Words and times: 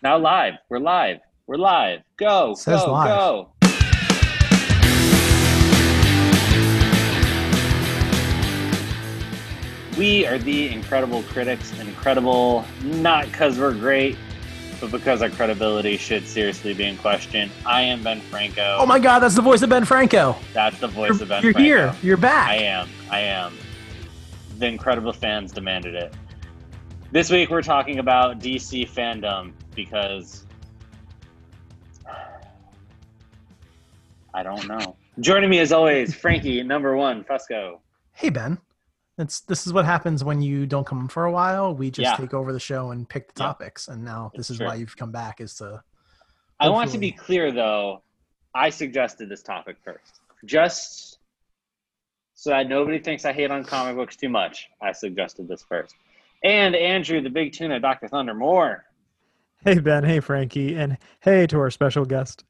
Now 0.00 0.16
live. 0.16 0.54
We're 0.68 0.78
live. 0.78 1.18
We're 1.48 1.56
live. 1.56 2.02
Go, 2.18 2.54
Says 2.54 2.82
go, 2.82 2.92
live. 2.92 3.08
go. 3.08 3.52
We 9.98 10.24
are 10.24 10.38
the 10.38 10.68
incredible 10.68 11.24
critics, 11.24 11.76
incredible 11.80 12.64
not 12.84 13.26
because 13.26 13.58
we're 13.58 13.74
great, 13.74 14.16
but 14.80 14.92
because 14.92 15.20
our 15.20 15.30
credibility 15.30 15.96
should 15.96 16.28
seriously 16.28 16.74
be 16.74 16.84
in 16.84 16.96
question. 16.96 17.50
I 17.66 17.82
am 17.82 18.04
Ben 18.04 18.20
Franco. 18.20 18.76
Oh 18.78 18.86
my 18.86 19.00
God, 19.00 19.18
that's 19.18 19.34
the 19.34 19.42
voice 19.42 19.62
of 19.62 19.70
Ben 19.70 19.84
Franco. 19.84 20.36
That's 20.52 20.78
the 20.78 20.86
voice 20.86 21.14
You're, 21.14 21.22
of 21.22 21.28
Ben 21.28 21.42
you're 21.42 21.52
Franco. 21.52 21.64
here. 21.64 21.94
You're 22.04 22.16
back. 22.16 22.48
I 22.48 22.54
am. 22.58 22.88
I 23.10 23.18
am. 23.18 23.52
The 24.60 24.66
incredible 24.66 25.12
fans 25.12 25.50
demanded 25.50 25.96
it. 25.96 26.14
This 27.10 27.30
week 27.30 27.50
we're 27.50 27.62
talking 27.62 27.98
about 27.98 28.38
DC 28.38 28.88
fandom 28.88 29.54
because 29.78 30.44
I 34.34 34.42
don't 34.42 34.66
know. 34.66 34.96
Joining 35.20 35.48
me 35.48 35.60
as 35.60 35.70
always, 35.72 36.14
Frankie, 36.14 36.60
number 36.74 36.96
one, 36.96 37.22
Fusco. 37.24 37.78
Hey 38.12 38.28
Ben, 38.28 38.58
it's 39.18 39.40
this 39.42 39.68
is 39.68 39.72
what 39.72 39.84
happens 39.84 40.24
when 40.24 40.42
you 40.42 40.66
don't 40.66 40.84
come 40.84 41.06
for 41.06 41.26
a 41.26 41.30
while. 41.30 41.72
We 41.74 41.92
just 41.92 42.10
Yeah. 42.10 42.16
take 42.16 42.34
over 42.34 42.52
the 42.52 42.58
show 42.58 42.90
and 42.90 43.08
pick 43.08 43.32
the 43.32 43.40
Yeah. 43.42 43.46
topics, 43.46 43.86
and 43.86 44.04
now 44.04 44.32
this 44.34 44.40
It's 44.40 44.50
is 44.50 44.56
true. 44.56 44.66
why 44.66 44.74
you've 44.74 44.96
come 44.96 45.12
back. 45.12 45.40
Is 45.40 45.54
to 45.54 45.80
I 46.58 46.68
want 46.68 46.90
to 46.90 46.98
be 46.98 47.12
clear 47.12 47.52
though, 47.52 48.02
I 48.52 48.70
suggested 48.70 49.28
this 49.28 49.42
topic 49.44 49.76
first. 49.84 50.20
Just 50.44 51.18
so 52.34 52.50
that 52.50 52.68
nobody 52.68 52.98
thinks 52.98 53.24
I 53.24 53.32
hate 53.32 53.52
on 53.52 53.62
comic 53.64 53.94
books 53.94 54.16
too 54.16 54.28
much, 54.28 54.68
I 54.82 54.90
suggested 54.90 55.46
this 55.46 55.62
first. 55.62 55.94
And 56.42 56.74
Andrew, 56.74 57.20
the 57.20 57.30
big 57.30 57.52
tuna, 57.52 57.78
Dr. 57.80 58.08
Thunder 58.08 58.34
Moore. 58.34 58.84
Hey 59.64 59.78
Ben, 59.80 60.04
hey 60.04 60.20
Frankie, 60.20 60.76
and 60.76 60.96
hey 61.20 61.46
to 61.48 61.58
our 61.58 61.70
special 61.70 62.04
guest. 62.04 62.44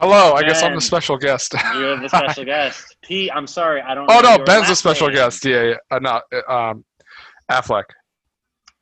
Hello, 0.00 0.32
I 0.34 0.42
guess 0.42 0.62
I'm 0.62 0.74
the 0.74 0.80
special 0.80 1.16
guest. 1.16 1.54
You're 1.74 1.98
the 1.98 2.08
special 2.14 2.44
guest. 2.44 2.96
Pete, 3.02 3.30
I'm 3.34 3.46
sorry, 3.46 3.80
I 3.80 3.94
don't 3.94 4.10
oh 4.10 4.20
know 4.20 4.36
no, 4.36 4.44
Ben's 4.44 4.68
a 4.68 4.76
special 4.76 5.06
name. 5.08 5.16
guest. 5.16 5.44
Yeah, 5.44 5.62
yeah. 5.62 5.76
Uh, 5.90 5.98
no, 5.98 6.20
uh, 6.32 6.52
um, 6.52 6.84
Affleck. 7.50 7.84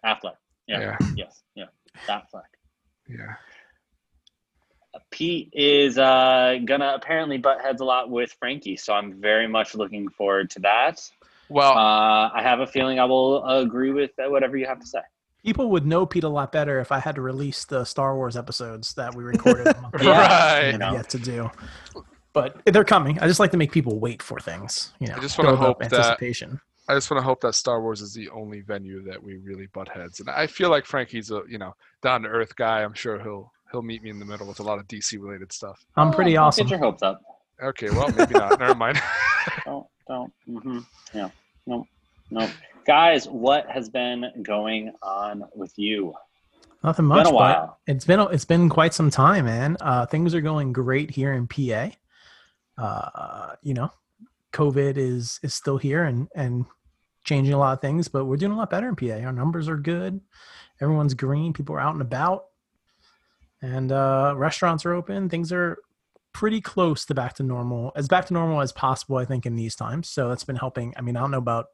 Affleck. 0.05 0.35
Yeah. 0.67 0.81
Yeah. 0.81 0.97
Yes. 1.17 1.43
Yeah. 1.55 1.65
Affleck. 2.09 2.43
Yeah. 3.09 3.35
Pete 5.11 5.51
is 5.53 5.99
uh, 5.99 6.57
gonna 6.65 6.93
apparently 6.97 7.39
butt 7.39 7.61
heads 7.61 7.81
a 7.81 7.85
lot 7.85 8.11
with 8.11 8.33
Frankie, 8.39 8.77
so 8.77 8.93
I'm 8.95 9.21
very 9.21 9.47
much 9.47 9.75
looking 9.75 10.09
forward 10.09 10.51
to 10.51 10.61
that. 10.61 11.01
Well, 11.49 11.73
Uh, 11.73 12.31
I 12.33 12.41
have 12.43 12.61
a 12.61 12.67
feeling 12.67 12.99
I 12.99 13.05
will 13.05 13.45
agree 13.45 13.91
with 13.93 14.11
whatever 14.17 14.57
you 14.57 14.67
have 14.67 14.81
to 14.81 14.87
say. 14.87 15.01
People 15.45 15.71
would 15.71 15.87
know 15.87 16.07
Pete 16.07 16.25
a 16.25 16.29
lot 16.29 16.53
better 16.53 16.81
if 16.81 16.93
I 16.93 16.99
had 16.99 17.15
to 17.17 17.21
release 17.23 17.65
the 17.65 17.85
Star 17.85 18.15
Wars 18.17 18.37
episodes 18.37 18.95
that 18.95 19.15
we 19.15 19.23
recorded 19.25 19.67
a 19.69 19.81
month 19.81 19.95
ago. 20.01 20.05
Yeah. 20.11 20.19
right. 20.53 20.61
and 20.65 20.73
you 20.75 20.79
know. 20.79 20.93
yet 20.93 21.09
to 21.11 21.19
do. 21.19 21.51
But 22.33 22.61
they're 22.65 22.85
coming. 22.85 23.19
I 23.19 23.27
just 23.27 23.41
like 23.41 23.51
to 23.51 23.57
make 23.57 23.73
people 23.73 23.99
wait 23.99 24.23
for 24.23 24.39
things. 24.39 24.93
You 25.01 25.09
know, 25.09 25.15
I 25.17 25.21
just 25.21 25.37
wanna 25.39 25.51
build 25.51 25.61
up 25.61 25.67
hope 25.67 25.79
that- 25.81 25.93
anticipation. 25.93 26.61
I 26.89 26.95
just 26.95 27.09
want 27.09 27.21
to 27.21 27.25
hope 27.25 27.41
that 27.43 27.55
Star 27.55 27.81
Wars 27.81 28.01
is 28.01 28.13
the 28.15 28.29
only 28.31 28.63
venue 28.63 29.01
that 29.05 29.23
we 29.23 29.37
really 29.37 29.69
butt 29.73 29.89
heads, 29.89 30.19
and 30.19 30.29
I 30.29 30.49
feel 30.49 30.71
like 30.71 30.85
Frankie's 30.85 31.31
a 31.31 31.43
you 31.49 31.57
know 31.57 31.73
down 32.03 32.23
to 32.23 32.29
earth 32.29 32.57
guy. 32.57 32.83
I'm 32.83 32.95
sure 32.95 33.21
he'll 33.23 33.53
he'll 33.71 33.83
meet 33.83 34.03
me 34.03 34.11
in 34.11 34.19
the 34.19 34.25
middle 34.25 34.45
with 34.49 34.59
a 34.59 34.65
lot 34.65 34.81
of 34.81 34.89
DC 34.89 35.17
related 35.23 35.53
stuff. 35.53 35.85
I'm 35.97 36.11
pretty 36.11 36.37
Oh, 36.37 36.45
awesome. 36.45 36.67
Get 36.67 36.71
your 36.73 36.81
hopes 36.81 37.03
up. 37.05 37.23
Okay, 37.63 37.91
well 37.91 38.09
maybe 38.11 38.35
not. 38.35 38.59
Never 38.59 38.75
mind. 38.75 39.01
Don't 39.65 39.87
don't. 40.09 40.33
Mm-hmm. 40.49 40.79
Yeah. 41.15 41.31
No. 41.67 41.87
No. 42.33 42.51
Guys, 42.87 43.27
what 43.29 43.69
has 43.71 43.89
been 43.89 44.27
going 44.43 44.93
on 45.03 45.45
with 45.55 45.73
you? 45.77 46.15
Nothing 46.83 47.05
Been 47.05 47.09
much, 47.09 47.27
a 47.27 47.31
but 47.31 47.35
while. 47.35 47.79
it's 47.87 48.05
been 48.07 48.21
it's 48.21 48.47
been 48.47 48.69
quite 48.71 48.95
some 48.95 49.11
time, 49.11 49.45
man. 49.45 49.77
Uh, 49.81 50.07
things 50.07 50.35
are 50.35 50.41
going 50.41 50.73
great 50.73 51.11
here 51.11 51.33
in 51.35 51.47
PA. 51.47 51.91
Uh, 52.79 53.55
you 53.63 53.75
know, 53.75 53.91
COVID 54.53 54.97
is 54.97 55.39
is 55.43 55.53
still 55.53 55.77
here 55.77 56.05
and 56.05 56.29
and 56.35 56.65
changing 57.25 57.53
a 57.53 57.59
lot 57.59 57.75
of 57.75 57.83
things, 57.83 58.09
but 58.09 58.25
we're 58.25 58.39
doing 58.39 58.53
a 58.53 58.57
lot 58.57 58.71
better 58.71 58.89
in 58.89 58.97
PA. 58.97 59.25
Our 59.27 59.33
numbers 59.33 59.69
are 59.69 59.77
good. 59.77 60.21
Everyone's 60.81 61.13
green. 61.13 61.53
People 61.53 61.75
are 61.75 61.81
out 61.81 61.93
and 61.93 62.01
about, 62.01 62.47
and 63.61 63.93
uh, 63.93 64.33
restaurants 64.37 64.87
are 64.87 64.95
open. 64.95 65.29
Things 65.29 65.53
are 65.53 65.77
pretty 66.33 66.63
close 66.63 67.05
to 67.05 67.15
back 67.15 67.35
to 67.35 67.43
normal, 67.43 67.93
as 67.95 68.09
back 68.09 68.25
to 68.27 68.33
normal 68.33 68.63
as 68.63 68.73
possible. 68.73 69.19
I 69.19 69.27
think 69.27 69.45
in 69.45 69.55
these 69.55 69.77
times. 69.77 70.09
So 70.09 70.31
that's 70.31 70.45
been 70.45 70.57
helping. 70.57 70.95
I 70.97 71.03
mean, 71.03 71.17
I 71.17 71.21
don't 71.21 71.31
know 71.31 71.37
about 71.39 71.67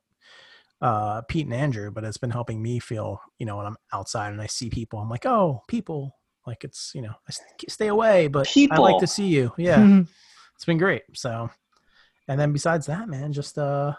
uh, 0.82 1.22
Pete 1.22 1.46
and 1.46 1.54
Andrew, 1.54 1.90
but 1.90 2.04
it's 2.04 2.16
been 2.18 2.30
helping 2.30 2.62
me 2.62 2.78
feel, 2.78 3.20
you 3.38 3.46
know, 3.46 3.56
when 3.56 3.66
I'm 3.66 3.76
outside 3.92 4.32
and 4.32 4.40
I 4.42 4.46
see 4.46 4.68
people, 4.70 4.98
I'm 4.98 5.08
like, 5.10 5.24
oh, 5.26 5.62
people, 5.68 6.16
like 6.46 6.64
it's, 6.64 6.92
you 6.94 7.02
know, 7.02 7.10
I 7.10 7.28
s- 7.30 7.40
stay 7.68 7.88
away, 7.88 8.28
but 8.28 8.46
I 8.70 8.76
like 8.76 8.98
to 9.00 9.06
see 9.06 9.26
you. 9.26 9.52
Yeah, 9.56 10.02
it's 10.54 10.64
been 10.64 10.78
great. 10.78 11.02
So, 11.14 11.50
and 12.28 12.38
then 12.38 12.52
besides 12.52 12.86
that, 12.86 13.08
man, 13.08 13.32
just 13.32 13.56
uh, 13.58 13.94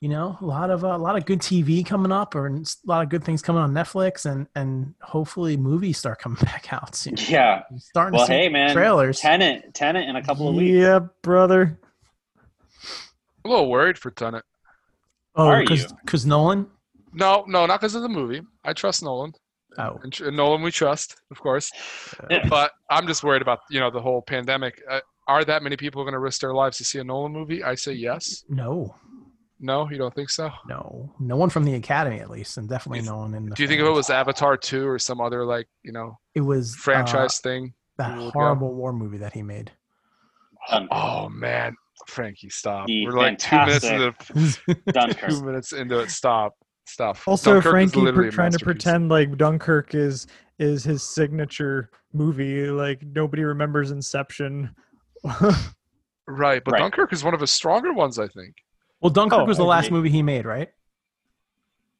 you 0.00 0.08
know, 0.08 0.38
a 0.40 0.44
lot 0.46 0.70
of 0.70 0.82
uh, 0.82 0.88
a 0.88 0.98
lot 0.98 1.16
of 1.16 1.26
good 1.26 1.40
TV 1.40 1.84
coming 1.84 2.10
up, 2.10 2.34
or 2.34 2.46
a 2.46 2.62
lot 2.86 3.02
of 3.02 3.10
good 3.10 3.22
things 3.22 3.42
coming 3.42 3.60
on 3.60 3.72
Netflix, 3.74 4.24
and 4.24 4.46
and 4.54 4.94
hopefully 5.02 5.58
movies 5.58 5.98
start 5.98 6.18
coming 6.20 6.38
back 6.42 6.72
out 6.72 6.94
soon. 6.96 7.16
Yeah. 7.28 7.62
I'm 7.70 7.78
starting 7.78 8.16
Well, 8.16 8.26
to 8.26 8.32
see 8.32 8.38
hey, 8.38 8.48
man. 8.48 8.72
trailers. 8.72 9.20
Tenet. 9.20 9.74
Tenet 9.74 10.08
in 10.08 10.16
a 10.16 10.22
couple 10.24 10.48
of 10.48 10.54
weeks. 10.54 10.72
Yeah, 10.78 11.00
brother. 11.22 11.78
a 13.44 13.48
little 13.48 13.68
worried 13.70 13.98
for 13.98 14.10
Tenet. 14.10 14.44
Oh, 15.36 15.60
because 16.04 16.26
Nolan. 16.26 16.66
No, 17.12 17.44
no, 17.48 17.66
not 17.66 17.80
because 17.80 17.94
of 17.94 18.02
the 18.02 18.08
movie. 18.08 18.40
I 18.64 18.72
trust 18.72 19.02
Nolan. 19.02 19.32
Oh, 19.78 19.98
And, 20.02 20.20
and 20.20 20.36
Nolan 20.36 20.62
we 20.62 20.70
trust, 20.70 21.16
of 21.30 21.40
course. 21.40 21.70
Yeah. 22.28 22.48
But 22.48 22.72
I'm 22.88 23.06
just 23.06 23.22
worried 23.22 23.42
about 23.42 23.60
you 23.70 23.80
know 23.80 23.90
the 23.90 24.00
whole 24.00 24.22
pandemic. 24.22 24.80
Uh, 24.88 25.00
are 25.28 25.44
that 25.44 25.62
many 25.62 25.76
people 25.76 26.02
going 26.02 26.12
to 26.12 26.18
risk 26.18 26.40
their 26.40 26.54
lives 26.54 26.76
to 26.78 26.84
see 26.84 26.98
a 26.98 27.04
Nolan 27.04 27.32
movie? 27.32 27.62
I 27.62 27.74
say 27.76 27.92
yes. 27.92 28.44
no, 28.48 28.94
No, 29.60 29.88
you 29.90 29.96
don't 29.98 30.14
think 30.14 30.30
so? 30.30 30.50
no, 30.66 31.12
no 31.20 31.36
one 31.36 31.50
from 31.50 31.64
the 31.64 31.74
Academy 31.74 32.18
at 32.20 32.30
least, 32.30 32.56
and 32.56 32.68
definitely 32.68 33.00
Do 33.00 33.06
no 33.06 33.18
one 33.18 33.34
in. 33.34 33.46
The 33.46 33.54
Do 33.54 33.62
you 33.62 33.68
think 33.68 33.80
if 33.80 33.86
it 33.86 33.90
was 33.90 34.10
Avatar 34.10 34.56
two 34.56 34.86
or 34.88 34.98
some 34.98 35.20
other 35.20 35.44
like 35.44 35.68
you 35.84 35.92
know 35.92 36.18
it 36.34 36.40
was 36.40 36.74
uh, 36.74 36.78
franchise 36.78 37.38
thing? 37.38 37.74
that 37.98 38.16
you 38.16 38.24
would 38.24 38.32
go? 38.32 38.40
horrible 38.40 38.74
war 38.74 38.92
movie 38.92 39.18
that 39.18 39.32
he 39.34 39.42
made. 39.42 39.70
Oh 40.90 41.28
man, 41.28 41.76
Frankie, 42.08 42.48
stop. 42.50 42.86
The 42.86 43.06
We're 43.06 43.12
like 43.12 43.38
two 43.38 43.56
minutes 43.56 43.84
into 43.84 44.14
Dunkirk. 44.92 45.30
two 45.30 45.42
minutes 45.44 45.72
into 45.72 45.98
it. 46.00 46.10
Stop, 46.10 46.54
stop. 46.86 47.16
Also, 47.26 47.54
Dunkirk 47.54 47.70
Frankie 47.70 48.00
literally 48.00 48.30
per- 48.30 48.34
trying 48.34 48.52
to 48.52 48.58
pretend 48.58 49.08
like 49.10 49.36
Dunkirk 49.36 49.94
is 49.94 50.26
is 50.58 50.84
his 50.84 51.02
signature 51.02 51.90
movie. 52.12 52.66
Like 52.66 53.02
nobody 53.02 53.44
remembers 53.44 53.90
Inception. 53.90 54.74
Right, 56.26 56.62
but 56.64 56.72
Right. 56.72 56.78
Dunkirk 56.80 57.12
is 57.12 57.24
one 57.24 57.34
of 57.34 57.40
his 57.40 57.50
stronger 57.50 57.92
ones, 57.92 58.16
I 58.18 58.28
think. 58.28 58.54
well, 59.00 59.10
Dunkirk 59.10 59.40
Oh, 59.40 59.44
was 59.46 59.56
the 59.56 59.64
last 59.64 59.86
agree. 59.86 59.96
movie 59.98 60.10
he 60.10 60.22
made, 60.22 60.44
right? 60.46 60.68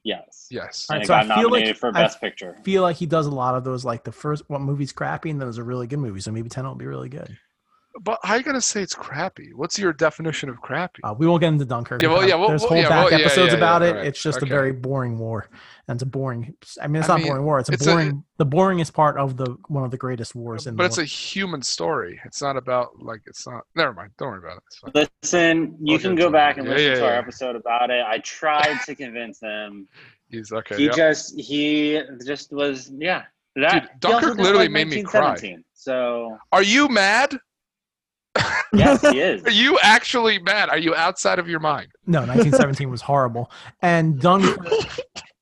Yes. 0.05 0.47
Yes. 0.51 0.87
And 0.89 0.97
right, 0.99 1.03
it 1.03 1.07
so 1.09 1.15
I 1.15 1.27
got 1.27 1.35
feel 1.39 1.45
like- 1.45 1.51
nominated 1.65 1.79
for 1.79 1.89
I 1.89 2.03
Best 2.03 2.21
Picture. 2.21 2.57
feel 2.63 2.83
like 2.83 2.97
he 2.97 3.07
does 3.07 3.27
a 3.27 3.31
lot 3.31 3.55
of 3.57 3.65
those, 3.65 3.85
like 3.85 4.05
the 4.05 4.13
first 4.13 4.49
one 4.49 4.63
movie's 4.63 4.93
crappy, 4.93 5.31
and 5.31 5.41
then 5.41 5.47
there's 5.47 5.59
a 5.59 5.65
really 5.65 5.87
good 5.89 5.99
movie. 5.99 6.21
So 6.21 6.31
maybe 6.31 6.49
Ten 6.49 6.65
will 6.65 6.75
be 6.77 6.87
really 6.87 7.09
good. 7.09 7.37
But 8.03 8.19
how 8.23 8.35
are 8.35 8.39
you 8.39 8.43
gonna 8.43 8.61
say 8.63 8.81
it's 8.83 8.95
crappy? 8.95 9.53
What's 9.55 9.79
your 9.79 9.93
definition 9.93 10.49
of 10.49 10.61
crappy? 10.63 11.03
Uh, 11.05 11.15
we 11.19 11.27
won't 11.27 11.41
get 11.43 11.49
into 11.49 11.67
Dunkirk. 11.67 12.03
Yeah, 12.03 12.09
well, 12.09 12.27
yeah, 12.27 12.35
well, 12.37 12.49
there's 12.49 12.63
well, 12.63 12.71
whole 12.71 12.79
yeah, 12.79 12.89
back 12.89 13.11
well, 13.11 13.21
yeah, 13.21 13.27
episodes 13.27 13.53
yeah, 13.53 13.59
about 13.59 13.83
yeah, 13.83 13.89
it. 13.89 13.95
right. 13.97 14.07
It's 14.07 14.23
just 14.23 14.39
Okay. 14.39 14.47
a 14.47 14.49
very 14.49 14.73
boring 14.73 15.19
war, 15.19 15.49
and 15.87 15.97
it's 15.97 16.03
a 16.03 16.07
boring. 16.07 16.55
I 16.81 16.87
mean, 16.87 17.01
it's 17.01 17.11
I 17.11 17.15
not 17.15 17.19
mean, 17.21 17.29
boring 17.29 17.45
war. 17.45 17.59
It's 17.59 17.69
a 17.69 17.73
it's 17.73 17.87
a- 17.87 17.91
boring. 17.91 18.25
the 18.39 18.47
boringest 18.47 18.95
part 18.95 19.19
of 19.19 19.37
the 19.37 19.55
one 19.69 19.85
of 19.85 19.91
the 19.91 19.99
greatest 19.99 20.35
wars 20.35 20.67
in 20.67 20.77
the 20.77 20.81
world. 20.81 20.91
but 20.93 20.97
the 20.97 21.03
it's 21.03 21.13
a 21.13 21.15
human 21.15 21.61
story. 21.63 22.19
It's 22.25 22.41
not 22.41 22.57
about 22.57 23.01
like 23.03 23.21
it's 23.27 23.47
not. 23.47 23.65
Never 23.77 23.93
mind. 23.93 24.13
Don't 24.19 24.29
worry 24.29 24.39
about 24.39 24.63
it. 24.95 25.11
Listen, 25.23 25.77
you 25.83 25.97
Okay, 25.97 26.03
can 26.05 26.15
go 26.15 26.31
back 26.31 26.57
and 26.57 26.67
Yeah, 26.67 26.73
listen 26.75 26.93
yeah, 26.93 26.99
to 27.01 27.07
our 27.07 27.15
episode 27.15 27.55
about 27.57 27.91
it. 27.91 28.03
I 28.07 28.19
tried 28.19 28.79
to 28.87 28.95
convince 29.05 29.41
him. 29.41 29.87
He's 30.31 30.53
okay. 30.53 30.77
he 30.77 30.85
yep. 30.87 30.95
just 30.95 31.39
he 31.39 32.01
just 32.25 32.51
was 32.53 32.91
yeah. 32.97 33.25
That 33.57 34.01
Dude, 34.01 34.13
Dunkirk 34.13 34.39
literally 34.39 34.65
like, 34.67 34.71
made 34.71 34.89
me 34.89 35.03
cry. 35.03 35.37
So 35.75 36.39
Are 36.53 36.63
you 36.63 36.89
mad? 36.89 37.37
Yes, 38.73 39.01
he 39.03 39.21
is. 39.21 39.45
Are 39.45 39.51
you 39.51 39.79
actually 39.83 40.39
mad? 40.39 40.69
Are 40.69 40.79
you 40.79 40.95
outside 40.95 41.39
of 41.39 41.49
your 41.49 41.61
mind? 41.61 41.89
No, 42.07 42.21
1917 42.21 42.91
was 42.91 43.01
horrible. 43.03 43.51
And 43.83 44.21
Dunkirk, 44.21 44.67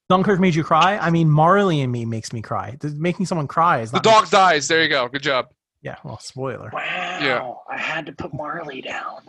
Dunkirk 0.08 0.40
made 0.40 0.54
you 0.54 0.64
cry. 0.64 0.96
I 0.98 1.10
mean, 1.10 1.30
Marley 1.30 1.80
and 1.80 1.92
Me 1.92 2.04
makes 2.04 2.32
me 2.32 2.40
cry. 2.42 2.76
Making 2.96 3.26
someone 3.26 3.46
cry 3.46 3.80
is 3.80 3.90
The 3.90 3.96
not. 3.98 4.04
dog 4.04 4.30
dies. 4.30 4.68
There 4.68 4.82
you 4.82 4.88
go. 4.88 5.08
Good 5.08 5.22
job. 5.22 5.46
Yeah, 5.82 5.96
well, 6.04 6.18
spoiler. 6.18 6.70
Wow. 6.72 6.80
Yeah. 7.20 7.52
I 7.70 7.76
had 7.78 8.04
to 8.06 8.12
put 8.12 8.34
Marley 8.34 8.80
down. 8.80 9.20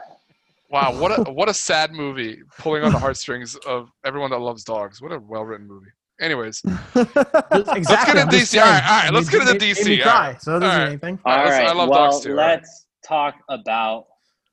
Wow, 0.71 0.99
what 0.99 1.17
a 1.17 1.23
what 1.31 1.49
a 1.49 1.53
sad 1.53 1.91
movie, 1.91 2.39
pulling 2.59 2.83
on 2.83 2.91
the 2.91 2.99
heartstrings 2.99 3.55
of 3.67 3.89
everyone 4.05 4.29
that 4.31 4.37
loves 4.39 4.63
dogs. 4.63 5.01
What 5.01 5.11
a 5.11 5.19
well 5.19 5.43
written 5.43 5.67
movie. 5.67 5.87
Anyways, 6.21 6.61
Exactly. 6.95 7.23
Let's 7.51 7.87
get 7.87 8.09
I'm 8.09 8.17
into 8.17 8.35
DC. 8.35 8.59
All 8.61 8.67
right, 8.67 8.83
all 8.83 9.03
right, 9.03 9.13
let's 9.13 9.29
get 9.29 9.41
into 9.41 9.53
made- 9.53 9.61
made 9.61 9.75
DC, 9.77 9.85
me 9.85 9.97
cry, 10.01 10.27
right. 10.31 10.41
so 10.41 10.51
that 10.51 10.59
doesn't 10.59 10.71
All 10.79 10.85
mean 10.85 10.87
anything. 10.89 11.19
All 11.25 11.31
All 11.33 11.39
right, 11.39 11.49
right. 11.49 11.59
let's- 11.61 11.71
I 11.71 11.73
love 11.75 11.89
well, 11.89 12.11
dogs 12.11 12.23
too, 12.25 12.35
let's 12.35 12.85
talk 13.09 13.39
about 13.49 14.05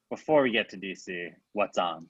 before 0.08 0.42
we 0.42 0.50
get 0.50 0.70
to 0.70 0.78
DC. 0.78 1.28
What's 1.52 1.76
on? 1.76 2.08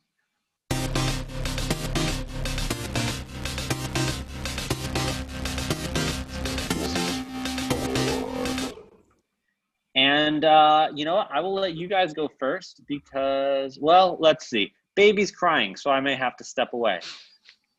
And 9.96 10.44
uh, 10.44 10.88
you 10.94 11.04
know? 11.04 11.16
I 11.16 11.40
will 11.40 11.54
let 11.54 11.74
you 11.74 11.88
guys 11.88 12.12
go 12.12 12.28
first 12.38 12.82
because, 12.86 13.78
well, 13.80 14.16
let's 14.20 14.48
see. 14.48 14.72
Baby's 14.94 15.32
crying, 15.32 15.74
so 15.74 15.90
I 15.90 16.00
may 16.00 16.14
have 16.14 16.36
to 16.36 16.44
step 16.44 16.74
away. 16.74 17.00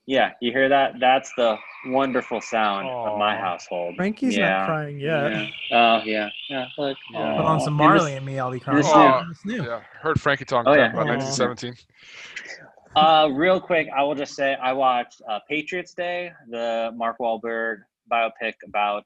Yeah, 0.10 0.32
you 0.42 0.54
hear 0.54 0.70
that? 0.70 0.94
That's 1.02 1.32
the 1.36 1.58
wonderful 1.88 2.40
sound 2.40 2.88
of 2.88 3.20
my 3.20 3.36
household. 3.36 3.98
Frankie's 3.98 4.38
yeah. 4.38 4.60
not 4.60 4.66
crying 4.68 5.00
yet. 5.00 5.32
Yeah. 5.32 5.48
Oh 5.72 6.02
yeah, 6.06 6.30
yeah. 6.50 6.66
Look, 6.78 6.98
Aw. 7.14 7.36
Put 7.38 7.46
on 7.46 7.60
some 7.60 7.74
In 7.74 7.78
Marley 7.78 8.12
this- 8.12 8.18
and 8.18 8.26
me, 8.26 8.40
I'll 8.40 8.50
be 8.52 8.60
crying. 8.62 8.78
this 8.78 8.88
Oh, 8.90 9.22
new- 9.44 9.64
Yeah, 9.66 9.82
heard 10.02 10.20
Frankie 10.22 10.46
talking 10.46 10.72
Oh, 10.72 10.76
yeah. 10.76 10.92
about 10.92 11.08
Aw. 11.08 11.18
1917. 11.18 11.76
Uh, 12.96 13.30
real 13.34 13.60
quick, 13.60 13.90
I 13.96 14.02
will 14.04 14.16
just 14.16 14.34
say 14.34 14.56
I 14.56 14.72
watched 14.72 15.22
uh, 15.30 15.40
Patriots 15.48 15.94
Day, 15.94 16.32
the 16.50 16.92
Mark 16.96 17.18
Wahlberg 17.20 17.80
biopic 18.10 18.54
about 18.66 19.04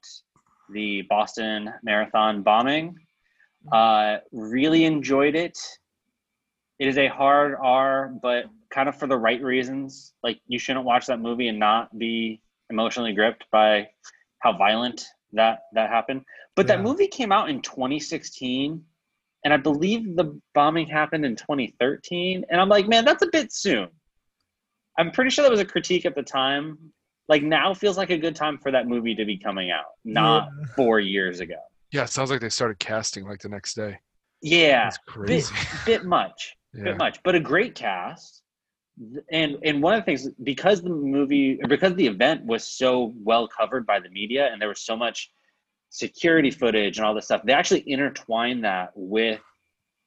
the 0.70 1.02
Boston 1.02 1.68
Marathon 1.82 2.42
bombing. 2.42 2.96
Uh, 3.72 4.18
really 4.30 4.84
enjoyed 4.84 5.34
it. 5.34 5.58
It 6.78 6.86
is 6.88 6.96
a 6.96 7.08
hard 7.08 7.56
R, 7.60 8.12
but 8.22 8.44
kind 8.72 8.88
of 8.88 8.98
for 8.98 9.06
the 9.06 9.16
right 9.16 9.42
reasons. 9.42 10.14
Like 10.22 10.40
you 10.46 10.58
shouldn't 10.58 10.84
watch 10.84 11.06
that 11.06 11.20
movie 11.20 11.48
and 11.48 11.58
not 11.58 11.96
be 11.98 12.42
emotionally 12.70 13.12
gripped 13.12 13.44
by 13.52 13.88
how 14.40 14.56
violent 14.56 15.04
that 15.32 15.60
that 15.74 15.90
happened. 15.90 16.22
But 16.54 16.66
that 16.66 16.82
movie 16.82 17.06
came 17.06 17.32
out 17.32 17.48
in 17.48 17.62
2016, 17.62 18.82
and 19.44 19.54
I 19.54 19.56
believe 19.56 20.16
the 20.16 20.38
bombing 20.54 20.86
happened 20.86 21.24
in 21.24 21.34
2013. 21.34 22.44
And 22.50 22.60
I'm 22.60 22.68
like, 22.68 22.88
man, 22.88 23.04
that's 23.04 23.22
a 23.22 23.28
bit 23.28 23.52
soon. 23.52 23.88
I'm 24.98 25.10
pretty 25.10 25.30
sure 25.30 25.42
that 25.42 25.50
was 25.50 25.60
a 25.60 25.64
critique 25.64 26.04
at 26.04 26.14
the 26.14 26.22
time. 26.22 26.78
Like 27.28 27.42
now 27.42 27.72
feels 27.72 27.96
like 27.96 28.10
a 28.10 28.18
good 28.18 28.36
time 28.36 28.58
for 28.58 28.70
that 28.72 28.86
movie 28.86 29.14
to 29.14 29.24
be 29.24 29.38
coming 29.38 29.70
out, 29.70 29.86
not 30.04 30.48
four 30.76 31.00
years 31.00 31.40
ago. 31.40 31.56
Yeah, 31.90 32.02
it 32.02 32.10
sounds 32.10 32.30
like 32.30 32.40
they 32.40 32.50
started 32.50 32.78
casting 32.78 33.24
like 33.24 33.40
the 33.40 33.48
next 33.48 33.74
day. 33.74 33.98
Yeah, 34.42 34.90
crazy. 35.06 35.54
bit 35.86 36.04
much, 36.04 36.56
yeah. 36.74 36.84
bit 36.84 36.98
much, 36.98 37.22
but 37.22 37.34
a 37.34 37.40
great 37.40 37.74
cast. 37.74 38.41
And 39.30 39.56
and 39.64 39.82
one 39.82 39.94
of 39.94 40.00
the 40.00 40.04
things 40.04 40.28
because 40.42 40.82
the 40.82 40.90
movie 40.90 41.58
because 41.68 41.94
the 41.94 42.06
event 42.06 42.44
was 42.44 42.64
so 42.64 43.12
well 43.22 43.48
covered 43.48 43.86
by 43.86 44.00
the 44.00 44.08
media 44.10 44.50
and 44.52 44.60
there 44.60 44.68
was 44.68 44.80
so 44.80 44.96
much 44.96 45.30
security 45.90 46.50
footage 46.50 46.98
and 46.98 47.06
all 47.06 47.14
this 47.14 47.26
stuff, 47.26 47.42
they 47.44 47.52
actually 47.52 47.88
intertwined 47.90 48.64
that 48.64 48.90
with 48.94 49.40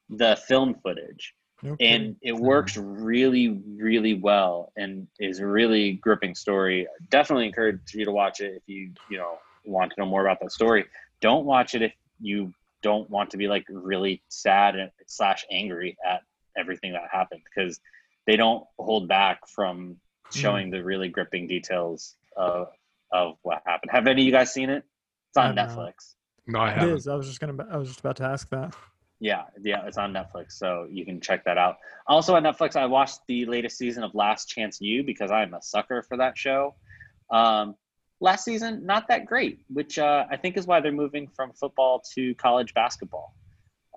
the 0.09 0.37
film 0.47 0.75
footage. 0.83 1.33
Okay. 1.63 1.95
and 1.95 2.17
it 2.21 2.35
works 2.35 2.75
really 2.77 3.61
really 3.77 4.13
well 4.13 4.73
and 4.75 5.07
is 5.19 5.39
a 5.39 5.47
really 5.47 5.93
gripping 5.93 6.35
story. 6.35 6.85
Definitely 7.09 7.47
encourage 7.47 7.79
you 7.93 8.05
to 8.05 8.11
watch 8.11 8.41
it 8.41 8.55
if 8.55 8.63
you 8.67 8.91
you 9.09 9.17
know 9.17 9.39
want 9.63 9.91
to 9.93 10.01
know 10.01 10.05
more 10.05 10.21
about 10.21 10.39
that 10.41 10.51
story. 10.51 10.85
Don't 11.21 11.45
watch 11.45 11.73
it 11.73 11.81
if 11.81 11.93
you 12.19 12.53
don't 12.83 13.09
want 13.09 13.31
to 13.31 13.37
be 13.37 13.47
like 13.47 13.65
really 13.69 14.21
sad 14.29 14.75
and 14.75 14.91
slash 15.07 15.43
angry 15.49 15.97
at 16.05 16.21
everything 16.57 16.91
that 16.91 17.03
happened 17.11 17.41
because 17.43 17.79
they 18.27 18.35
don't 18.35 18.63
hold 18.79 19.07
back 19.07 19.47
from 19.47 19.97
showing 20.33 20.69
the 20.69 20.83
really 20.83 21.07
gripping 21.09 21.47
details 21.47 22.15
of 22.35 22.67
of 23.11 23.37
what 23.43 23.61
happened 23.65 23.91
have 23.91 24.07
any 24.07 24.21
of 24.21 24.25
you 24.25 24.31
guys 24.31 24.53
seen 24.53 24.69
it 24.69 24.83
it's 25.29 25.37
on 25.37 25.57
I've 25.57 25.69
netflix 25.69 26.15
No, 26.47 26.59
I 26.59 26.71
haven't. 26.71 26.95
is. 26.95 27.07
I 27.07 27.15
was 27.15 27.27
just 27.27 27.39
gonna. 27.39 27.65
I 27.71 27.77
was 27.77 27.87
just 27.87 27.99
about 28.01 28.17
to 28.17 28.23
ask 28.23 28.49
that. 28.49 28.75
Yeah, 29.19 29.43
yeah, 29.63 29.85
it's 29.87 29.97
on 29.97 30.13
Netflix, 30.13 30.51
so 30.51 30.87
you 30.91 31.05
can 31.05 31.21
check 31.21 31.45
that 31.45 31.57
out. 31.57 31.77
Also 32.05 32.35
on 32.35 32.43
Netflix, 32.43 32.75
I 32.75 32.85
watched 32.85 33.21
the 33.27 33.45
latest 33.45 33.77
season 33.77 34.03
of 34.03 34.13
Last 34.13 34.49
Chance 34.49 34.81
U 34.81 35.03
because 35.03 35.31
I'm 35.31 35.53
a 35.53 35.61
sucker 35.61 36.03
for 36.03 36.17
that 36.17 36.37
show. 36.37 36.75
Um, 37.31 37.75
last 38.19 38.43
season, 38.43 38.85
not 38.85 39.07
that 39.07 39.25
great, 39.25 39.61
which 39.69 39.97
uh, 39.97 40.25
I 40.29 40.35
think 40.35 40.57
is 40.57 40.67
why 40.67 40.81
they're 40.81 40.91
moving 40.91 41.27
from 41.33 41.53
football 41.53 42.03
to 42.13 42.35
college 42.35 42.73
basketball 42.73 43.33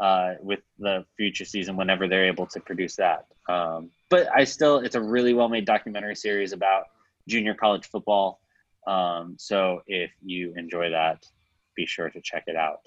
uh, 0.01 0.35
with 0.41 0.61
the 0.79 1.05
future 1.17 1.45
season 1.45 1.77
whenever 1.77 2.09
they're 2.09 2.27
able 2.27 2.47
to 2.47 2.61
produce 2.61 2.97
that. 2.97 3.27
Um, 3.49 3.91
but 4.11 4.29
I 4.35 4.45
still, 4.45 4.79
it's 4.79 4.95
a 4.95 5.01
really 5.01 5.35
well 5.35 5.49
made 5.49 5.65
documentary 5.65 6.15
series 6.15 6.53
about 6.53 6.85
junior 7.27 7.55
college 7.55 7.87
football. 7.87 8.41
Um, 8.87 9.37
so 9.39 9.83
if 9.87 10.11
you 10.23 10.55
enjoy 10.57 10.91
that, 10.91 11.25
be 11.75 11.87
sure 11.87 12.11
to 12.11 12.21
check 12.21 12.45
it 12.47 12.57
out. 12.57 12.81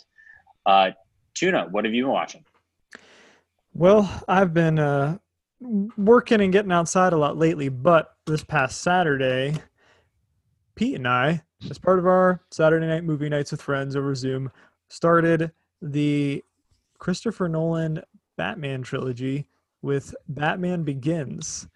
Uh, 0.66 0.92
Tuna, 1.34 1.68
what 1.72 1.86
have 1.86 1.94
you 1.94 2.04
been 2.04 2.12
watching? 2.12 2.46
Well, 3.74 4.10
I've 4.28 4.54
been 4.54 4.80
uh, 4.80 5.18
working 5.98 6.42
and 6.42 6.52
getting 6.52 6.72
outside 6.72 7.14
a 7.14 7.18
lot 7.18 7.38
lately, 7.38 7.70
but 7.70 8.16
this 8.26 8.44
past 8.44 8.82
Saturday, 8.82 9.56
Pete 10.76 10.96
and 10.96 11.08
I, 11.08 11.42
as 11.70 11.78
part 11.78 12.00
of 12.00 12.06
our 12.06 12.42
Saturday 12.52 12.88
night 12.88 13.04
movie 13.04 13.30
nights 13.30 13.52
with 13.52 13.62
friends 13.62 13.96
over 13.96 14.14
Zoom, 14.16 14.52
started 14.90 15.52
the 15.82 16.44
Christopher 17.02 17.50
Nolan 17.50 18.00
Batman 18.38 18.84
trilogy 18.84 19.48
with 19.82 20.14
Batman 20.30 20.84
Begins. 20.84 21.68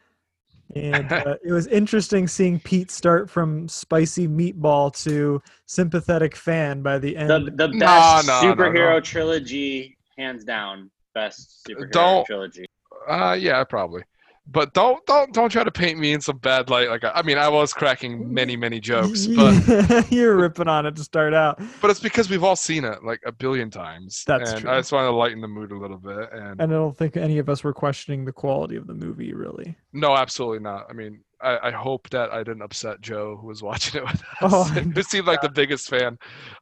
And 0.75 1.11
uh, 1.11 1.35
it 1.43 1.51
was 1.51 1.65
interesting 1.67 2.27
seeing 2.27 2.59
Pete 2.59 2.91
start 2.91 3.27
from 3.29 3.67
spicy 3.67 4.27
meatball 4.27 4.95
to 5.03 5.41
sympathetic 5.65 6.35
fan 6.35 6.83
by 6.83 6.99
the 6.99 7.17
end. 7.17 7.29
The 7.29 7.39
the 7.39 7.67
best 7.79 8.27
no, 8.27 8.41
no, 8.41 8.55
superhero 8.55 8.93
no. 8.93 8.99
trilogy, 8.99 9.97
hands 10.15 10.43
down, 10.43 10.91
best 11.15 11.65
superhero 11.67 11.91
Don't- 11.91 12.25
trilogy. 12.25 12.65
Uh, 13.09 13.35
yeah, 13.37 13.63
probably. 13.63 14.03
But 14.47 14.73
don't 14.73 15.03
don't 15.07 15.33
don't 15.33 15.49
try 15.49 15.63
to 15.63 15.71
paint 15.71 15.97
me 15.99 16.13
in 16.13 16.21
some 16.21 16.37
bad 16.37 16.69
light. 16.69 16.89
Like 16.89 17.03
I, 17.03 17.11
I 17.15 17.21
mean, 17.23 17.37
I 17.37 17.47
was 17.49 17.73
cracking 17.73 18.31
many 18.33 18.55
many 18.55 18.79
jokes, 18.79 19.25
but 19.35 20.11
You're 20.11 20.37
ripping 20.37 20.67
on 20.67 20.85
it 20.85 20.95
to 20.97 21.03
start 21.03 21.33
out. 21.33 21.59
but 21.81 21.89
it's 21.89 21.99
because 21.99 22.29
we've 22.29 22.43
all 22.43 22.55
seen 22.55 22.85
it 22.85 23.03
like 23.03 23.21
a 23.25 23.31
billion 23.31 23.71
times. 23.71 24.23
That's 24.27 24.51
and 24.51 24.61
true. 24.61 24.69
I 24.71 24.77
just 24.77 24.91
want 24.91 25.05
to 25.07 25.11
lighten 25.11 25.41
the 25.41 25.47
mood 25.47 25.71
a 25.71 25.77
little 25.77 25.97
bit. 25.97 26.29
And 26.31 26.61
And 26.61 26.73
I 26.73 26.75
don't 26.75 26.95
think 26.95 27.17
any 27.17 27.39
of 27.39 27.49
us 27.49 27.63
were 27.63 27.73
questioning 27.73 28.23
the 28.23 28.31
quality 28.33 28.75
of 28.75 28.85
the 28.87 28.93
movie, 28.93 29.33
really. 29.33 29.75
no, 29.93 30.15
absolutely 30.15 30.59
not. 30.59 30.85
I 30.89 30.93
mean, 30.93 31.21
I, 31.41 31.57
I 31.67 31.71
hope 31.71 32.09
that 32.11 32.31
I 32.31 32.37
didn't 32.43 32.61
upset 32.61 33.01
Joe, 33.01 33.37
who 33.41 33.47
was 33.47 33.61
watching 33.63 34.01
it 34.01 34.05
with 34.05 34.21
us, 34.21 34.25
Oh, 34.41 34.63
who 34.63 35.01
seemed 35.03 35.27
like 35.27 35.41
the 35.41 35.49
biggest 35.49 35.89
fan. 35.89 36.17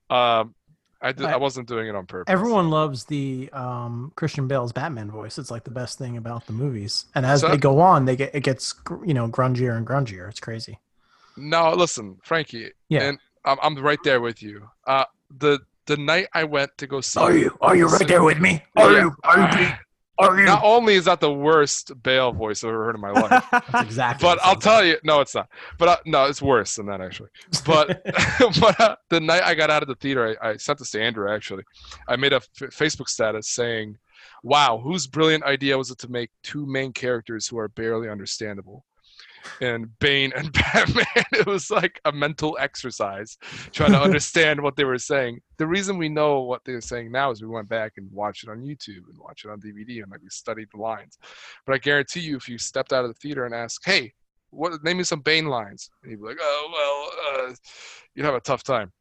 Um, 0.09 0.55
I 1.03 1.11
did, 1.11 1.25
I- 1.27 1.37
wasn't 1.37 1.67
doing 1.67 1.87
it 1.87 1.95
on 1.95 2.05
purpose. 2.05 2.31
Everyone 2.31 2.69
loves 2.69 3.03
the 3.05 3.49
um, 3.53 4.11
Christian 4.15 4.47
Bale's 4.47 4.71
Batman 4.71 5.11
voice. 5.11 5.37
It's 5.37 5.51
like 5.51 5.63
the 5.65 5.71
best 5.71 5.97
thing 5.97 6.17
about 6.17 6.47
the 6.47 6.53
movies. 6.53 7.05
And 7.13 7.25
as 7.25 7.41
So- 7.41 7.49
they 7.49 7.57
go 7.57 7.79
on, 7.79 8.05
they 8.05 8.15
get 8.15 8.33
it 8.33 8.41
gets 8.41 8.73
you 9.05 9.13
know 9.13 9.27
grungier 9.27 9.77
and 9.77 9.85
grungier. 9.85 10.29
It's 10.29 10.39
crazy. 10.39 10.79
No, 11.35 11.73
listen, 11.73 12.17
Frankie. 12.23 12.71
Yeah. 12.89 13.03
And 13.03 13.19
I'm, 13.45 13.57
I'm 13.61 13.75
right 13.77 13.99
there 14.03 14.21
with 14.21 14.41
you. 14.41 14.69
Uh, 14.87 15.05
the 15.39 15.59
the 15.85 15.97
night 15.97 16.27
I 16.33 16.43
went 16.45 16.77
to 16.77 16.87
go 16.87 17.01
see. 17.01 17.19
Are 17.19 17.35
you? 17.35 17.57
Are 17.61 17.75
you 17.75 17.87
right 17.87 18.07
there 18.07 18.23
with 18.23 18.39
me? 18.39 18.63
Are 18.77 18.91
yeah. 18.91 18.99
You? 18.99 19.15
Are 19.23 19.59
you? 19.61 19.67
Not 20.31 20.63
only 20.63 20.95
is 20.95 21.05
that 21.05 21.19
the 21.19 21.31
worst 21.31 21.91
Bale 22.03 22.31
voice 22.31 22.63
I've 22.63 22.69
ever 22.69 22.85
heard 22.85 22.95
in 22.95 23.01
my 23.01 23.11
life, 23.11 23.45
That's 23.51 23.85
exactly. 23.85 24.27
but 24.27 24.39
I'll 24.43 24.55
tell 24.55 24.83
you, 24.83 24.97
no, 25.03 25.21
it's 25.21 25.35
not. 25.35 25.49
But 25.77 25.89
uh, 25.89 25.97
no, 26.05 26.25
it's 26.25 26.41
worse 26.41 26.75
than 26.75 26.85
that 26.87 27.01
actually. 27.01 27.29
But 27.65 28.03
but 28.59 28.79
uh, 28.79 28.95
the 29.09 29.19
night 29.19 29.43
I 29.43 29.55
got 29.55 29.69
out 29.69 29.81
of 29.83 29.87
the 29.87 29.95
theater, 29.95 30.37
I, 30.41 30.49
I 30.49 30.57
sent 30.57 30.79
this 30.79 30.91
to 30.91 31.01
Andrew 31.01 31.31
actually. 31.31 31.63
I 32.07 32.15
made 32.15 32.33
a 32.33 32.37
f- 32.37 32.49
Facebook 32.71 33.09
status 33.09 33.49
saying, 33.49 33.97
"Wow, 34.43 34.79
whose 34.83 35.07
brilliant 35.07 35.43
idea 35.43 35.77
was 35.77 35.91
it 35.91 35.99
to 35.99 36.07
make 36.07 36.29
two 36.43 36.65
main 36.65 36.93
characters 36.93 37.47
who 37.47 37.57
are 37.57 37.67
barely 37.69 38.09
understandable?" 38.09 38.85
And 39.61 39.87
Bane 39.99 40.31
and 40.35 40.51
Batman. 40.73 41.05
It 41.31 41.45
was 41.45 41.69
like 41.69 41.99
a 42.05 42.11
mental 42.11 42.57
exercise 42.59 43.37
trying 43.71 43.91
to 43.91 44.01
understand 44.09 44.61
what 44.61 44.75
they 44.75 44.83
were 44.83 44.97
saying. 44.97 45.39
The 45.57 45.67
reason 45.67 45.97
we 45.97 46.09
know 46.09 46.41
what 46.41 46.61
they're 46.65 46.81
saying 46.81 47.11
now 47.11 47.31
is 47.31 47.41
we 47.41 47.47
went 47.47 47.69
back 47.69 47.93
and 47.97 48.11
watched 48.11 48.43
it 48.43 48.49
on 48.49 48.61
YouTube 48.61 49.07
and 49.09 49.17
watched 49.17 49.45
it 49.45 49.51
on 49.51 49.59
DVD 49.59 50.01
and 50.01 50.11
like 50.11 50.21
we 50.21 50.29
studied 50.29 50.67
the 50.73 50.79
lines. 50.81 51.17
But 51.65 51.75
I 51.75 51.77
guarantee 51.77 52.21
you, 52.21 52.35
if 52.37 52.47
you 52.49 52.57
stepped 52.57 52.93
out 52.93 53.05
of 53.05 53.09
the 53.09 53.19
theater 53.19 53.45
and 53.45 53.53
asked, 53.53 53.81
"Hey, 53.85 54.13
what? 54.49 54.83
Name 54.83 54.97
me 54.97 55.03
some 55.03 55.21
Bane 55.21 55.47
lines," 55.47 55.89
and 56.01 56.11
you'd 56.11 56.21
be 56.21 56.27
like, 56.27 56.37
"Oh 56.41 56.69
well," 57.35 57.49
uh, 57.49 57.55
you'd 58.15 58.25
have 58.25 58.35
a 58.35 58.39
tough 58.39 58.63
time. 58.63 58.91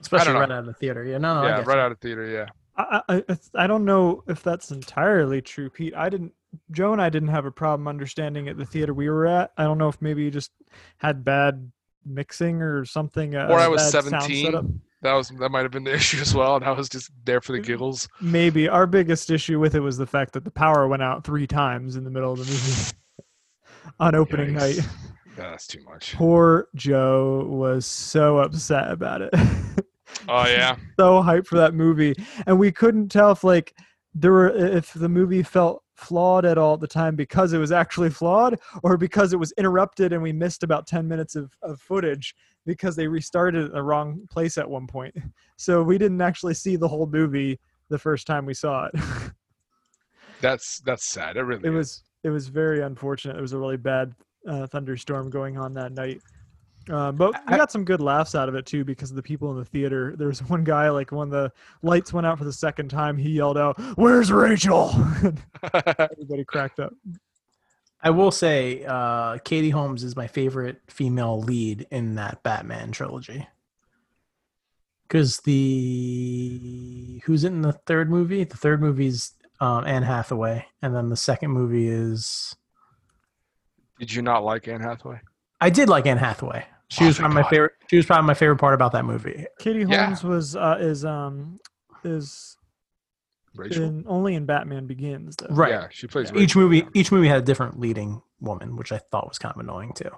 especially 0.00 0.32
know. 0.32 0.40
right 0.40 0.50
out 0.50 0.60
of 0.60 0.66
the 0.66 0.74
theater. 0.74 1.04
Yeah, 1.04 1.18
no, 1.18 1.34
no, 1.34 1.46
I 1.46 1.48
yeah, 1.50 1.56
get 1.58 1.66
right 1.66 1.76
you. 1.76 1.80
out 1.80 1.92
of 1.92 1.98
theater. 2.00 2.26
Yeah. 2.26 2.46
I, 2.76 3.02
I, 3.08 3.38
I 3.56 3.66
don't 3.66 3.84
know 3.84 4.22
if 4.28 4.42
that's 4.44 4.70
entirely 4.70 5.42
true, 5.42 5.68
Pete. 5.68 5.94
I 5.96 6.08
didn't. 6.08 6.32
Joe 6.72 6.92
and 6.92 7.02
I 7.02 7.08
didn't 7.10 7.28
have 7.28 7.44
a 7.46 7.50
problem 7.50 7.88
understanding 7.88 8.48
at 8.48 8.56
the 8.56 8.64
theater 8.64 8.94
we 8.94 9.08
were 9.08 9.26
at. 9.26 9.52
I 9.56 9.64
don't 9.64 9.78
know 9.78 9.88
if 9.88 10.00
maybe 10.00 10.22
you 10.24 10.30
just 10.30 10.50
had 10.98 11.24
bad 11.24 11.70
mixing 12.06 12.62
or 12.62 12.84
something. 12.84 13.36
Uh, 13.36 13.48
Or 13.48 13.58
I 13.58 13.68
was 13.68 13.90
17. 13.90 14.80
That 15.02 15.12
was 15.12 15.28
that 15.28 15.50
might 15.50 15.62
have 15.62 15.70
been 15.70 15.84
the 15.84 15.94
issue 15.94 16.20
as 16.20 16.34
well, 16.34 16.56
and 16.56 16.64
I 16.64 16.72
was 16.72 16.88
just 16.88 17.10
there 17.24 17.40
for 17.40 17.52
the 17.52 17.60
giggles. 17.60 18.08
Maybe 18.20 18.68
our 18.68 18.86
biggest 18.86 19.30
issue 19.30 19.60
with 19.60 19.74
it 19.74 19.80
was 19.80 19.96
the 19.96 20.06
fact 20.06 20.32
that 20.32 20.44
the 20.44 20.50
power 20.50 20.88
went 20.88 21.02
out 21.02 21.22
three 21.24 21.46
times 21.46 21.96
in 21.96 22.04
the 22.04 22.10
middle 22.10 22.32
of 22.32 22.38
the 22.38 22.44
movie 22.44 22.92
on 24.00 24.14
opening 24.14 24.54
Yikes. 24.54 24.78
night. 24.78 24.88
That's 25.36 25.68
too 25.68 25.80
much. 25.84 26.14
Poor 26.16 26.66
Joe 26.74 27.44
was 27.48 27.86
so 27.86 28.38
upset 28.38 28.90
about 28.90 29.22
it. 29.22 29.32
Oh 30.26 30.46
yeah, 30.46 30.76
so 30.98 31.22
hyped 31.22 31.46
for 31.46 31.56
that 31.58 31.74
movie, 31.74 32.14
and 32.46 32.58
we 32.58 32.72
couldn't 32.72 33.08
tell 33.10 33.30
if 33.30 33.44
like 33.44 33.74
there 34.14 34.32
were 34.32 34.48
if 34.48 34.92
the 34.94 35.08
movie 35.08 35.42
felt 35.42 35.82
flawed 35.98 36.44
at 36.44 36.56
all 36.58 36.74
at 36.74 36.80
the 36.80 36.86
time 36.86 37.16
because 37.16 37.52
it 37.52 37.58
was 37.58 37.72
actually 37.72 38.08
flawed 38.08 38.58
or 38.82 38.96
because 38.96 39.32
it 39.32 39.38
was 39.38 39.52
interrupted 39.58 40.12
and 40.12 40.22
we 40.22 40.32
missed 40.32 40.62
about 40.62 40.86
10 40.86 41.08
minutes 41.08 41.34
of, 41.34 41.52
of 41.62 41.80
footage 41.80 42.34
because 42.64 42.94
they 42.94 43.08
restarted 43.08 43.64
at 43.64 43.72
the 43.72 43.82
wrong 43.82 44.24
place 44.30 44.58
at 44.58 44.68
one 44.68 44.86
point 44.86 45.14
so 45.56 45.82
we 45.82 45.98
didn't 45.98 46.20
actually 46.20 46.54
see 46.54 46.76
the 46.76 46.86
whole 46.86 47.06
movie 47.06 47.58
the 47.88 47.98
first 47.98 48.26
time 48.26 48.46
we 48.46 48.54
saw 48.54 48.86
it. 48.86 49.00
That's 50.40 50.78
that's 50.80 51.04
sad. 51.04 51.36
It 51.36 51.42
really 51.42 51.64
it 51.64 51.70
is. 51.70 51.74
was 51.74 52.02
it 52.22 52.30
was 52.30 52.46
very 52.46 52.82
unfortunate. 52.82 53.36
It 53.36 53.40
was 53.40 53.54
a 53.54 53.58
really 53.58 53.76
bad 53.76 54.14
uh, 54.46 54.68
thunderstorm 54.68 55.30
going 55.30 55.58
on 55.58 55.74
that 55.74 55.90
night. 55.90 56.20
Uh, 56.88 57.12
but 57.12 57.32
we 57.46 57.54
I- 57.54 57.56
got 57.56 57.70
some 57.70 57.84
good 57.84 58.00
laughs 58.00 58.34
out 58.34 58.48
of 58.48 58.54
it 58.54 58.64
too 58.66 58.84
because 58.84 59.10
of 59.10 59.16
the 59.16 59.22
people 59.22 59.50
in 59.50 59.58
the 59.58 59.64
theater. 59.64 60.14
There 60.16 60.28
was 60.28 60.42
one 60.48 60.64
guy 60.64 60.88
like 60.90 61.12
when 61.12 61.28
the 61.30 61.52
lights 61.82 62.12
went 62.12 62.26
out 62.26 62.38
for 62.38 62.44
the 62.44 62.52
second 62.52 62.88
time, 62.88 63.16
he 63.16 63.30
yelled 63.30 63.58
out, 63.58 63.78
"Where's 63.96 64.32
Rachel?" 64.32 64.90
Everybody 65.98 66.44
cracked 66.44 66.80
up. 66.80 66.92
I 68.00 68.10
will 68.10 68.30
say, 68.30 68.84
uh, 68.84 69.38
Katie 69.38 69.70
Holmes 69.70 70.04
is 70.04 70.14
my 70.14 70.28
favorite 70.28 70.80
female 70.86 71.40
lead 71.40 71.86
in 71.90 72.14
that 72.14 72.44
Batman 72.44 72.92
trilogy. 72.92 73.46
Because 75.08 75.40
the 75.40 77.20
who's 77.24 77.44
in 77.44 77.62
the 77.62 77.72
third 77.72 78.10
movie? 78.10 78.44
The 78.44 78.56
third 78.56 78.80
movie's 78.80 79.32
um, 79.60 79.84
Anne 79.86 80.02
Hathaway, 80.04 80.66
and 80.82 80.94
then 80.94 81.08
the 81.08 81.16
second 81.16 81.50
movie 81.50 81.88
is 81.88 82.54
Did 83.98 84.12
you 84.12 84.22
not 84.22 84.44
like 84.44 84.68
Anne 84.68 84.80
Hathaway? 84.80 85.20
I 85.60 85.70
did 85.70 85.88
like 85.88 86.06
Anne 86.06 86.18
Hathaway. 86.18 86.64
She 86.90 87.04
was 87.04 87.18
probably 87.18 87.34
my 87.42 87.48
favorite. 87.50 87.72
She 87.90 87.96
was 87.96 88.06
probably 88.06 88.26
my 88.26 88.34
favorite 88.34 88.56
part 88.58 88.74
about 88.74 88.92
that 88.92 89.04
movie. 89.04 89.46
Katie 89.58 89.84
Yeah. 89.88 90.06
Holmes 90.06 90.24
was 90.24 90.56
uh, 90.56 90.78
is 90.80 91.04
um 91.04 91.60
is 92.04 92.56
Rachel. 93.54 93.84
in, 93.84 94.04
only 94.06 94.34
in 94.34 94.46
Batman 94.46 94.86
Begins 94.86 95.36
though. 95.36 95.54
Right. 95.54 95.70
Yeah, 95.70 95.88
she 95.90 96.06
plays 96.06 96.28
Each 96.30 96.54
Rachel. 96.54 96.60
movie, 96.62 96.86
each 96.94 97.12
movie 97.12 97.28
had 97.28 97.38
a 97.38 97.42
different 97.44 97.78
leading 97.78 98.22
woman, 98.40 98.76
which 98.76 98.92
I 98.92 98.98
thought 98.98 99.28
was 99.28 99.38
kind 99.38 99.54
of 99.54 99.60
annoying 99.60 99.92
too. 99.94 100.10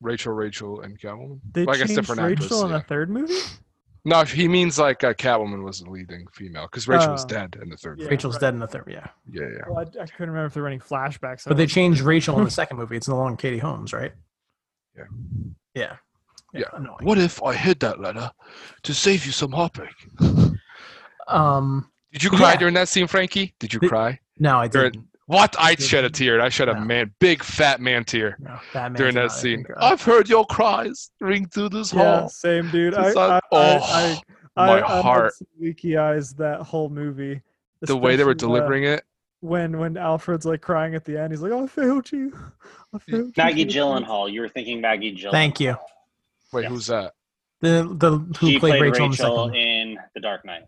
Rachel, 0.00 0.32
Rachel, 0.32 0.80
and 0.80 0.98
Catwoman. 0.98 1.40
They 1.52 1.64
Well, 1.64 1.76
I 1.76 1.78
guess 1.78 1.88
changed 1.88 2.00
different 2.00 2.22
Rachel 2.22 2.44
actress, 2.44 2.62
in 2.62 2.68
yeah. 2.70 2.78
the 2.78 2.82
third 2.84 3.10
movie. 3.10 3.34
No, 4.04 4.24
he 4.24 4.48
means 4.48 4.80
like 4.80 5.04
uh, 5.04 5.14
Catwoman 5.14 5.62
was 5.62 5.78
the 5.80 5.88
leading 5.90 6.26
female 6.32 6.62
because 6.66 6.88
Rachel 6.88 7.12
was 7.12 7.24
Oh. 7.24 7.28
dead 7.28 7.56
in 7.62 7.68
the 7.68 7.76
third. 7.76 7.98
Yeah. 7.98 8.04
movie. 8.04 8.10
Rachel's 8.16 8.34
right. 8.34 8.40
dead 8.40 8.54
in 8.54 8.58
the 8.60 8.66
third, 8.66 8.88
yeah. 8.88 9.06
Yeah, 9.30 9.42
yeah. 9.42 9.58
Well, 9.68 9.78
I, 9.78 9.82
I 9.82 10.06
couldn't 10.06 10.30
remember 10.30 10.46
if 10.46 10.54
there 10.54 10.62
were 10.64 10.68
any 10.68 10.80
flashbacks. 10.80 11.44
But 11.46 11.56
they 11.56 11.66
changed 11.68 12.00
Rachel 12.00 12.36
in 12.38 12.44
the 12.44 12.50
second 12.50 12.78
movie. 12.78 12.96
It's 12.96 13.06
no 13.06 13.16
longer 13.16 13.36
Katie 13.36 13.58
Holmes, 13.58 13.92
right? 13.92 14.10
Yeah. 14.96 15.04
Yeah. 15.74 15.96
Yeah. 16.52 16.64
Annoying. 16.74 16.98
What 17.02 17.18
if 17.18 17.42
I 17.42 17.54
hid 17.54 17.80
that 17.80 18.00
letter 18.00 18.30
to 18.82 18.94
save 18.94 19.24
you 19.26 19.32
some 19.32 19.52
heartbreak? 19.52 19.94
Um. 21.28 21.88
Did 22.12 22.22
you 22.24 22.30
cry 22.30 22.52
Yeah. 22.52 22.56
during 22.58 22.74
that 22.74 22.88
scene, 22.88 23.06
Frankie? 23.06 23.54
Did 23.58 23.72
you 23.72 23.80
The- 23.80 23.88
cry? 23.88 24.20
No, 24.38 24.58
I 24.58 24.68
didn't. 24.68 25.06
What? 25.26 25.56
I 25.58 25.76
shed 25.76 26.04
a 26.04 26.10
tear. 26.10 26.42
I 26.42 26.50
shed 26.50 26.68
a 26.68 26.78
man, 26.78 27.14
big 27.20 27.42
fat 27.42 27.80
man 27.80 28.04
tear 28.04 28.36
No, 28.40 28.58
Batman 28.74 28.98
during 28.98 29.14
that 29.14 29.32
scene. 29.32 29.64
I've 29.78 30.02
heard 30.02 30.28
your 30.28 30.44
cries 30.44 31.10
ring 31.20 31.46
through 31.48 31.70
this 31.70 31.92
Yeah, 31.92 32.20
hall. 32.20 32.28
same 32.28 32.70
dude. 32.70 32.94
I, 32.94 33.08
It's 33.08 33.16
I, 33.16 33.36
I, 33.36 33.40
oh, 33.52 33.58
I, 33.60 34.22
I, 34.56 34.66
my 34.66 34.82
I 34.86 35.00
heart. 35.00 35.32
some 35.34 35.46
leaky 35.58 35.96
eyes 35.96 36.34
that 36.34 36.60
whole 36.60 36.90
movie. 36.90 37.40
The 37.80 37.96
way 37.96 38.16
they 38.16 38.24
were 38.24 38.32
especially, 38.32 38.46
uh, 38.52 38.60
delivering 38.60 38.84
it. 38.84 39.04
When 39.42 39.78
when 39.78 39.96
Alfred's 39.96 40.46
like 40.46 40.60
crying 40.60 40.94
at 40.94 41.04
the 41.04 41.20
end, 41.20 41.32
he's 41.32 41.42
like, 41.42 41.52
"I 41.52 41.66
failed 41.66 42.10
you." 42.12 42.32
I 42.94 42.98
failed 42.98 43.26
you, 43.26 43.32
Maggie 43.36 43.64
Jason." 43.64 43.82
Gyllenhaal. 43.82 44.32
You 44.32 44.40
were 44.40 44.48
thinking 44.48 44.80
Maggie 44.80 45.14
Gyllenhaal. 45.14 45.30
Thank 45.32 45.60
you. 45.60 45.76
Wait, 46.52 46.62
yes. 46.62 46.70
who's 46.70 46.86
that? 46.86 47.14
The 47.60 47.88
the 47.98 48.18
who 48.38 48.46
She 48.48 48.58
played, 48.58 48.70
played 48.70 48.82
Rachel, 48.82 49.08
Rachel, 49.08 49.44
in 49.46 49.52
the 49.52 49.58
in 49.58 49.98
The 50.14 50.20
Dark 50.20 50.44
Knight. 50.44 50.62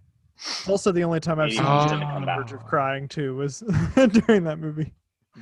Also, 0.69 0.90
the 0.93 1.04
only 1.04 1.21
time 1.21 1.38
I've 1.38 1.52
seen 1.52 1.62
Oh. 1.64 1.85
Jason 1.85 2.02
on 2.02 2.21
the 2.23 2.26
come 2.26 2.37
verge 2.37 2.52
of 2.52 2.64
crying 2.66 3.09
too 3.09 3.37
was 3.37 3.61
during 3.95 4.45
that 4.45 4.59
movie. 4.59 4.93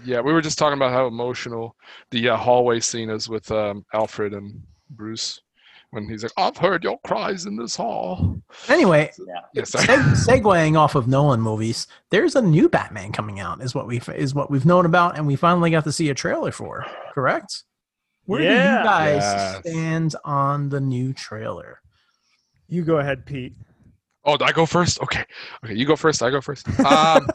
Yeah, 0.05 0.21
we 0.21 0.33
were 0.33 0.41
just 0.43 0.59
talking 0.59 0.79
about 0.79 0.93
how 0.93 1.07
emotional 1.07 1.77
the 2.11 2.31
uh, 2.31 2.37
hallway 2.37 2.81
scene 2.81 3.11
is 3.11 3.29
with 3.29 3.51
um, 3.51 3.85
Alfred 3.95 4.35
and 4.35 4.63
Bruce 4.91 5.41
when 5.93 6.09
he's 6.09 6.23
like, 6.25 6.33
"I've 6.37 6.57
heard 6.57 6.83
your 6.85 6.99
cries 7.07 7.47
in 7.47 7.57
this 7.57 7.77
hall." 7.77 8.39
Anyway, 8.69 9.11
Yeah. 9.27 9.41
Yes, 9.55 9.71
seg- 9.71 10.27
segueing 10.27 10.77
off 10.77 10.95
of 10.95 11.07
Nolan 11.07 11.41
movies, 11.41 11.87
there's 12.11 12.35
a 12.35 12.43
new 12.43 12.69
Batman 12.69 13.13
coming 13.13 13.39
out. 13.41 13.63
Is 13.63 13.75
what 13.75 13.87
we 13.87 14.01
is 14.15 14.35
what 14.35 14.51
we've 14.51 14.67
known 14.67 14.85
about, 14.87 15.17
and 15.17 15.27
we 15.27 15.37
finally 15.37 15.71
got 15.71 15.85
to 15.85 15.93
see 15.93 16.11
a 16.11 16.15
trailer 16.15 16.51
for. 16.51 16.85
Correct? 17.15 17.63
Where 18.25 18.41
do 18.41 18.47
you 18.47 18.51
guys 18.53 19.23
Yes. 19.23 19.59
stand 19.61 20.17
on 20.25 20.69
the 20.69 20.81
new 20.81 21.13
trailer? 21.13 21.81
You 22.69 22.83
go 22.85 22.99
ahead, 22.99 23.27
Pete. 23.27 23.55
Oh, 24.25 24.37
do 24.37 24.45
I 24.45 24.53
go 24.53 24.65
first? 24.67 25.01
Okay. 25.03 25.25
Okay, 25.65 25.75
you 25.75 25.85
go 25.85 25.97
first. 25.97 26.23
I 26.23 26.31
go 26.31 26.41
first. 26.41 26.67
Um, 26.81 27.27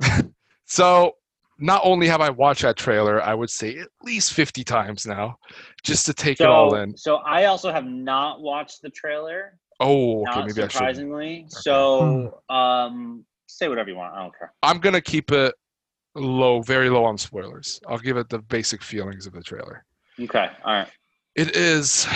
so, 0.66 1.16
not 1.60 1.82
only 1.84 2.06
have 2.08 2.20
I 2.20 2.30
watched 2.30 2.62
that 2.62 2.76
trailer, 2.76 3.22
I 3.22 3.34
would 3.34 3.50
say 3.50 3.78
at 3.78 3.88
least 4.02 4.32
50 4.32 4.64
times 4.64 5.06
now, 5.06 5.36
just 5.82 6.06
to 6.06 6.14
take 6.14 6.40
it 6.40 6.46
all 6.46 6.74
in. 6.74 6.96
so 6.96 7.16
I 7.16 7.44
also 7.44 7.70
have 7.70 7.84
not 7.84 8.40
watched 8.40 8.82
the 8.82 8.90
trailer. 8.90 9.58
Oh, 9.78 10.26
okay, 10.28 10.40
maybe 10.40 10.50
I 10.50 10.64
should. 10.64 10.72
surprisingly. 10.72 11.46
So, 11.48 12.42
um, 12.50 13.24
say 13.46 13.68
whatever 13.68 13.90
you 13.90 13.96
want. 13.96 14.14
I 14.14 14.22
don't 14.22 14.38
care. 14.38 14.52
I'm 14.62 14.78
going 14.78 14.94
to 14.94 15.00
keep 15.00 15.32
it 15.32 15.54
low, 16.14 16.62
very 16.62 16.90
low 16.90 17.04
on 17.04 17.18
spoilers. 17.18 17.80
I'll 17.88 17.98
give 17.98 18.16
it 18.16 18.28
the 18.28 18.40
basic 18.40 18.82
feelings 18.82 19.26
of 19.26 19.32
the 19.32 19.42
trailer. 19.42 19.84
Okay. 20.18 20.48
All 20.64 20.74
right. 20.74 20.88
It 21.36 21.56
is, 21.56 22.06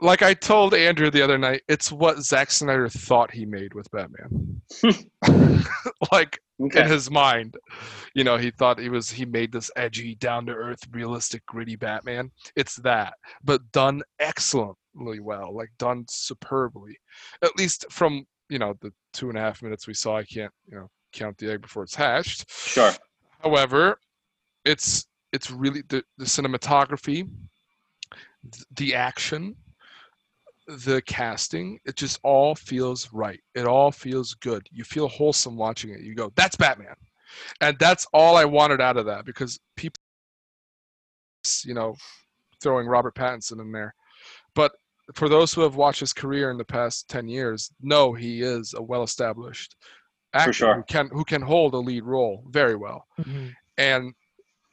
like 0.00 0.22
I 0.22 0.34
told 0.34 0.74
Andrew 0.74 1.10
the 1.10 1.22
other 1.22 1.38
night, 1.38 1.62
it's 1.68 1.92
what 1.92 2.18
Zack 2.20 2.50
Snyder 2.50 2.88
thought 2.88 3.30
he 3.30 3.44
made 3.44 3.74
with 3.74 3.88
Batman. 3.90 4.62
like, 6.12 6.40
Okay. 6.60 6.80
in 6.82 6.88
his 6.88 7.08
mind 7.10 7.56
you 8.14 8.24
know 8.24 8.36
he 8.36 8.50
thought 8.50 8.80
he 8.80 8.88
was 8.88 9.10
he 9.10 9.24
made 9.24 9.52
this 9.52 9.70
edgy 9.76 10.16
down 10.16 10.44
to 10.46 10.52
earth 10.52 10.80
realistic 10.90 11.46
gritty 11.46 11.76
batman 11.76 12.30
it's 12.56 12.74
that 12.76 13.14
but 13.44 13.60
done 13.70 14.02
excellently 14.18 15.20
well 15.20 15.54
like 15.54 15.70
done 15.78 16.04
superbly 16.08 16.98
at 17.42 17.54
least 17.56 17.86
from 17.90 18.26
you 18.48 18.58
know 18.58 18.74
the 18.80 18.92
two 19.12 19.28
and 19.28 19.38
a 19.38 19.40
half 19.40 19.62
minutes 19.62 19.86
we 19.86 19.94
saw 19.94 20.16
i 20.16 20.24
can't 20.24 20.52
you 20.68 20.76
know 20.76 20.88
count 21.12 21.38
the 21.38 21.50
egg 21.50 21.60
before 21.62 21.84
it's 21.84 21.94
hatched 21.94 22.50
Sure. 22.50 22.92
however 23.40 23.98
it's 24.64 25.06
it's 25.32 25.50
really 25.50 25.82
the, 25.88 26.02
the 26.16 26.24
cinematography 26.24 27.28
the 28.76 28.94
action 28.94 29.54
the 30.68 31.00
casting 31.02 31.78
it 31.86 31.96
just 31.96 32.20
all 32.22 32.54
feels 32.54 33.10
right 33.12 33.40
it 33.54 33.66
all 33.66 33.90
feels 33.90 34.34
good 34.34 34.66
you 34.70 34.84
feel 34.84 35.08
wholesome 35.08 35.56
watching 35.56 35.90
it 35.90 36.00
you 36.00 36.14
go 36.14 36.30
that's 36.36 36.56
batman 36.56 36.94
and 37.60 37.78
that's 37.78 38.06
all 38.12 38.36
i 38.36 38.44
wanted 38.44 38.80
out 38.80 38.96
of 38.96 39.06
that 39.06 39.24
because 39.24 39.58
people 39.76 39.98
you 41.64 41.74
know 41.74 41.94
throwing 42.60 42.86
robert 42.86 43.14
pattinson 43.14 43.60
in 43.60 43.72
there 43.72 43.94
but 44.54 44.72
for 45.14 45.28
those 45.28 45.54
who 45.54 45.62
have 45.62 45.76
watched 45.76 46.00
his 46.00 46.12
career 46.12 46.50
in 46.50 46.58
the 46.58 46.64
past 46.64 47.08
10 47.08 47.28
years 47.28 47.70
know 47.80 48.12
he 48.12 48.42
is 48.42 48.74
a 48.76 48.82
well 48.82 49.02
established 49.02 49.74
actor 50.34 50.52
sure. 50.52 50.74
who 50.76 50.82
can 50.82 51.08
who 51.12 51.24
can 51.24 51.40
hold 51.40 51.72
a 51.72 51.78
lead 51.78 52.04
role 52.04 52.44
very 52.50 52.76
well 52.76 53.06
mm-hmm. 53.18 53.48
and 53.78 54.12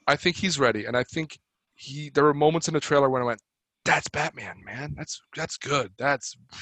I 0.07 0.15
think 0.15 0.35
he's 0.35 0.59
ready. 0.59 0.85
And 0.85 0.95
I 0.95 1.03
think 1.03 1.39
he 1.75 2.09
there 2.09 2.23
were 2.23 2.33
moments 2.33 2.67
in 2.67 2.73
the 2.73 2.79
trailer 2.79 3.09
when 3.09 3.21
I 3.21 3.25
went, 3.25 3.41
"That's 3.85 4.09
Batman, 4.09 4.61
man. 4.65 4.93
That's 4.97 5.21
that's 5.35 5.57
good. 5.57 5.91
That's." 5.97 6.35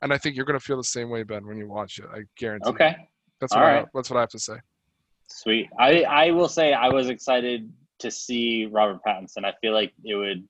And 0.00 0.10
I 0.10 0.16
think 0.16 0.36
you're 0.36 0.46
gonna 0.46 0.58
feel 0.58 0.78
the 0.78 0.84
same 0.84 1.10
way, 1.10 1.22
Ben, 1.22 1.46
when 1.46 1.58
you 1.58 1.68
watch 1.68 1.98
it. 1.98 2.06
I 2.12 2.22
guarantee. 2.38 2.70
Okay. 2.70 2.96
That's 3.42 3.52
All 3.52 3.60
what 3.60 3.68
I, 3.68 3.84
that's 3.92 4.10
what 4.10 4.16
I 4.16 4.20
have 4.20 4.30
to 4.30 4.38
say. 4.38 4.54
Sweet. 5.26 5.68
I 5.78 6.02
I 6.04 6.30
will 6.30 6.48
say 6.48 6.72
I 6.72 6.88
was 6.88 7.08
excited 7.08 7.70
to 7.98 8.10
see 8.10 8.66
Robert 8.66 9.00
Pattinson. 9.06 9.44
I 9.44 9.52
feel 9.60 9.72
like 9.72 9.92
it 10.04 10.14
would. 10.14 10.46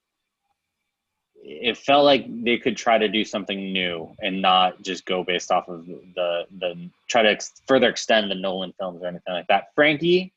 It 1.44 1.76
felt 1.76 2.04
like 2.04 2.26
they 2.44 2.56
could 2.58 2.76
try 2.76 2.98
to 2.98 3.08
do 3.08 3.24
something 3.24 3.72
new 3.72 4.14
and 4.20 4.40
not 4.40 4.80
just 4.82 5.06
go 5.06 5.24
based 5.24 5.50
off 5.50 5.68
of 5.68 5.86
the 5.86 6.44
the 6.58 6.90
try 7.08 7.22
to 7.22 7.30
ex- 7.30 7.62
further 7.66 7.88
extend 7.88 8.30
the 8.30 8.34
Nolan 8.34 8.72
films 8.78 9.02
or 9.02 9.06
anything 9.06 9.34
like 9.34 9.46
that. 9.48 9.68
Frankie, 9.74 10.32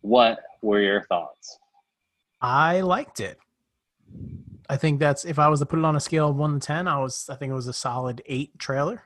what 0.00 0.40
were 0.62 0.80
your 0.80 1.02
thoughts? 1.02 1.58
I 2.40 2.80
liked 2.80 3.20
it. 3.20 3.38
I 4.68 4.76
think 4.76 4.98
that's 5.00 5.24
if 5.24 5.38
I 5.38 5.48
was 5.48 5.60
to 5.60 5.66
put 5.66 5.78
it 5.78 5.84
on 5.84 5.96
a 5.96 6.00
scale 6.00 6.28
of 6.30 6.36
one 6.36 6.58
to 6.58 6.66
ten, 6.66 6.88
I 6.88 6.98
was 6.98 7.28
I 7.30 7.36
think 7.36 7.50
it 7.50 7.54
was 7.54 7.66
a 7.68 7.72
solid 7.72 8.22
eight 8.26 8.58
trailer. 8.58 9.02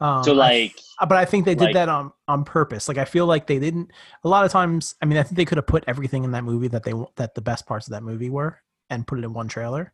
Um, 0.00 0.22
so 0.22 0.32
I- 0.32 0.36
like, 0.36 0.78
but 1.00 1.12
I 1.18 1.24
think 1.24 1.44
they 1.44 1.54
did 1.56 1.64
like- 1.66 1.74
that 1.74 1.88
on 1.88 2.12
on 2.28 2.44
purpose. 2.44 2.86
Like 2.88 2.98
I 2.98 3.04
feel 3.04 3.26
like 3.26 3.46
they 3.46 3.58
didn't. 3.58 3.90
A 4.24 4.28
lot 4.28 4.44
of 4.44 4.52
times, 4.52 4.94
I 5.02 5.06
mean, 5.06 5.18
I 5.18 5.22
think 5.24 5.36
they 5.36 5.44
could 5.44 5.58
have 5.58 5.66
put 5.66 5.84
everything 5.88 6.22
in 6.24 6.30
that 6.32 6.44
movie 6.44 6.68
that 6.68 6.84
they 6.84 6.92
that 7.16 7.34
the 7.34 7.40
best 7.40 7.66
parts 7.66 7.86
of 7.88 7.92
that 7.92 8.02
movie 8.04 8.30
were, 8.30 8.60
and 8.90 9.06
put 9.06 9.18
it 9.18 9.24
in 9.24 9.32
one 9.32 9.48
trailer, 9.48 9.92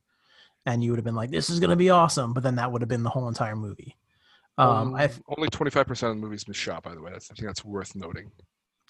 and 0.66 0.84
you 0.84 0.90
would 0.90 0.98
have 0.98 1.04
been 1.06 1.14
like, 1.14 1.30
"This 1.30 1.48
is 1.48 1.58
gonna 1.60 1.76
be 1.76 1.88
awesome." 1.90 2.34
But 2.34 2.42
then 2.42 2.56
that 2.56 2.70
would 2.70 2.82
have 2.82 2.88
been 2.88 3.02
the 3.02 3.10
whole 3.10 3.28
entire 3.28 3.56
movie. 3.56 3.96
Um, 4.58 4.94
I 4.94 5.10
only 5.36 5.48
25 5.48 5.86
percent 5.86 6.10
of 6.10 6.16
the 6.16 6.22
movie's 6.22 6.44
been 6.44 6.52
shot, 6.54 6.82
by 6.84 6.94
the 6.94 7.00
way. 7.00 7.10
That's, 7.10 7.30
I 7.30 7.34
think 7.34 7.46
that's 7.48 7.64
worth 7.64 7.96
noting. 7.96 8.30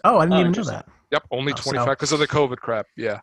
oh, 0.03 0.19
I 0.19 0.25
didn't 0.25 0.33
Oh, 0.35 0.41
even 0.41 0.53
know 0.53 0.65
that. 0.65 0.87
Yep, 1.13 1.23
only 1.31 1.53
Oh, 1.53 1.57
so- 1.57 1.71
25 1.71 1.87
because 1.97 2.13
of 2.13 2.19
the 2.19 2.27
COVID 2.29 2.57
crap. 2.59 2.87
Yeah, 2.97 3.21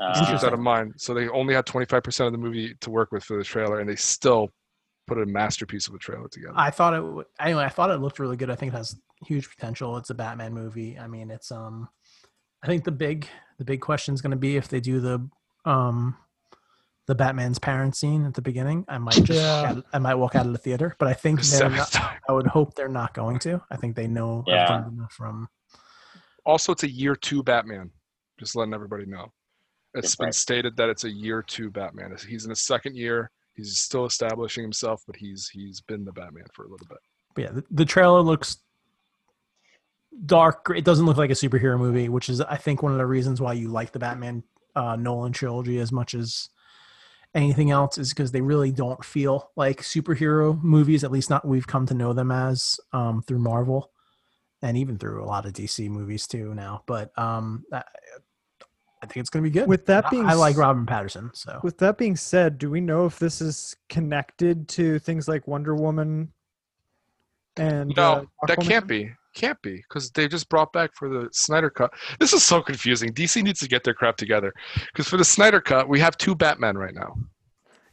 uh, 0.00 0.12
keep 0.14 0.14
that 0.14 0.28
Interesting. 0.30 0.52
in 0.54 0.62
mind. 0.62 0.94
So 0.96 1.14
they 1.14 1.28
only 1.28 1.54
had 1.54 1.66
25 1.66 2.02
percent 2.02 2.26
of 2.26 2.32
the 2.32 2.38
movie 2.38 2.74
to 2.80 2.90
work 2.90 3.12
with 3.12 3.24
for 3.24 3.36
the 3.36 3.44
trailer, 3.44 3.80
and 3.80 3.88
they 3.88 3.96
still 3.96 4.48
put 5.06 5.18
a 5.18 5.26
masterpiece 5.26 5.88
of 5.88 5.94
a 5.94 5.98
trailer 5.98 6.28
together. 6.28 6.54
I 6.56 6.70
thought 6.70 6.94
it 6.94 7.02
would, 7.04 7.26
anyway. 7.40 7.64
I 7.64 7.68
thought 7.68 7.90
it 7.90 7.98
looked 8.00 8.18
really 8.18 8.36
good. 8.36 8.50
I 8.50 8.54
think 8.54 8.72
it 8.72 8.76
has 8.76 8.96
huge 9.26 9.48
potential. 9.50 9.96
It's 9.96 10.10
a 10.10 10.14
Batman 10.14 10.54
movie. 10.54 10.98
I 10.98 11.06
mean, 11.06 11.30
it's 11.30 11.50
um, 11.52 11.88
I 12.62 12.66
think 12.66 12.84
the 12.84 12.92
big 12.92 13.26
the 13.58 13.64
big 13.64 13.80
question 13.80 14.14
is 14.14 14.22
going 14.22 14.30
to 14.30 14.36
be 14.36 14.56
if 14.56 14.68
they 14.68 14.80
do 14.80 15.00
the 15.00 15.28
um, 15.64 16.16
the 17.06 17.14
Batman's 17.14 17.58
parent 17.58 17.96
scene 17.96 18.24
at 18.24 18.34
the 18.34 18.42
beginning, 18.42 18.84
I 18.88 18.98
might 18.98 19.24
just 19.24 19.40
Yeah. 19.40 19.70
out, 19.76 19.84
I 19.92 19.98
might 19.98 20.14
walk 20.14 20.36
out 20.36 20.46
of 20.46 20.52
the 20.52 20.58
theater. 20.58 20.94
But 20.98 21.08
I 21.08 21.12
think 21.12 21.40
The 21.44 21.68
not. 21.68 21.96
I 22.28 22.32
would 22.32 22.46
hope 22.46 22.74
they're 22.74 22.88
not 22.88 23.14
going 23.14 23.38
to. 23.40 23.60
I 23.70 23.76
think 23.76 23.96
they 23.96 24.06
know 24.06 24.44
Yeah. 24.46 24.86
Enough 24.86 25.12
from. 25.12 25.48
Also, 26.46 26.72
it's 26.72 26.84
a 26.84 26.90
year 26.90 27.14
two 27.16 27.42
Batman. 27.42 27.90
Just 28.38 28.54
letting 28.56 28.72
everybody 28.74 29.04
know. 29.06 29.32
It's 29.94 30.16
been 30.16 30.32
stated 30.32 30.76
that 30.76 30.88
it's 30.88 31.04
a 31.04 31.10
year 31.10 31.42
two 31.42 31.70
Batman. 31.70 32.16
He's 32.28 32.44
in 32.44 32.50
his 32.50 32.62
second 32.62 32.96
year. 32.96 33.30
He's 33.54 33.78
still 33.78 34.06
establishing 34.06 34.62
himself, 34.62 35.02
but 35.06 35.16
he's 35.16 35.48
he's 35.48 35.80
been 35.80 36.04
the 36.04 36.12
Batman 36.12 36.44
for 36.54 36.64
a 36.64 36.68
little 36.68 36.86
bit. 36.88 36.98
But 37.34 37.44
yeah, 37.44 37.50
the, 37.50 37.64
the 37.70 37.84
trailer 37.84 38.20
looks 38.20 38.58
dark. 40.26 40.70
It 40.74 40.84
doesn't 40.84 41.06
look 41.06 41.16
like 41.16 41.30
a 41.30 41.34
superhero 41.34 41.78
movie, 41.78 42.08
which 42.08 42.28
is 42.28 42.40
I 42.40 42.56
think 42.56 42.82
one 42.82 42.92
of 42.92 42.98
the 42.98 43.06
reasons 43.06 43.40
why 43.40 43.54
you 43.54 43.68
like 43.68 43.92
the 43.92 43.98
Batman 43.98 44.44
uh, 44.76 44.96
Nolan 44.96 45.32
trilogy 45.32 45.78
as 45.78 45.90
much 45.90 46.14
as 46.14 46.48
anything 47.34 47.70
else 47.70 47.98
is 47.98 48.10
because 48.10 48.32
they 48.32 48.40
really 48.40 48.72
don't 48.72 49.04
feel 49.04 49.50
like 49.56 49.82
superhero 49.82 50.60
movies. 50.62 51.04
At 51.04 51.12
least 51.12 51.30
not 51.30 51.46
we've 51.46 51.66
come 51.66 51.86
to 51.86 51.94
know 51.94 52.12
them 52.12 52.30
as 52.30 52.78
um, 52.92 53.22
through 53.22 53.40
Marvel 53.40 53.90
and 54.62 54.76
even 54.76 54.98
through 54.98 55.22
a 55.22 55.26
lot 55.26 55.46
of 55.46 55.52
DC 55.52 55.88
movies 55.88 56.26
too 56.26 56.54
now. 56.54 56.82
But 56.86 57.16
um, 57.18 57.64
I, 59.02 59.04
I 59.04 59.06
think 59.06 59.22
it's 59.22 59.30
going 59.30 59.44
to 59.44 59.50
be 59.50 59.52
good. 59.52 59.68
With 59.68 59.86
that 59.86 60.10
being 60.10 60.26
I 60.26 60.34
like 60.34 60.56
Robin 60.56 60.86
Patterson. 60.86 61.30
So 61.34 61.60
With 61.62 61.78
that 61.78 61.98
being 61.98 62.16
said, 62.16 62.58
do 62.58 62.70
we 62.70 62.80
know 62.80 63.06
if 63.06 63.18
this 63.18 63.40
is 63.40 63.76
connected 63.88 64.68
to 64.68 64.98
things 64.98 65.28
like 65.28 65.46
Wonder 65.46 65.74
Woman? 65.74 66.32
And 67.56 67.92
No, 67.96 68.26
uh, 68.42 68.46
that 68.46 68.60
can't 68.60 68.86
be. 68.86 69.12
Can't 69.34 69.60
be 69.62 69.76
because 69.76 70.10
they 70.10 70.26
just 70.26 70.48
brought 70.48 70.72
back 70.72 70.90
for 70.94 71.08
the 71.08 71.28
Snyder 71.30 71.70
cut. 71.70 71.92
This 72.18 72.32
is 72.32 72.42
so 72.42 72.60
confusing. 72.60 73.12
DC 73.12 73.42
needs 73.44 73.60
to 73.60 73.68
get 73.68 73.84
their 73.84 73.94
crap 73.94 74.16
together 74.16 74.52
because 74.86 75.08
for 75.08 75.16
the 75.16 75.24
Snyder 75.24 75.60
cut, 75.60 75.88
we 75.88 76.00
have 76.00 76.16
two 76.16 76.34
Batman 76.34 76.76
right 76.76 76.94
now. 76.94 77.16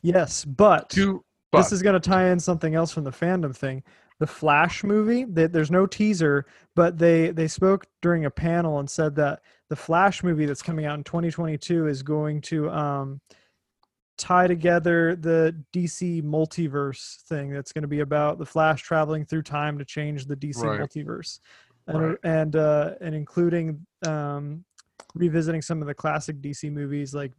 Yes, 0.02 0.46
but 0.46 0.90
Two. 0.90 1.24
this 1.54 1.72
is 1.72 1.82
going 1.82 2.00
to 2.00 2.10
tie 2.10 2.30
in 2.30 2.40
something 2.40 2.76
else 2.76 2.92
from 2.92 3.04
the 3.04 3.12
fandom 3.12 3.56
thing. 3.56 3.84
The 4.20 4.28
Flash 4.28 4.84
movie, 4.84 5.26
they, 5.26 5.48
there's 5.48 5.70
no 5.72 5.86
teaser, 5.86 6.46
but 6.76 6.98
they 6.98 7.30
they 7.30 7.48
spoke 7.48 7.86
during 8.02 8.26
a 8.26 8.32
panel 8.32 8.80
and 8.80 8.90
said 8.90 9.16
that 9.16 9.42
the 9.70 9.76
Flash 9.76 10.24
movie 10.24 10.46
that's 10.46 10.62
coming 10.64 10.86
out 10.86 10.98
in 10.98 11.04
2022 11.04 11.88
is 11.88 12.02
going 12.02 12.42
to 12.42 12.70
um, 12.72 13.22
tie 14.18 14.48
together 14.48 15.16
the 15.16 15.56
DC 15.74 16.24
multiverse 16.24 17.22
thing. 17.28 17.52
That's 17.52 17.72
going 17.72 17.84
to 17.84 17.88
be 17.88 18.00
about 18.00 18.40
the 18.40 18.46
Flash 18.46 18.82
traveling 18.82 19.26
through 19.26 19.44
time 19.44 19.78
to 19.78 19.86
change 19.86 20.26
the 20.26 20.36
DC 20.36 20.64
Right. 20.64 20.80
multiverse, 20.80 21.40
and 21.86 22.02
Right. 22.02 22.18
and 22.24 22.56
uh, 22.56 22.96
and 23.02 23.14
including 23.14 23.86
um, 24.06 24.66
revisiting 25.14 25.62
some 25.62 25.82
of 25.82 25.88
the 25.88 25.94
classic 25.94 26.38
DC 26.42 26.72
movies 26.72 27.14
like 27.14 27.34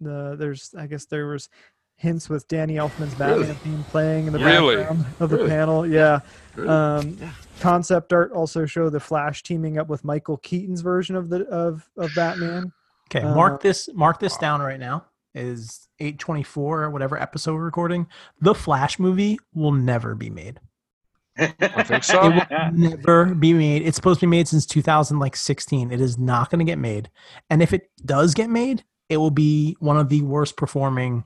the 0.00 0.36
there's 0.38 0.74
I 0.76 0.86
guess 0.86 1.06
there 1.06 1.26
was 1.26 1.48
hints 1.96 2.28
with 2.28 2.46
Danny 2.48 2.74
Elfman's 2.74 3.14
Batman 3.14 3.40
Really? 3.40 3.54
theme 3.54 3.84
playing 3.84 4.26
in 4.26 4.32
the 4.32 4.38
Really? 4.38 4.76
background 4.76 5.06
of 5.20 5.30
the 5.30 5.36
Really? 5.36 5.48
panel. 5.48 5.86
Yeah. 5.86 6.20
Really? 6.56 6.68
Um, 6.68 7.18
concept 7.60 8.12
art 8.12 8.32
also 8.32 8.66
show 8.66 8.90
the 8.90 9.00
Flash 9.00 9.42
teaming 9.42 9.78
up 9.78 9.88
with 9.88 10.04
Michael 10.04 10.36
Keaton's 10.38 10.80
version 10.80 11.16
of 11.16 11.28
the 11.30 11.44
of 11.48 11.88
of 11.96 12.10
Batman. 12.14 12.72
Okay, 13.10 13.24
Uh, 13.24 13.34
mark 13.34 13.62
this 13.62 13.88
mark 13.94 14.18
this 14.20 14.36
down 14.36 14.60
right 14.60 14.80
now. 14.80 15.04
Is 15.34 15.88
824 15.98 16.84
or 16.84 16.90
whatever 16.90 17.20
episode 17.20 17.54
we're 17.54 17.64
recording. 17.64 18.06
The 18.40 18.54
Flash 18.54 18.98
movie 19.00 19.38
will 19.52 19.72
never 19.72 20.14
be 20.14 20.30
made. 20.30 20.60
I 21.38 21.46
think 21.82 21.90
It 21.90 22.04
so. 22.04 22.30
will 22.30 22.70
never 22.72 23.34
be 23.34 23.52
made. 23.52 23.82
It's 23.82 23.96
supposed 23.96 24.20
to 24.20 24.26
be 24.26 24.30
made 24.30 24.46
since 24.46 24.64
2016. 24.64 25.90
It 25.90 26.00
is 26.00 26.16
not 26.18 26.50
going 26.50 26.60
to 26.60 26.64
get 26.64 26.78
made. 26.78 27.10
And 27.50 27.62
if 27.62 27.72
it 27.72 27.90
does 28.04 28.32
get 28.34 28.48
made, 28.48 28.84
it 29.08 29.16
will 29.16 29.32
be 29.32 29.76
one 29.80 29.96
of 29.96 30.08
the 30.08 30.22
worst 30.22 30.56
performing 30.56 31.24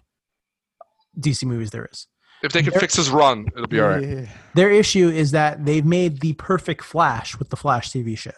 DC 1.19 1.45
movies 1.45 1.71
there 1.71 1.89
is. 1.91 2.07
If 2.43 2.53
they 2.53 2.63
can 2.63 2.73
fix 2.73 2.95
his 2.97 3.11
run, 3.11 3.47
it'll 3.55 3.67
be 3.67 3.81
all 3.81 3.89
right. 3.89 4.07
Yeah. 4.07 4.27
Their 4.55 4.71
issue 4.71 5.09
is 5.09 5.33
that 5.33 5.65
they've 5.65 5.85
made 5.85 6.21
the 6.21 6.35
perfect 6.35 6.85
Flash 6.85 7.37
with 7.39 7.51
the 7.51 7.57
Flash 7.57 7.91
TV 7.91 8.17
show. 8.17 8.31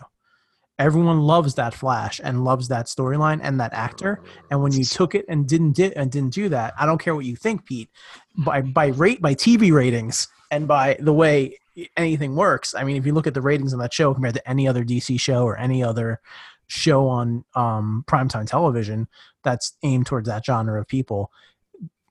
Everyone 0.79 1.21
loves 1.21 1.57
that 1.57 1.75
Flash 1.75 2.19
and 2.25 2.43
loves 2.43 2.69
that 2.69 2.87
storyline 2.87 3.40
and 3.43 3.61
that 3.61 3.75
actor. 3.75 4.23
And 4.51 4.62
when 4.62 4.73
you 4.73 4.85
took 4.85 5.14
it 5.14 5.27
and 5.29 5.47
didn't 5.47 5.73
di- 5.73 5.95
and 5.95 6.11
didn't 6.11 6.33
do 6.33 6.49
that, 6.49 6.73
I 6.81 6.87
don't 6.87 6.97
care 6.97 7.14
what 7.14 7.27
you 7.27 7.37
think, 7.37 7.66
Pete. 7.66 7.90
By 8.35 8.62
by 8.62 8.87
rate 8.87 9.21
by 9.21 9.35
TV 9.35 9.71
ratings 9.71 10.29
and 10.51 10.66
by 10.66 10.97
the 10.99 11.12
way 11.12 11.59
anything 11.97 12.35
works. 12.35 12.75
I 12.75 12.85
mean, 12.85 12.97
if 12.97 13.07
you 13.07 13.12
look 13.12 13.27
at 13.27 13.35
the 13.35 13.43
ratings 13.43 13.73
on 13.73 13.79
that 13.81 13.93
show 13.93 14.12
compared 14.14 14.35
to 14.35 14.49
any 14.49 14.66
other 14.66 14.85
DC 14.85 15.21
show 15.21 15.45
or 15.45 15.59
any 15.59 15.83
other 15.83 16.21
show 16.66 17.09
on 17.09 17.45
um, 17.55 18.05
primetime 18.07 18.47
television 18.47 19.09
that's 19.43 19.77
aimed 19.83 20.07
towards 20.07 20.29
that 20.29 20.45
genre 20.45 20.81
of 20.81 20.87
people, 20.87 21.31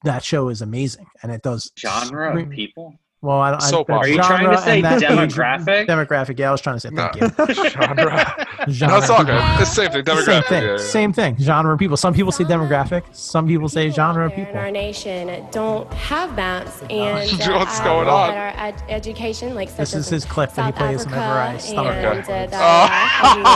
that 0.03 0.23
show 0.23 0.49
is 0.49 0.61
amazing 0.61 1.07
and 1.21 1.31
it 1.31 1.41
does 1.41 1.71
Genre 1.77 2.45
people. 2.45 2.99
Well, 3.21 3.39
I, 3.39 3.55
I, 3.55 3.59
Soap 3.59 3.87
but 3.87 3.93
opera. 3.95 4.07
Are 4.07 4.11
you 4.11 4.17
trying 4.21 4.49
to 4.49 4.57
say 4.57 4.75
and 4.77 4.85
that 4.85 5.03
age- 5.03 5.09
demographic? 5.09 5.87
demographic. 5.87 6.39
Yeah, 6.39 6.49
I 6.49 6.51
was 6.51 6.61
trying 6.61 6.77
to 6.77 6.79
say. 6.79 6.89
No. 6.89 7.09
You. 7.15 7.29
Genre. 7.69 8.45
Genre 8.69 8.87
no, 8.95 8.97
it's 9.01 9.09
all 9.09 9.23
good. 9.25 9.41
It's 9.61 9.71
same 9.73 9.91
thing. 9.91 10.03
Same 10.05 10.43
thing. 10.43 10.63
yeah, 10.63 10.71
yeah. 10.71 10.77
Same 10.77 11.13
thing. 11.13 11.37
Genre 11.37 11.73
of 11.73 11.79
people. 11.79 11.97
Some 11.97 12.13
people 12.13 12.31
say 12.31 12.43
demographic. 12.45 13.03
Some 13.15 13.47
people 13.47 13.67
say 13.69 13.89
genre 13.89 14.25
of 14.27 14.33
people. 14.33 14.51
In 14.53 14.57
our 14.57 14.71
nation, 14.71 15.45
don't 15.51 15.91
have 15.93 16.35
maps, 16.35 16.81
and 16.89 17.29
What's 17.55 17.79
uh, 17.79 17.83
going 17.83 18.07
on? 18.07 18.29
Our 18.33 18.53
ed- 18.55 18.83
education, 18.89 19.53
like 19.55 19.75
This 19.75 19.93
is 19.93 20.07
his 20.09 20.23
in 20.23 20.29
clip 20.29 20.53
that 20.53 20.65
he 20.65 20.71
South 20.71 20.77
plays 20.79 21.05
whenever 21.05 21.23
I 21.39 21.57
stomach 21.57 21.95
and 21.95 22.19
Okay. 22.19 22.43
uh, 22.43 22.47
the 22.47 22.57
Oh. 22.61 22.89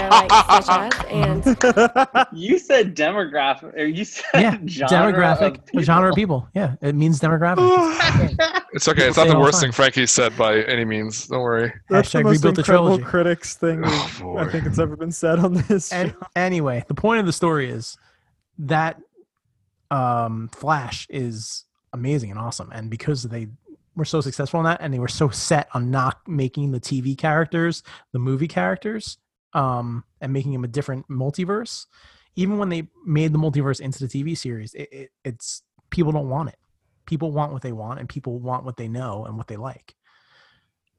like 0.09 1.11
and 1.11 2.27
You 2.33 2.59
said 2.59 2.95
demographic, 2.95 3.73
or 3.75 3.85
you 3.85 4.03
said 4.05 4.23
Yeah, 4.33 4.57
genre 4.67 5.13
demographic. 5.13 5.59
Of 5.77 5.83
genre 5.83 6.09
of 6.09 6.15
people. 6.15 6.47
Yeah, 6.53 6.75
it 6.81 6.95
means 6.95 7.19
demographic. 7.19 7.63
It's 8.73 8.87
okay. 8.87 9.07
It's 9.07 9.17
not 9.17 9.27
the 9.27 9.35
all 9.35 9.43
the 9.53 9.55
worst 9.55 9.61
thing 9.63 9.71
Frankie 9.71 10.05
said 10.05 10.35
by 10.37 10.61
any 10.63 10.85
means. 10.85 11.27
Don't 11.27 11.41
worry. 11.41 11.73
That's 11.89 12.11
the 12.11 12.19
Hashtag 12.19 12.23
most 12.23 12.35
rebuilt 12.37 12.55
the 12.55 12.61
incredible 12.61 12.87
trilogy. 12.97 13.03
critics 13.03 13.55
thing 13.55 13.81
Oh. 13.85 14.35
I 14.37 14.49
think 14.49 14.65
it's 14.65 14.79
ever 14.79 14.95
been 14.95 15.11
said 15.11 15.39
on 15.39 15.53
this. 15.67 15.91
and 15.91 16.11
show. 16.11 16.27
anyway, 16.35 16.83
the 16.87 16.93
point 16.95 17.19
of 17.19 17.25
the 17.25 17.33
story 17.33 17.69
is 17.69 17.97
that 18.59 18.99
um, 19.91 20.49
Flash 20.53 21.07
is 21.09 21.65
amazing 21.93 22.31
and 22.31 22.39
awesome, 22.39 22.71
and 22.73 22.89
because 22.89 23.23
they 23.23 23.47
were 23.95 24.05
so 24.05 24.21
successful 24.21 24.59
in 24.59 24.63
that, 24.65 24.79
and 24.81 24.93
they 24.93 24.99
were 24.99 25.07
so 25.07 25.29
set 25.29 25.67
on 25.73 25.91
not 25.91 26.19
making 26.27 26.71
the 26.71 26.79
TV 26.79 27.15
characters 27.17 27.83
the 28.11 28.19
movie 28.19 28.47
characters, 28.47 29.17
um, 29.53 30.03
and 30.21 30.33
making 30.33 30.51
them 30.51 30.63
a 30.63 30.67
different 30.67 31.07
multiverse. 31.09 31.85
Even 32.35 32.57
when 32.57 32.69
they 32.69 32.87
made 33.05 33.31
the 33.31 33.37
multiverse 33.37 33.79
into 33.79 34.07
the 34.07 34.07
TV 34.07 34.35
series, 34.35 34.73
it, 34.73 34.89
it, 34.91 35.11
it's 35.23 35.61
people 35.91 36.11
don't 36.11 36.27
want 36.29 36.49
it. 36.49 36.57
People 37.05 37.31
want 37.31 37.51
what 37.51 37.61
they 37.61 37.71
want, 37.73 37.99
and 37.99 38.07
people 38.07 38.39
want 38.39 38.63
what 38.63 38.77
they 38.77 38.87
know 38.87 39.25
and 39.25 39.37
what 39.37 39.47
they 39.47 39.57
like. 39.57 39.95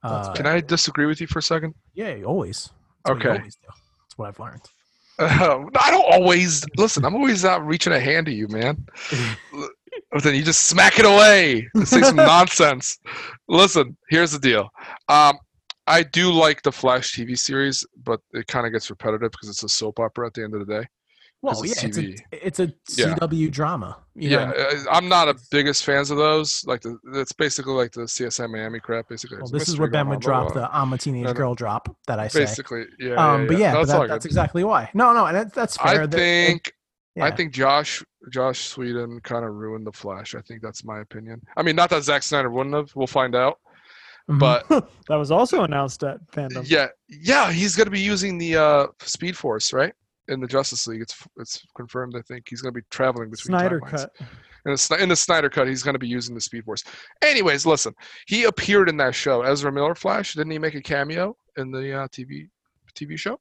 Uh, 0.03 0.33
Can 0.35 0.47
I 0.47 0.61
disagree 0.61 1.07
with 1.07 1.21
you 1.21 1.27
for 1.27 1.39
a 1.39 1.43
second? 1.43 1.75
yeah, 1.95 2.23
always. 2.25 2.71
That's 3.05 3.17
what 3.19 3.27
Okay. 3.27 3.37
always. 3.39 3.57
That's 3.67 4.19
what 4.19 4.29
I've 4.29 4.39
learned. 4.39 4.63
Uh, 5.19 5.65
I 5.81 5.91
don't 5.91 6.13
always 6.13 6.65
listen. 6.77 7.05
I'm 7.05 7.15
always 7.15 7.45
out 7.45 7.65
reaching 7.67 7.93
a 7.93 8.01
hand 8.01 8.27
to 8.27 8.33
you, 8.33 8.47
man. 8.49 8.85
but 10.13 10.23
then 10.23 10.35
you 10.35 10.43
just 10.43 10.67
smack 10.67 10.99
it 10.99 11.07
away. 11.07 11.67
and 11.75 11.89
Say 11.89 12.03
some 12.03 12.17
nonsense. 12.33 12.99
Listen, 13.49 13.97
here's 14.11 14.33
the 14.33 14.39
deal. 14.39 14.69
Um, 15.09 15.39
I 15.87 16.03
do 16.03 16.33
like 16.33 16.63
the 16.63 16.73
Flash 16.73 17.15
TV 17.15 17.39
series, 17.39 17.87
but 18.05 18.21
it 18.33 18.47
kind 18.47 18.67
of 18.67 18.73
gets 18.73 18.91
repetitive 18.91 19.31
because 19.31 19.49
it's 19.49 19.63
a 19.63 19.69
soap 19.69 20.01
opera 20.01 20.27
at 20.27 20.35
the 20.35 20.43
end 20.43 20.55
of 20.55 20.67
the 20.67 20.81
day. 20.81 20.87
Well, 21.45 21.65
yeah, 21.67 21.73
it's 21.83 21.85
it's 21.85 21.99
a 21.99 22.15
it's 22.47 22.61
a 22.61 22.73
Yeah. 22.97 23.15
CW 23.17 23.51
drama. 23.51 23.99
you 24.15 24.31
yeah, 24.31 24.47
know? 24.47 24.85
I'm 24.91 25.09
not 25.09 25.29
a 25.29 25.35
biggest 25.51 25.85
fans 25.85 26.11
of 26.11 26.17
those. 26.17 26.65
Like 26.67 26.81
the, 26.81 26.99
it's 27.15 27.33
basically 27.33 27.75
like 27.75 27.93
the 27.93 28.03
CSI 28.03 28.51
Miami 28.51 28.81
crap. 28.81 29.09
Basically, 29.09 29.39
Well, 29.39 29.49
this 29.49 29.69
is 29.69 29.79
where 29.79 29.89
Ben 29.89 30.09
would 30.09 30.21
drop 30.21 30.55
the 30.55 30.69
"I'm 30.75 30.93
a 30.93 30.99
teenage 30.99 31.25
no. 31.25 31.33
girl" 31.35 31.55
drop 31.55 31.95
that 32.07 32.19
I 32.19 32.29
say. 32.29 32.41
Basically, 32.41 32.85
yeah. 32.99 33.15
um, 33.15 33.43
yeah, 33.43 33.47
but 33.47 33.59
yeah, 33.59 33.69
No, 33.73 33.75
but 33.79 33.83
it's 33.83 33.93
that, 33.93 34.09
that's 34.09 34.25
exactly 34.27 34.65
why. 34.65 34.91
No, 34.95 35.13
no, 35.13 35.27
and 35.27 35.37
that, 35.37 35.53
that's 35.55 35.77
fair. 35.77 36.03
I 36.03 36.07
That- 36.07 36.17
think 36.17 36.73
I 37.21 37.31
think 37.31 37.53
Josh 37.53 38.03
Josh 38.33 38.77
Whedon 38.77 39.21
kind 39.21 39.45
of 39.45 39.53
ruined 39.55 39.87
the 39.87 39.93
Flash. 39.93 40.35
I 40.35 40.41
think 40.41 40.63
that's 40.63 40.83
my 40.85 41.01
opinion. 41.01 41.43
I 41.57 41.63
mean, 41.63 41.77
not 41.77 41.91
that 41.91 42.03
Zack 42.03 42.23
Snyder 42.23 42.51
wouldn't 42.51 42.75
have. 42.75 42.91
We'll 42.97 43.07
find 43.07 43.35
out. 43.37 43.59
Mhm. 44.31 44.39
But 44.39 44.67
that 45.09 45.17
was 45.17 45.31
also 45.31 45.63
announced 45.65 46.03
at 46.03 46.19
fandom. 46.33 46.65
yeah, 46.69 46.89
yeah, 47.09 47.53
he's 47.53 47.77
going 47.77 47.85
to 47.85 47.91
be 47.91 48.01
using 48.01 48.39
the 48.39 48.57
uh, 48.57 48.87
Speed 49.01 49.37
Force, 49.37 49.73
right? 49.75 49.93
In 50.29 50.41
the 50.41 50.47
Justice 50.47 50.87
League, 50.87 51.03
it's 51.03 51.17
it's 51.37 51.67
confirmed. 51.77 52.15
I 52.17 52.23
think 52.23 52.47
he's 52.49 52.63
going 52.63 52.73
to 52.73 52.81
be 52.81 52.87
traveling 52.91 53.31
between 53.31 53.59
Snyder 53.59 53.81
timelines. 53.81 53.91
cut. 53.91 54.11
In 54.67 54.73
the, 54.73 54.97
in 55.03 55.09
the 55.11 55.17
Snyder 55.17 55.51
cut, 55.51 55.69
he's 55.69 55.83
going 55.83 55.95
to 55.95 55.99
be 55.99 56.09
using 56.09 56.35
the 56.35 56.41
Speed 56.41 56.65
Force. 56.65 56.83
Anyways, 57.21 57.67
listen, 57.67 57.93
he 58.27 58.45
appeared 58.45 58.89
in 58.89 58.97
that 58.97 59.15
show. 59.15 59.43
Ezra 59.43 59.71
Miller 59.71 59.95
Flash 59.95 60.35
didn't 60.35 60.53
he 60.53 60.59
make 60.59 60.75
a 60.75 60.81
cameo 60.81 61.37
in 61.59 61.71
the 61.71 61.93
uh, 61.93 62.09
TV 62.09 62.49
TV 62.95 63.19
show? 63.19 63.39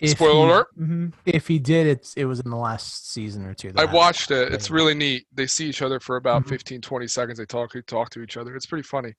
If 0.00 0.10
Spoiler 0.10 0.46
he, 0.46 0.52
alert. 0.52 0.66
hmm 0.76 1.06
If 1.26 1.48
he 1.48 1.58
did, 1.58 1.86
it's 1.86 2.14
it 2.14 2.24
was 2.24 2.40
in 2.40 2.50
the 2.50 2.56
last 2.56 3.10
season 3.12 3.44
or 3.44 3.54
two. 3.54 3.72
I 3.76 3.80
happened. 3.80 3.96
watched 3.96 4.30
it. 4.30 4.52
It's 4.54 4.70
really 4.70 4.94
neat. 4.94 5.26
They 5.32 5.46
see 5.46 5.68
each 5.68 5.82
other 5.82 5.98
for 6.00 6.16
about 6.16 6.44
Mhm. 6.44 6.48
15, 6.50 6.80
20 6.80 7.06
seconds. 7.08 7.38
They 7.38 7.46
talk, 7.46 7.72
they 7.72 7.82
talk 7.82 8.10
to 8.10 8.22
each 8.22 8.36
other. 8.36 8.54
It's 8.54 8.66
pretty 8.66 8.82
funny. 8.84 9.14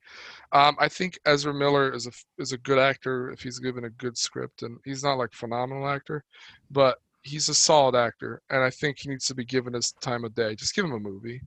Um, 0.51 0.75
I 0.79 0.87
think 0.87 1.19
Ezra 1.25 1.53
Miller 1.53 1.93
is 1.93 2.07
a 2.07 2.11
is 2.37 2.51
a 2.53 2.57
good 2.59 2.79
actor 2.79 3.29
if 3.31 3.41
he's 3.41 3.59
given 3.59 3.85
a 3.85 3.89
good 3.91 4.17
script, 4.17 4.63
and 4.63 4.77
he's 4.85 5.03
not 5.03 5.17
like 5.17 5.33
phenomenal 5.33 5.87
actor, 5.87 6.23
but 6.71 6.97
he's 7.23 7.49
a 7.49 7.53
solid 7.53 7.95
actor, 7.95 8.41
and 8.49 8.63
I 8.63 8.69
think 8.69 8.99
he 8.99 9.09
needs 9.09 9.25
to 9.25 9.35
be 9.35 9.43
given 9.45 9.73
his 9.73 9.91
time 10.01 10.23
of 10.23 10.33
day. 10.33 10.55
Just 10.55 10.73
give 10.75 10.85
him 10.85 10.93
a 10.93 10.99
movie, 10.99 11.41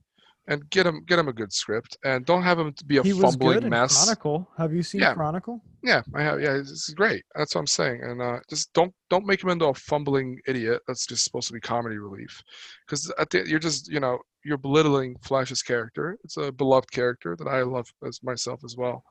and 0.47 0.69
get 0.69 0.85
him 0.85 1.03
get 1.05 1.19
him 1.19 1.27
a 1.27 1.33
good 1.33 1.53
script, 1.53 1.97
and 2.03 2.25
don't 2.25 2.43
have 2.43 2.59
him 2.59 2.73
to 2.73 2.85
be 2.85 2.97
a 2.97 3.03
he 3.03 3.13
was 3.13 3.21
good 3.21 3.29
fumbling 3.31 3.63
in 3.63 3.69
mess. 3.69 4.03
Chronicle. 4.03 4.49
Have 4.57 4.73
you 4.73 4.83
seen 4.83 5.01
Yeah. 5.01 5.13
Chronicle? 5.13 5.61
Yeah, 5.81 6.01
I 6.15 6.21
have. 6.23 6.41
Yeah, 6.41 6.55
it's 6.57 6.89
great. 6.89 7.23
That's 7.35 7.55
what 7.55 7.61
I'm 7.61 7.67
saying. 7.67 8.01
And 8.03 8.21
uh, 8.21 8.39
just 8.49 8.73
don't 8.73 8.93
don't 9.09 9.25
make 9.25 9.43
him 9.43 9.49
into 9.49 9.65
a 9.65 9.73
fumbling 9.73 10.39
idiot. 10.47 10.81
That's 10.87 11.05
just 11.05 11.23
supposed 11.23 11.47
to 11.47 11.53
be 11.53 11.59
comedy 11.61 11.97
relief, 11.97 12.41
because 12.85 13.11
you're 13.33 13.59
just 13.59 13.89
you 13.91 13.99
know 13.99 14.19
you're 14.43 14.57
belittling 14.57 15.15
Flash's 15.23 15.61
character. 15.61 16.17
It's 16.23 16.37
a 16.37 16.51
beloved 16.51 16.91
character 16.91 17.35
that 17.37 17.47
I 17.47 17.61
love 17.63 17.87
as 18.05 18.21
myself 18.23 18.61
as 18.65 18.75
well. 18.77 19.03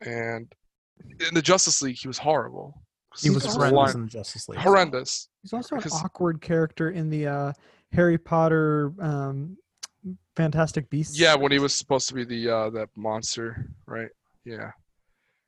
And 0.00 0.52
in 1.28 1.34
the 1.34 1.42
Justice 1.42 1.80
League, 1.82 1.98
he 1.98 2.08
was 2.08 2.18
horrible. 2.18 2.82
He 3.20 3.30
was 3.30 3.44
horrendous 3.46 3.94
in 3.94 4.08
Justice 4.08 4.48
League. 4.48 4.58
horrendous. 4.58 5.28
He's 5.42 5.52
also 5.52 5.76
an 5.76 5.82
awkward 5.92 6.40
character 6.40 6.90
in 6.90 7.08
the 7.08 7.26
uh, 7.26 7.52
Harry 7.92 8.18
Potter 8.18 8.92
um, 9.00 9.56
Fantastic 10.36 10.88
Beasts. 10.90 11.18
Yeah, 11.18 11.34
when 11.34 11.50
he 11.50 11.58
was 11.58 11.74
supposed 11.74 12.08
to 12.08 12.14
be 12.14 12.24
the 12.24 12.50
uh, 12.50 12.70
that 12.70 12.88
monster, 12.96 13.68
right? 13.86 14.10
Yeah, 14.44 14.70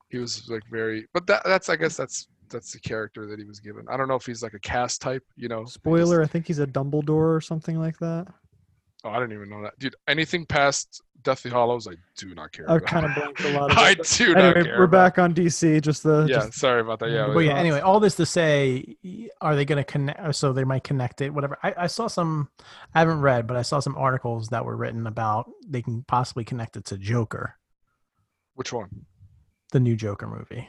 he 0.08 0.18
was 0.18 0.48
like 0.48 0.62
very. 0.70 1.06
But 1.12 1.26
that 1.26 1.42
that's 1.44 1.68
I 1.68 1.76
guess 1.76 1.96
that's 1.96 2.28
that's 2.48 2.72
the 2.72 2.80
character 2.80 3.26
that 3.26 3.38
he 3.38 3.44
was 3.44 3.60
given. 3.60 3.84
I 3.90 3.96
don't 3.96 4.08
know 4.08 4.14
if 4.14 4.24
he's 4.24 4.42
like 4.42 4.54
a 4.54 4.60
cast 4.60 5.02
type, 5.02 5.22
you 5.36 5.48
know. 5.48 5.64
Spoiler: 5.66 6.22
I 6.22 6.26
think 6.26 6.46
he's 6.46 6.58
a 6.58 6.66
Dumbledore 6.66 7.36
or 7.36 7.40
something 7.40 7.78
like 7.78 7.98
that. 7.98 8.28
Oh, 9.04 9.10
I 9.10 9.20
didn't 9.20 9.34
even 9.34 9.50
know 9.50 9.62
that, 9.62 9.78
dude. 9.78 9.94
Anything 10.08 10.46
past 10.46 11.02
Deathly 11.24 11.50
Hallows, 11.50 11.88
I 11.88 11.92
do 12.16 12.34
not 12.34 12.52
care. 12.52 12.70
I 12.70 12.78
kind 12.78 13.04
of 13.04 13.14
blanked 13.14 13.40
a 13.44 13.50
lot 13.58 13.70
of 13.72 13.76
I 13.78 13.90
it. 13.90 13.98
but 13.98 14.14
do 14.16 14.34
not 14.34 14.44
Anyway, 14.44 14.64
care. 14.64 14.78
we're 14.78 14.84
about- 14.84 15.14
back 15.16 15.18
on 15.18 15.34
DC. 15.34 15.80
Just 15.82 16.02
the 16.04 16.26
Yeah, 16.28 16.36
just- 16.46 16.54
sorry 16.54 16.80
about 16.80 17.00
that. 17.00 17.10
Yeah, 17.10 17.30
But 17.34 17.40
yeah, 17.40 17.50
thoughts? 17.50 17.60
anyway, 17.60 17.80
all 17.80 17.98
this 18.00 18.14
to 18.16 18.24
say, 18.26 18.96
are 19.40 19.56
they 19.56 19.64
going 19.64 19.78
to 19.78 19.84
connect? 19.84 20.34
So 20.36 20.52
they 20.52 20.64
might 20.64 20.84
connect 20.84 21.20
it, 21.20 21.34
whatever. 21.34 21.58
I, 21.62 21.74
I 21.76 21.86
saw 21.88 22.06
some, 22.06 22.48
I 22.94 23.00
haven't 23.00 23.20
read, 23.20 23.46
but 23.46 23.56
I 23.56 23.62
saw 23.62 23.80
some 23.80 23.96
articles 23.96 24.48
that 24.50 24.64
were 24.64 24.76
written 24.76 25.06
about 25.06 25.50
they 25.66 25.82
can 25.82 26.02
possibly 26.04 26.44
connect 26.44 26.76
it 26.76 26.84
to 26.86 26.96
Joker, 26.98 27.56
which 28.54 28.72
one? 28.72 29.06
the 29.72 29.80
new 29.80 29.96
Joker 29.96 30.26
movie. 30.26 30.68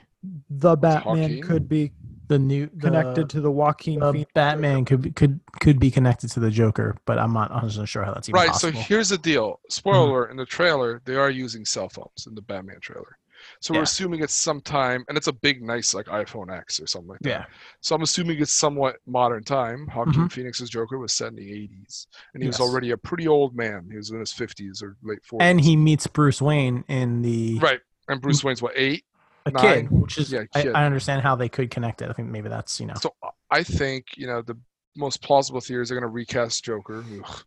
The 0.50 0.76
Batman 0.76 1.06
Joaquin? 1.06 1.42
could 1.42 1.70
be 1.70 1.92
The 2.28 2.40
new 2.40 2.70
the, 2.76 2.80
connected 2.88 3.30
to 3.32 3.42
the 3.42 3.52
Joaquin 3.52 4.00
the 4.00 4.12
Phoenix. 4.12 4.32
Batman 4.34 4.86
could 4.86 5.02
be, 5.02 5.12
could 5.12 5.40
could 5.60 5.80
be 5.80 5.92
connected 5.92 6.30
to 6.32 6.40
the 6.40 6.52
Joker, 6.52 6.96
but 7.06 7.18
I'm 7.18 7.34
not 7.34 7.52
100 7.52 7.88
sure 7.88 8.04
how 8.04 8.14
that's 8.14 8.30
even 8.30 8.40
Right. 8.40 8.52
possible. 8.52 8.82
So 8.82 8.88
here's 8.88 9.10
the 9.10 9.18
deal. 9.18 9.60
Spoiler: 9.70 10.10
alert, 10.26 10.32
in 10.32 10.38
the 10.38 10.46
trailer, 10.46 11.02
they 11.06 11.16
are 11.16 11.30
using 11.30 11.66
cell 11.66 11.90
phones 11.90 12.28
in 12.28 12.36
the 12.36 12.42
Batman 12.42 12.80
trailer. 12.82 13.18
So 13.62 13.74
we're 13.74 13.80
Yeah. 13.80 13.84
assuming 13.84 14.22
it's 14.22 14.34
sometime, 14.34 15.06
and 15.08 15.18
it's 15.18 15.28
a 15.28 15.32
big, 15.34 15.64
nice 15.64 15.94
like 15.94 16.08
iPhone 16.08 16.56
X 16.56 16.80
or 16.82 16.88
something 16.88 17.08
like 17.10 17.22
that. 17.22 17.30
yeah, 17.30 17.46
So 17.82 17.96
I'm 17.96 18.02
assuming 18.02 18.40
it's 18.42 18.52
somewhat 18.52 18.98
modern 19.08 19.44
time. 19.46 19.88
Joaquin 19.96 20.26
Mhm. 20.26 20.32
Phoenix's 20.32 20.70
Joker 20.70 20.98
was 20.98 21.14
set 21.14 21.30
in 21.30 21.36
the 21.36 21.50
80s, 21.52 22.08
and 22.34 22.44
he 22.44 22.48
was 22.48 22.60
already 22.60 22.92
a 22.92 22.98
pretty 22.98 23.28
old 23.30 23.56
man. 23.56 23.88
He 23.90 23.96
was 23.96 24.12
in 24.12 24.20
his 24.20 24.34
50s 24.34 24.84
or 24.84 24.98
late 25.02 25.24
40s. 25.26 25.48
and 25.48 25.62
he 25.62 25.78
meets 25.78 26.06
Bruce 26.06 26.42
Wayne 26.42 26.84
in 26.90 27.22
the 27.22 27.60
right. 27.62 27.80
And 28.10 28.22
Bruce 28.22 28.44
Wayne's 28.44 28.62
what 28.62 28.74
eight? 28.76 29.06
A 29.46 29.52
nine? 29.52 29.88
kid, 29.88 29.92
which 29.92 30.18
is 30.18 30.32
Yeah, 30.32 30.44
I. 30.54 30.68
I 30.70 30.86
understand 30.86 31.22
how 31.22 31.36
they 31.36 31.50
could 31.50 31.70
connect 31.70 32.02
it. 32.02 32.10
I 32.10 32.14
think 32.14 32.30
maybe 32.30 32.50
that's 32.50 32.80
you 32.80 32.86
know 32.88 32.96
So 32.96 33.14
I 33.50 33.64
think 33.64 34.06
you 34.18 34.28
know 34.28 34.42
the 34.42 34.58
most 34.96 35.22
plausible 35.22 35.62
theory 35.62 35.84
is 35.84 35.90
they're 35.90 36.00
going 36.00 36.10
to 36.10 36.14
recast 36.14 36.64
Joker, 36.64 37.04
Ugh. 37.24 37.44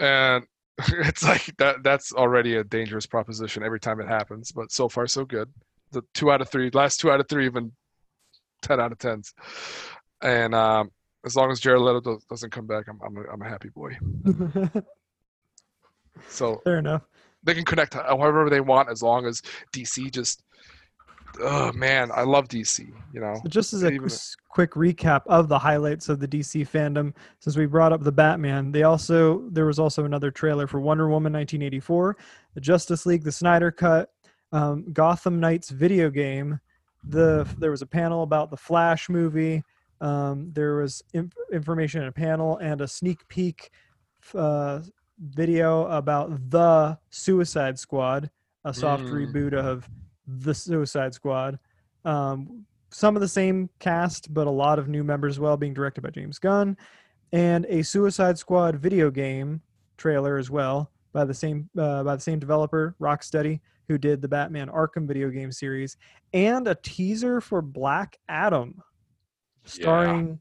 and 0.00 0.44
it's 0.88 1.22
like 1.22 1.56
that. 1.58 1.82
That's 1.82 2.12
already 2.12 2.56
a 2.56 2.64
dangerous 2.64 3.06
proposition 3.06 3.62
every 3.62 3.80
time 3.80 4.00
it 4.00 4.08
happens. 4.08 4.52
But 4.52 4.72
so 4.72 4.88
far, 4.88 5.06
so 5.06 5.24
good. 5.24 5.50
The 5.92 6.02
two 6.14 6.30
out 6.30 6.40
of 6.40 6.48
three, 6.50 6.70
last 6.72 7.00
two 7.00 7.10
out 7.10 7.20
of 7.20 7.28
three, 7.28 7.46
even 7.46 7.72
ten 8.62 8.80
out 8.80 8.92
of 8.92 8.98
tens. 8.98 9.32
And 10.22 10.54
um, 10.54 10.90
as 11.24 11.36
long 11.36 11.50
as 11.50 11.60
Jared 11.60 11.80
Leto 11.82 12.00
does, 12.00 12.24
doesn't 12.24 12.50
come 12.50 12.66
back, 12.66 12.86
I'm 12.88 12.98
I'm 13.04 13.16
a, 13.16 13.22
I'm 13.32 13.42
a 13.42 13.48
happy 13.48 13.68
boy. 13.68 13.96
So 16.28 16.60
Fair 16.64 16.78
enough. 16.78 17.02
they 17.42 17.54
can 17.54 17.64
connect 17.64 17.94
however 17.94 18.48
they 18.48 18.60
want 18.60 18.90
as 18.90 19.02
long 19.02 19.26
as 19.26 19.42
DC 19.72 20.10
just. 20.10 20.42
Oh 21.40 21.72
man, 21.72 22.10
I 22.14 22.22
love 22.22 22.48
DC. 22.48 22.92
You 23.12 23.20
know, 23.20 23.34
So 23.42 23.48
just 23.48 23.72
as 23.72 23.82
a 23.82 23.90
Even- 23.92 24.08
quick 24.48 24.72
recap 24.72 25.22
of 25.26 25.48
the 25.48 25.58
highlights 25.58 26.08
of 26.08 26.18
the 26.20 26.26
DC 26.28 26.62
fandom, 26.66 27.12
since 27.40 27.56
we 27.56 27.66
brought 27.66 27.92
up 27.92 28.02
the 28.02 28.12
Batman, 28.12 28.72
they 28.72 28.84
also 28.84 29.48
there 29.50 29.66
was 29.66 29.78
also 29.78 30.04
another 30.04 30.30
trailer 30.30 30.66
for 30.66 30.80
Wonder 30.80 31.08
Woman 31.08 31.32
1984, 31.32 32.16
the 32.54 32.60
Justice 32.60 33.04
League, 33.06 33.22
the 33.24 33.32
Snyder 33.32 33.70
Cut, 33.70 34.10
um, 34.52 34.90
Gotham 34.92 35.38
Knights 35.40 35.70
video 35.70 36.08
game. 36.10 36.58
The 37.04 37.46
there 37.58 37.70
was 37.70 37.82
a 37.82 37.86
panel 37.86 38.22
about 38.22 38.50
the 38.50 38.56
Flash 38.56 39.08
movie. 39.08 39.62
Um, 40.00 40.50
there 40.52 40.76
was 40.76 41.02
inf- 41.14 41.32
information 41.52 42.02
in 42.02 42.08
a 42.08 42.12
panel 42.12 42.56
and 42.58 42.80
a 42.80 42.88
sneak 42.88 43.26
peek 43.28 43.70
uh, 44.34 44.80
video 45.18 45.86
about 45.86 46.50
the 46.50 46.98
Suicide 47.10 47.78
Squad, 47.78 48.30
a 48.64 48.74
soft 48.74 49.04
Mm. 49.04 49.10
reboot 49.32 49.54
of 49.54 49.88
the 50.26 50.54
Suicide 50.54 51.14
Squad. 51.14 51.58
Um, 52.04 52.64
some 52.90 53.16
of 53.16 53.20
the 53.20 53.28
same 53.28 53.68
cast, 53.78 54.32
but 54.32 54.46
a 54.46 54.50
lot 54.50 54.78
of 54.78 54.88
new 54.88 55.04
members 55.04 55.34
as 55.34 55.40
well, 55.40 55.56
being 55.56 55.74
directed 55.74 56.02
by 56.02 56.10
James 56.10 56.38
Gunn, 56.38 56.76
and 57.32 57.66
a 57.68 57.82
Suicide 57.82 58.38
Squad 58.38 58.76
video 58.76 59.10
game 59.10 59.60
trailer 59.96 60.36
as 60.36 60.50
well 60.50 60.90
by 61.12 61.24
the 61.24 61.34
same 61.34 61.68
uh, 61.78 62.02
by 62.04 62.14
the 62.14 62.22
same 62.22 62.38
developer, 62.38 62.94
Rocksteady, 63.00 63.60
who 63.88 63.98
did 63.98 64.20
the 64.22 64.28
Batman 64.28 64.68
Arkham 64.68 65.06
video 65.06 65.30
game 65.30 65.50
series, 65.50 65.96
and 66.32 66.68
a 66.68 66.74
teaser 66.74 67.40
for 67.40 67.62
Black 67.62 68.18
Adam, 68.28 68.82
starring 69.64 70.40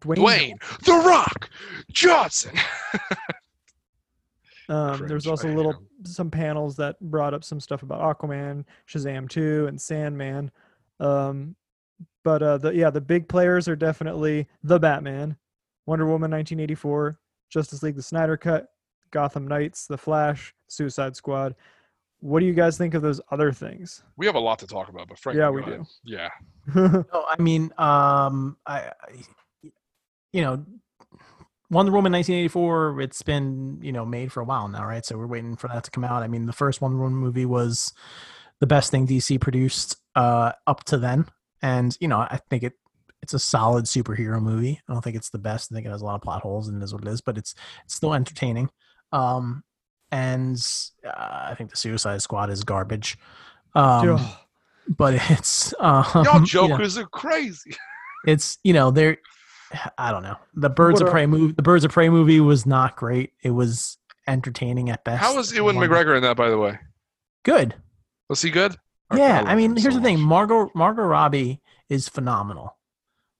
Dwayne. 0.00 0.18
Dwayne 0.18 0.84
the 0.84 0.92
Rock 0.92 1.50
Johnson. 1.92 2.52
Um, 4.68 4.96
Cringe. 4.96 5.08
there's 5.08 5.26
also 5.26 5.48
hate 5.48 5.56
little 5.56 5.74
some 6.04 6.30
panels 6.30 6.76
that 6.76 6.98
brought 7.00 7.34
up 7.34 7.44
some 7.44 7.60
stuff 7.60 7.82
about 7.82 8.00
Aquaman, 8.00 8.64
Shazam 8.88 9.28
2, 9.28 9.66
and 9.66 9.80
Sandman. 9.80 10.50
Um, 11.00 11.54
but 12.24 12.42
uh, 12.42 12.58
the 12.58 12.74
yeah, 12.74 12.90
the 12.90 13.00
big 13.00 13.28
players 13.28 13.68
are 13.68 13.76
definitely 13.76 14.46
the 14.62 14.78
Batman, 14.78 15.36
Wonder 15.86 16.06
Woman 16.06 16.30
1984, 16.30 17.18
Justice 17.50 17.82
League: 17.82 17.96
The 17.96 18.02
Snyder 18.02 18.36
Cut, 18.38 18.68
Gotham 19.10 19.46
Knights, 19.46 19.86
The 19.86 19.98
Flash, 19.98 20.54
Suicide 20.68 21.14
Squad. 21.16 21.54
What 22.20 22.40
do 22.40 22.46
you 22.46 22.54
guys 22.54 22.78
think 22.78 22.94
of 22.94 23.02
those 23.02 23.20
other 23.30 23.52
things? 23.52 24.02
We 24.16 24.24
have 24.24 24.34
a 24.34 24.40
lot 24.40 24.58
to 24.60 24.66
talk 24.66 24.88
about, 24.88 25.08
but 25.08 25.18
Frank, 25.18 25.36
Yeah, 25.36 25.48
go 25.48 25.52
we 25.52 25.60
ahead. 25.62 25.80
do. 25.82 25.86
Yeah, 26.04 26.30
No, 26.74 27.04
I 27.28 27.40
mean, 27.42 27.64
um, 27.76 28.56
I, 28.64 28.78
I, 28.78 28.92
you 30.32 30.40
know, 30.40 30.64
Wonder 31.74 31.92
Woman 31.92 32.12
1984. 32.12 33.00
It's 33.00 33.22
been 33.22 33.78
you 33.82 33.92
know 33.92 34.06
made 34.06 34.32
for 34.32 34.40
a 34.40 34.44
while 34.44 34.68
now, 34.68 34.86
right? 34.86 35.04
So 35.04 35.18
we're 35.18 35.26
waiting 35.26 35.56
for 35.56 35.68
that 35.68 35.84
to 35.84 35.90
come 35.90 36.04
out. 36.04 36.22
I 36.22 36.28
mean, 36.28 36.46
the 36.46 36.52
first 36.52 36.80
Wonder 36.80 36.98
Woman 36.98 37.18
movie 37.18 37.46
was 37.46 37.92
the 38.60 38.66
best 38.66 38.90
thing 38.90 39.06
DC 39.06 39.40
produced 39.40 39.96
uh, 40.14 40.52
up 40.66 40.84
to 40.84 40.96
then, 40.96 41.26
and 41.60 41.96
you 42.00 42.08
know, 42.08 42.18
I 42.18 42.40
think 42.48 42.62
it 42.62 42.74
it's 43.24 43.34
a 43.34 43.38
solid 43.38 43.86
superhero 43.86 44.40
movie. 44.40 44.80
I 44.86 44.92
don't 44.92 45.02
think 45.02 45.16
it's 45.16 45.30
the 45.30 45.38
best. 45.38 45.72
I 45.72 45.74
think 45.74 45.86
it 45.86 45.90
has 45.90 46.02
a 46.02 46.04
lot 46.04 46.16
of 46.16 46.20
plot 46.20 46.42
holes 46.42 46.68
and 46.68 46.80
it 46.80 46.84
is 46.84 46.92
what 46.92 47.02
it 47.02 47.08
is, 47.08 47.22
but 47.22 47.38
it's 47.38 47.54
it's 47.84 47.94
still 47.94 48.14
entertaining. 48.14 48.70
Um, 49.12 49.64
and 50.12 50.56
uh, 51.04 51.46
I 51.50 51.54
think 51.56 51.70
the 51.70 51.76
Suicide 51.76 52.20
Squad 52.20 52.50
is 52.50 52.64
garbage. 52.64 53.18
Um, 53.74 54.20
but 54.86 55.14
it's 55.30 55.72
um, 55.80 56.04
y'all 56.14 56.24
you 56.34 56.40
know, 56.40 56.44
jokers 56.44 56.98
are 56.98 57.06
crazy. 57.06 57.74
it's 58.26 58.58
you 58.62 58.74
know 58.74 58.90
they're 58.90 59.16
i 59.98 60.10
don't 60.10 60.22
know 60.22 60.36
the 60.54 60.70
birds 60.70 61.00
What 61.00 61.06
of 61.08 61.12
prey 61.12 61.26
movie 61.26 61.52
the 61.52 61.62
birds 61.62 61.84
of 61.84 61.90
prey 61.92 62.08
movie 62.08 62.40
was 62.40 62.66
not 62.66 62.96
great 62.96 63.32
it 63.42 63.50
was 63.50 63.98
entertaining 64.26 64.90
at 64.90 65.04
best 65.04 65.20
How 65.22 65.36
was 65.36 65.52
Ewan 65.54 65.76
One- 65.76 65.88
McGregor 65.88 66.16
in 66.16 66.22
that, 66.22 66.36
by 66.36 66.48
the 66.50 66.58
way? 66.58 66.78
good 67.44 67.74
Was 68.28 68.40
he 68.42 68.50
good? 68.50 68.76
Okay, 69.12 69.20
yeah 69.22 69.42
i 69.46 69.54
mean 69.54 69.72
here's 69.76 69.94
so 69.94 70.00
the 70.00 70.04
thing 70.04 70.18
margot 70.20 70.70
margot 70.74 71.02
robbie 71.02 71.60
is 71.88 72.08
phenomenal 72.08 72.76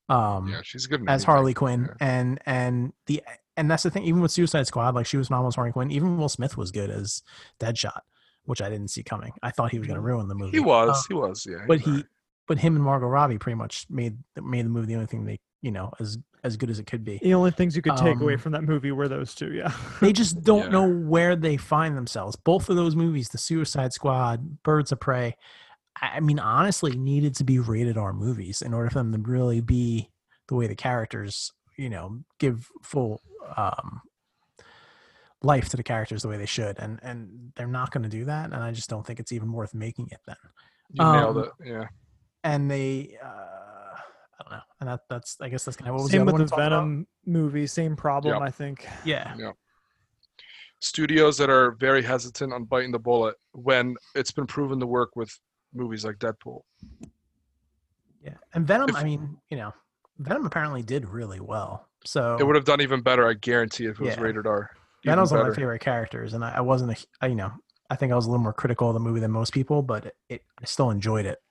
um 0.09 0.49
Yeah, 0.49 0.61
she's 0.63 0.87
good. 0.87 1.01
as 1.03 1.09
anything. 1.23 1.27
harley 1.27 1.55
quinn 1.55 1.85
Yeah. 1.89 2.07
and 2.07 2.39
and 2.47 2.93
the 3.07 3.23
and 3.57 3.71
that's 3.71 3.83
the 3.85 3.91
thing 3.91 4.05
even 4.05 4.21
with 4.21 4.31
suicide 4.31 4.67
squad 4.67 4.95
like 4.95 5.07
she 5.07 5.17
was 5.17 5.29
phenomenal 5.29 5.49
as 5.49 5.55
harley 5.55 5.73
quinn 5.73 5.91
even 5.91 6.19
will 6.19 6.29
smith 6.29 6.57
was 6.59 6.71
good 6.71 6.91
as 6.91 7.23
deadshot 7.61 8.01
which 8.45 8.61
i 8.61 8.69
didn't 8.69 8.89
see 8.89 9.03
coming 9.03 9.33
i 9.43 9.51
thought 9.51 9.71
he 9.71 9.79
was 9.79 9.87
going 9.89 9.95
to 9.97 10.03
ruin 10.03 10.29
the 10.29 10.35
movie 10.35 10.51
He 10.53 10.61
was. 10.61 10.91
Uh, 10.91 11.03
he 11.09 11.15
was. 11.15 11.47
Yeah. 11.49 11.65
but 11.67 11.81
he 11.81 11.91
alright. 11.91 12.07
but 12.47 12.59
him 12.59 12.77
and 12.77 12.85
margot 12.85 13.07
robbie 13.07 13.39
pretty 13.39 13.57
much 13.57 13.87
made 13.89 14.19
made 14.37 14.67
the 14.67 14.69
movie 14.71 14.87
the 14.89 14.95
only 14.97 15.07
thing 15.07 15.25
they 15.25 15.41
you 15.65 15.71
know 15.71 15.91
as 15.99 16.19
as 16.45 16.57
good 16.59 16.69
as 16.69 16.79
it 16.79 16.87
could 16.87 17.05
be 17.05 17.19
the 17.23 17.33
only 17.33 17.51
things 17.51 17.75
you 17.75 17.81
could 17.81 17.97
take 17.97 18.21
away 18.21 18.35
Um, 18.35 18.39
from 18.39 18.53
that 18.53 18.65
movie 18.65 18.93
were 18.93 19.09
those 19.09 19.35
two. 19.35 19.51
Yeah. 19.55 19.73
they 20.03 20.13
just 20.13 20.43
don't 20.43 20.65
Yeah. 20.65 20.69
know 20.77 20.89
where 20.89 21.35
they 21.37 21.57
find 21.57 21.97
themselves. 21.97 22.37
Both 22.37 22.69
of 22.69 22.77
those 22.77 22.95
movies, 22.95 23.31
The 23.31 23.39
Suicide 23.39 23.93
Squad, 23.95 24.63
Birds 24.63 24.93
of 24.93 25.01
Prey, 25.01 25.37
I 26.03 26.17
I 26.17 26.21
mean, 26.21 26.39
honestly, 26.39 26.93
needed 26.97 27.35
to 27.37 27.45
be 27.45 27.59
rated 27.59 27.97
R 27.97 28.13
movies 28.13 28.61
in 28.61 28.75
order 28.75 28.91
for 28.91 28.99
them 28.99 29.13
to 29.13 29.19
really 29.31 29.63
be 29.63 30.11
the 30.49 30.55
way 30.55 30.67
the 30.67 30.75
characters, 30.77 31.51
you 31.79 31.89
know, 31.89 32.21
give 32.39 32.69
full 32.83 33.23
um, 33.57 34.03
life 35.43 35.69
to 35.71 35.77
the 35.79 35.83
characters 35.83 36.23
the 36.23 36.29
way 36.29 36.37
they 36.37 36.47
should. 36.59 36.79
And 36.79 36.99
and 37.03 37.53
they're 37.57 37.67
not 37.67 37.91
going 37.91 38.03
to 38.03 38.09
do 38.19 38.27
that. 38.27 38.53
And 38.53 38.63
I 38.63 38.71
just 38.73 38.91
don't 38.91 39.07
think 39.07 39.19
it's 39.21 39.33
even 39.33 39.51
worth 39.53 39.73
making 39.73 40.09
it 40.11 40.21
then. 40.27 40.37
you 40.91 41.03
nailed 41.05 41.39
um, 41.39 41.45
it. 41.45 41.51
Yeah. 41.65 41.87
And 42.43 42.71
they, 42.71 43.17
uh, 43.23 43.27
I 43.27 44.43
don't 44.43 44.51
know. 44.53 44.61
And 44.85 44.93
that 44.93 45.01
that's 45.09 45.39
I 45.41 45.49
guess 45.49 45.65
that's 45.65 45.77
kind 45.79 45.89
of 45.89 45.95
what 45.95 46.03
was 46.03 46.11
Same 46.13 46.27
the 46.27 46.33
other 46.33 46.43
with 46.43 46.51
the 46.51 46.57
we 46.57 46.63
about? 46.63 46.71
Venom 46.71 47.07
movie. 47.25 47.67
Same 47.67 47.97
problem, 47.97 48.35
Yep. 48.35 48.43
I 48.43 48.51
think. 48.51 48.87
Yeah, 49.05 49.35
Yeah. 49.39 49.53
Studios 50.81 51.39
that 51.39 51.49
are 51.49 51.71
very 51.73 52.03
hesitant 52.03 52.53
on 52.53 52.65
biting 52.65 52.93
the 52.93 52.99
bullet 52.99 53.37
when 53.53 53.97
it's 54.15 54.31
been 54.31 54.47
proven 54.47 54.79
to 54.81 54.87
work 54.87 55.17
with 55.17 55.35
movies 55.73 56.05
like 56.05 56.17
Deadpool. 56.17 56.61
yeah. 58.23 58.35
And 58.53 58.67
Venom, 58.67 58.91
If- 58.91 58.97
I 58.97 59.05
mean, 59.05 59.39
you 59.49 59.57
know, 59.57 59.73
Venom 60.19 60.45
apparently 60.45 60.83
did 60.83 61.09
really 61.09 61.41
well. 61.41 61.89
So 62.05 62.37
It 62.39 62.45
would 62.47 62.55
have 62.57 62.67
done 62.67 62.83
even 62.83 63.01
better, 63.01 63.27
I 63.27 63.33
guarantee, 63.33 63.87
if 63.87 63.99
it 63.99 64.01
was 64.05 64.17
Yeah. 64.17 64.21
rated 64.21 64.47
R. 64.47 64.71
Even 65.05 65.13
Venom's 65.13 65.33
one 65.33 65.41
of 65.41 65.49
my 65.49 65.55
favorite 65.55 65.79
characters, 65.81 66.35
and 66.35 66.45
I, 66.45 66.57
I 66.57 66.61
wasn't 66.61 66.93
a, 66.93 67.07
I, 67.23 67.27
you 67.29 67.35
know, 67.35 67.51
I 67.89 67.97
think 67.97 68.13
I 68.13 68.15
was 68.15 68.27
a 68.27 68.31
little 68.31 68.43
more 68.43 68.53
critical 68.53 68.89
of 68.89 68.95
the 68.95 69.01
movie 69.01 69.21
than 69.21 69.31
most 69.31 69.53
people, 69.55 69.83
but 69.83 70.05
it, 70.07 70.17
it 70.29 70.43
I 70.61 70.67
still 70.67 70.91
enjoyed 70.91 71.25
it. 71.25 71.43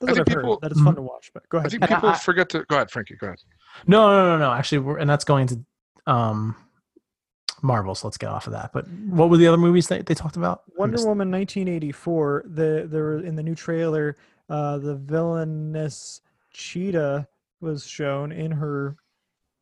That's 0.00 0.18
what 0.18 0.26
think 0.26 0.36
I've 0.36 0.42
people- 0.42 0.54
heard. 0.54 0.60
That 0.62 0.70
it's 0.72 0.80
fun 0.80 0.92
Mhm. 0.94 0.96
to 0.96 1.02
watch. 1.02 1.30
But 1.34 1.48
go 1.48 1.58
ahead. 1.58 1.66
I 1.72 1.76
ahead. 1.76 1.88
think 1.88 1.98
people 1.98 2.08
I- 2.10 2.18
forget 2.18 2.48
to 2.50 2.64
go 2.68 2.76
ahead, 2.76 2.90
Frankie. 2.90 3.16
Go 3.16 3.26
ahead. 3.28 3.38
No, 3.86 4.10
no, 4.10 4.30
no, 4.30 4.38
no. 4.38 4.52
Actually, 4.52 4.78
we're, 4.78 4.98
and 4.98 5.08
that's 5.08 5.24
going 5.24 5.46
to 5.48 5.60
um, 6.06 6.56
Marvel. 7.62 7.94
So 7.94 8.06
let's 8.08 8.16
get 8.18 8.30
off 8.30 8.46
of 8.46 8.52
that. 8.54 8.72
But 8.72 8.88
what 8.88 9.28
were 9.30 9.36
the 9.36 9.46
other 9.46 9.58
movies 9.58 9.88
that 9.88 10.06
they 10.06 10.14
talked 10.14 10.36
about? 10.36 10.62
Wonder 10.76 10.92
missed- 10.94 11.06
Woman 11.06 11.30
1984. 11.30 12.44
The 12.46 12.86
there 12.90 13.02
were 13.04 13.18
in 13.18 13.36
the 13.36 13.42
new 13.42 13.54
trailer, 13.54 14.16
uh, 14.48 14.78
the 14.78 14.96
villainous 14.96 16.22
cheetah 16.52 17.28
was 17.60 17.86
shown 17.86 18.32
in 18.32 18.50
her 18.50 18.96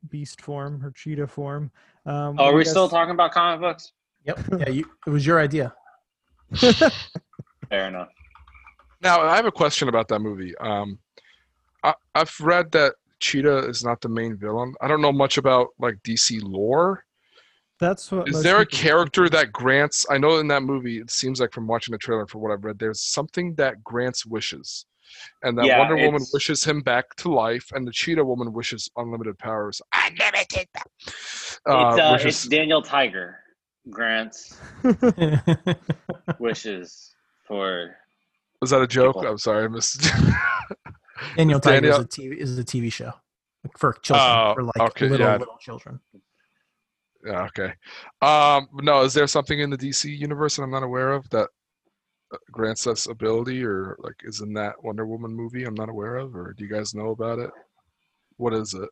beast 0.09 0.41
form, 0.41 0.81
her 0.81 0.93
cheetah 0.93 1.27
form. 1.27 1.71
Um, 2.07 2.37
Oh, 2.39 2.45
are 2.47 2.53
I 2.53 2.55
we 2.55 2.65
still 2.65 2.89
talking 2.89 3.11
about 3.13 3.33
comic 3.33 3.61
books? 3.61 3.93
Yep. 4.25 4.39
Yeah, 4.61 4.69
you, 4.69 4.89
it 5.07 5.11
was 5.11 5.27
your 5.27 5.41
idea. 5.41 5.75
Fair 7.69 7.89
enough. 7.89 8.09
Now, 9.01 9.23
I 9.23 9.37
have 9.37 9.47
a 9.47 9.53
question 9.53 9.89
about 9.89 10.09
that 10.09 10.21
movie. 10.21 10.57
Um, 10.59 10.99
I, 11.85 11.95
I've 12.15 12.35
read 12.41 12.71
that 12.73 12.95
Cheetah 13.21 13.69
is 13.69 13.85
not 13.85 14.01
the 14.01 14.09
main 14.09 14.37
villain. 14.37 14.75
I 14.81 14.89
don't 14.89 15.01
know 15.01 15.13
much 15.13 15.39
about 15.39 15.69
like 15.79 15.97
DC 16.05 16.41
lore. 16.43 17.05
That's 17.81 18.11
what. 18.11 18.29
Is 18.29 18.43
there 18.43 18.61
a 18.61 18.67
people- 18.67 18.79
character 18.79 19.29
that 19.29 19.53
grants? 19.53 20.05
I 20.11 20.19
know 20.19 20.39
in 20.39 20.49
that 20.49 20.63
movie, 20.65 20.99
it 20.99 21.11
seems 21.11 21.41
like 21.41 21.53
from 21.53 21.67
watching 21.69 21.93
the 21.93 21.99
trailer, 21.99 22.27
for 22.27 22.39
what 22.39 22.51
I've 22.53 22.65
read, 22.65 22.79
there's 22.79 23.01
something 23.03 23.55
that 23.55 23.85
grants 23.85 24.27
wishes, 24.27 24.85
and 25.45 25.57
that 25.59 25.67
Yeah, 25.67 25.79
Wonder 25.79 25.95
Woman 25.97 26.25
wishes 26.33 26.65
him 26.65 26.81
back 26.83 27.15
to 27.17 27.33
life, 27.33 27.71
and 27.73 27.87
the 27.87 27.93
Cheetah 27.93 28.25
Woman 28.25 28.53
wishes 28.53 28.91
unlimited 28.97 29.39
powers. 29.39 29.81
Unlimited. 29.95 30.67
Uh, 30.75 30.81
it's, 31.07 31.67
uh, 31.67 32.09
wishes- 32.15 32.27
it's 32.45 32.49
Daniel 32.49 32.83
Tiger 32.83 33.39
grants 33.91 34.59
wishes 36.39 37.15
for. 37.47 37.97
Was 38.61 38.71
that 38.71 38.83
a 38.83 38.87
joke? 38.87 39.17
people. 39.17 39.29
I'm 39.29 39.39
sorry, 39.39 39.65
I 39.65 39.69
missed. 39.69 40.11
Daniel 41.37 41.59
Is 41.59 41.65
Tiger 41.65 41.87
is 41.89 41.99
a 41.99 42.05
TV 42.05 42.37
is 42.37 42.59
a 42.59 42.65
TV 42.65 42.93
show 42.93 43.13
for 43.77 43.93
children 44.03 44.27
Oh, 44.29 44.55
for 44.55 44.63
like 44.65 44.81
okay, 44.91 45.09
little 45.09 45.27
yeah. 45.27 45.37
little 45.37 45.59
children. 45.61 46.01
Yeah, 47.25 47.47
okay. 47.47 47.73
Um, 48.23 48.69
no, 48.75 49.03
is 49.03 49.15
there 49.15 49.27
something 49.27 49.59
in 49.59 49.71
the 49.71 49.77
DC 49.79 50.17
universe 50.17 50.57
that 50.57 50.63
I'm 50.63 50.71
not 50.71 50.85
aware 50.85 51.13
of 51.13 51.29
that 51.31 51.49
uh, 52.33 52.37
grants 52.53 52.87
us 52.87 53.09
ability, 53.09 53.65
or 53.65 53.97
like 54.01 54.15
is 54.23 54.41
in 54.41 54.53
that 54.55 54.83
Wonder 54.85 55.07
Woman 55.07 55.35
movie 55.35 55.65
I'm 55.65 55.75
not 55.75 55.89
aware 55.89 56.17
of, 56.17 56.37
or 56.37 56.55
do 56.57 56.65
you 56.65 56.71
guys 56.71 56.95
know 56.95 57.11
about 57.11 57.41
it? 57.41 57.51
What 58.37 58.55
is 58.55 58.75
it? 58.75 58.89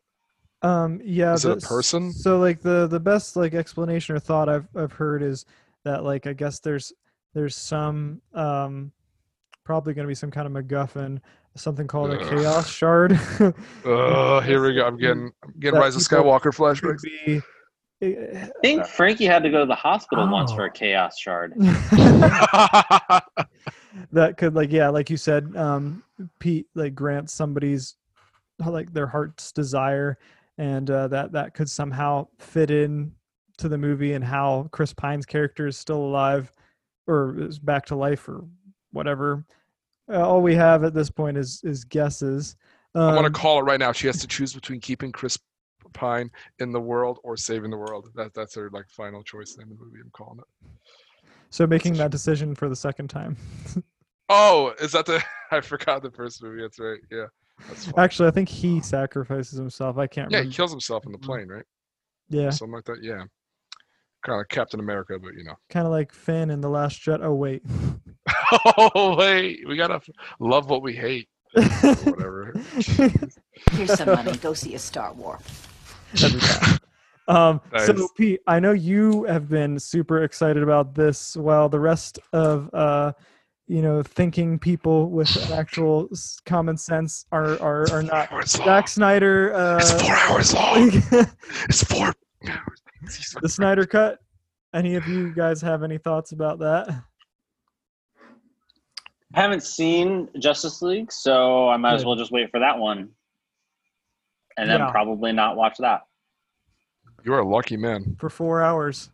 Um, 0.61 0.99
yeah. 1.03 1.33
Is 1.33 1.45
it 1.45 1.63
a 1.63 1.67
person? 1.67 2.11
So 2.11 2.39
like 2.39 2.61
the 2.61 2.87
the 2.87 2.99
best 2.99 3.35
like 3.37 3.53
explanation 3.53 4.15
or 4.15 4.19
thought 4.19 4.49
I've 4.49 4.67
I've 4.75 4.91
heard 4.91 5.23
is 5.23 5.45
that 5.85 6.03
like 6.03 6.27
I 6.27 6.33
guess 6.33 6.59
there's 6.59 6.91
there's 7.33 7.55
some 7.55 8.21
um 8.33 8.91
probably 9.67 9.93
going 9.93 10.05
to 10.05 10.07
be 10.07 10.15
some 10.15 10.31
kind 10.31 10.47
of 10.47 10.53
MacGuffin, 10.65 11.19
something 11.55 11.87
called 11.87 12.11
a 12.11 12.17
Chaos 12.29 12.69
Shard. 12.69 13.19
Oh, 13.85 14.39
here 14.39 14.61
we 14.65 14.73
go. 14.73 14.85
I'm 14.87 14.97
getting 14.97 15.29
I'm 15.43 15.53
getting 15.59 15.77
Rise 15.79 15.95
of 15.97 16.01
Skywalker 16.01 16.43
could 16.43 16.53
flashbacks. 16.53 17.01
be. 17.03 17.41
eh, 18.01 18.43
I 18.45 18.49
think 18.61 18.85
Frankie 18.85 19.25
had 19.25 19.43
to 19.43 19.49
go 19.49 19.59
to 19.59 19.65
the 19.65 19.75
hospital 19.75 20.25
once 20.29 20.53
for 20.53 20.63
Oh. 20.63 20.67
a 20.67 20.69
chaos 20.69 21.17
shard. 21.19 21.53
that 24.11 24.35
could 24.37 24.53
like 24.55 24.71
yeah 24.71 24.87
like 24.89 25.09
you 25.09 25.17
said 25.17 25.53
um 25.57 26.03
pete 26.39 26.67
like 26.75 26.93
grant 26.95 27.29
somebody's 27.29 27.95
like 28.65 28.93
their 28.93 29.07
heart's 29.07 29.51
desire 29.51 30.17
and 30.57 30.89
uh 30.91 31.07
that 31.07 31.31
that 31.31 31.53
could 31.53 31.69
somehow 31.69 32.25
fit 32.39 32.69
in 32.71 33.11
to 33.57 33.67
the 33.67 33.77
movie 33.77 34.13
and 34.13 34.23
how 34.23 34.67
chris 34.71 34.93
pine's 34.93 35.25
character 35.25 35.67
is 35.67 35.77
still 35.77 35.97
alive 36.01 36.51
or 37.07 37.35
is 37.39 37.57
back 37.59 37.85
to 37.85 37.95
life 37.95 38.27
or 38.29 38.43
whatever 38.91 39.43
uh, 40.11 40.25
all 40.27 40.41
we 40.41 40.55
have 40.55 40.83
at 40.83 40.93
this 40.93 41.09
point 41.09 41.37
is 41.37 41.61
is 41.63 41.83
guesses 41.83 42.55
I 42.95 43.13
want 43.13 43.27
Um, 43.27 43.33
to 43.33 43.39
call 43.39 43.59
it 43.59 43.63
right 43.63 43.79
now. 43.79 43.91
She 43.91 44.07
has 44.07 44.17
to 44.21 44.27
choose 44.27 44.53
between 44.53 44.79
keeping 44.79 45.11
Chris 45.11 45.37
Pine 45.93 46.31
in 46.59 46.71
the 46.71 46.79
world 46.79 47.19
or 47.23 47.37
saving 47.37 47.69
the 47.69 47.77
world. 47.77 48.09
That 48.15 48.33
that's 48.33 48.55
her 48.55 48.69
like 48.71 48.85
final 48.89 49.21
choice 49.23 49.55
in 49.61 49.67
the 49.69 49.75
movie. 49.75 49.99
I'm 50.03 50.09
calling 50.13 50.39
it. 50.39 50.69
so 51.49 51.67
making 51.67 51.93
that 51.95 52.09
decision 52.11 52.55
for 52.55 52.69
the 52.69 52.75
second 52.75 53.09
time 53.09 53.37
Oh, 54.29 54.73
is 54.81 54.91
that 54.93 55.05
the? 55.05 55.23
I 55.51 55.61
forgot 55.61 56.01
the 56.01 56.11
first 56.11 56.41
movie. 56.43 56.61
That's 56.61 56.79
right. 56.79 56.99
Yeah, 57.11 57.25
that's 57.67 57.91
actually 57.97 58.27
i 58.27 58.31
think 58.31 58.49
he 58.49 58.79
sacrifices 58.81 59.57
himself 59.57 59.97
i 59.97 60.05
can't 60.07 60.27
remember. 60.27 60.43
Yeah, 60.45 60.49
he 60.49 60.55
kills 60.55 60.71
himself 60.71 61.05
in 61.05 61.11
the 61.11 61.17
plane, 61.17 61.47
right? 61.47 61.65
yeah 62.29 62.49
Something 62.49 62.73
like 62.75 62.83
that. 62.85 63.01
Yeah, 63.03 63.23
kind 64.25 64.35
of 64.35 64.37
like 64.39 64.49
Captain 64.49 64.79
America, 64.79 65.17
but 65.21 65.33
you 65.35 65.43
know. 65.43 65.55
kind 65.69 65.85
of 65.87 65.91
like 65.91 66.11
finn 66.13 66.49
in 66.51 66.61
the 66.61 66.69
last 66.69 66.99
jet 67.01 67.21
oh 67.21 67.33
wait 67.35 67.63
oh 68.95 69.15
wait, 69.17 69.67
we 69.67 69.75
gotta 69.77 70.01
love 70.39 70.69
what 70.69 70.81
we 70.81 70.93
hate. 70.95 71.27
or 71.55 71.61
Whatever. 71.63 72.53
Here's 73.71 73.93
some 73.93 74.09
money. 74.09 74.35
Go 74.37 74.53
see 74.53 74.75
a 74.75 74.79
Star 74.79 75.13
War. 75.13 75.39
every 76.23 76.39
time. 76.39 76.77
Um, 77.29 77.59
So, 77.85 78.07
Pete, 78.15 78.39
I 78.47 78.61
know 78.61 78.71
you 78.71 79.25
have 79.25 79.49
been 79.49 79.77
super 79.79 80.23
excited 80.23 80.63
about 80.63 80.95
this, 80.95 81.35
while 81.35 81.67
the 81.67 81.79
rest 81.79 82.19
of 82.31 82.69
uh, 82.73 83.11
you 83.67 83.81
know 83.81 84.01
thinking 84.01 84.57
people 84.57 85.09
with 85.09 85.51
actual 85.51 86.07
common 86.45 86.77
sense 86.77 87.25
are 87.33 87.61
are, 87.61 87.85
are 87.91 88.03
not. 88.03 88.29
Four 88.29 88.37
hours 88.37 88.57
long. 88.59 88.65
Zack 88.65 88.87
Snyder, 88.87 89.77
It's 89.77 89.91
uh, 89.91 89.99
four 89.99 90.15
hours 90.15 90.53
long. 90.53 90.89
It's 91.67 91.83
four. 91.83 92.13
hours. 92.47 93.35
the 93.41 93.49
Snyder 93.49 93.85
cut. 93.85 94.19
Any 94.73 94.95
of 94.95 95.05
you 95.05 95.33
guys 95.33 95.59
have 95.61 95.83
any 95.83 95.97
thoughts 95.97 96.31
about 96.31 96.59
that? 96.59 97.03
Haven't 99.41 99.63
seen 99.63 100.29
Justice 100.39 100.81
League, 100.81 101.11
so 101.11 101.69
I 101.69 101.77
might 101.77 101.93
as 101.93 102.05
well 102.05 102.15
just 102.15 102.31
wait 102.31 102.49
for 102.51 102.59
that 102.59 102.77
one, 102.77 103.09
and 104.57 104.69
then 104.69 104.79
Yeah. 104.79 104.91
probably 104.91 105.31
not 105.31 105.55
watch 105.55 105.77
that. 105.79 106.01
You're 107.23 107.39
a 107.39 107.47
lucky 107.47 107.77
man. 107.77 108.15
For 108.19 108.29
four 108.29 108.61
hours. 108.61 109.11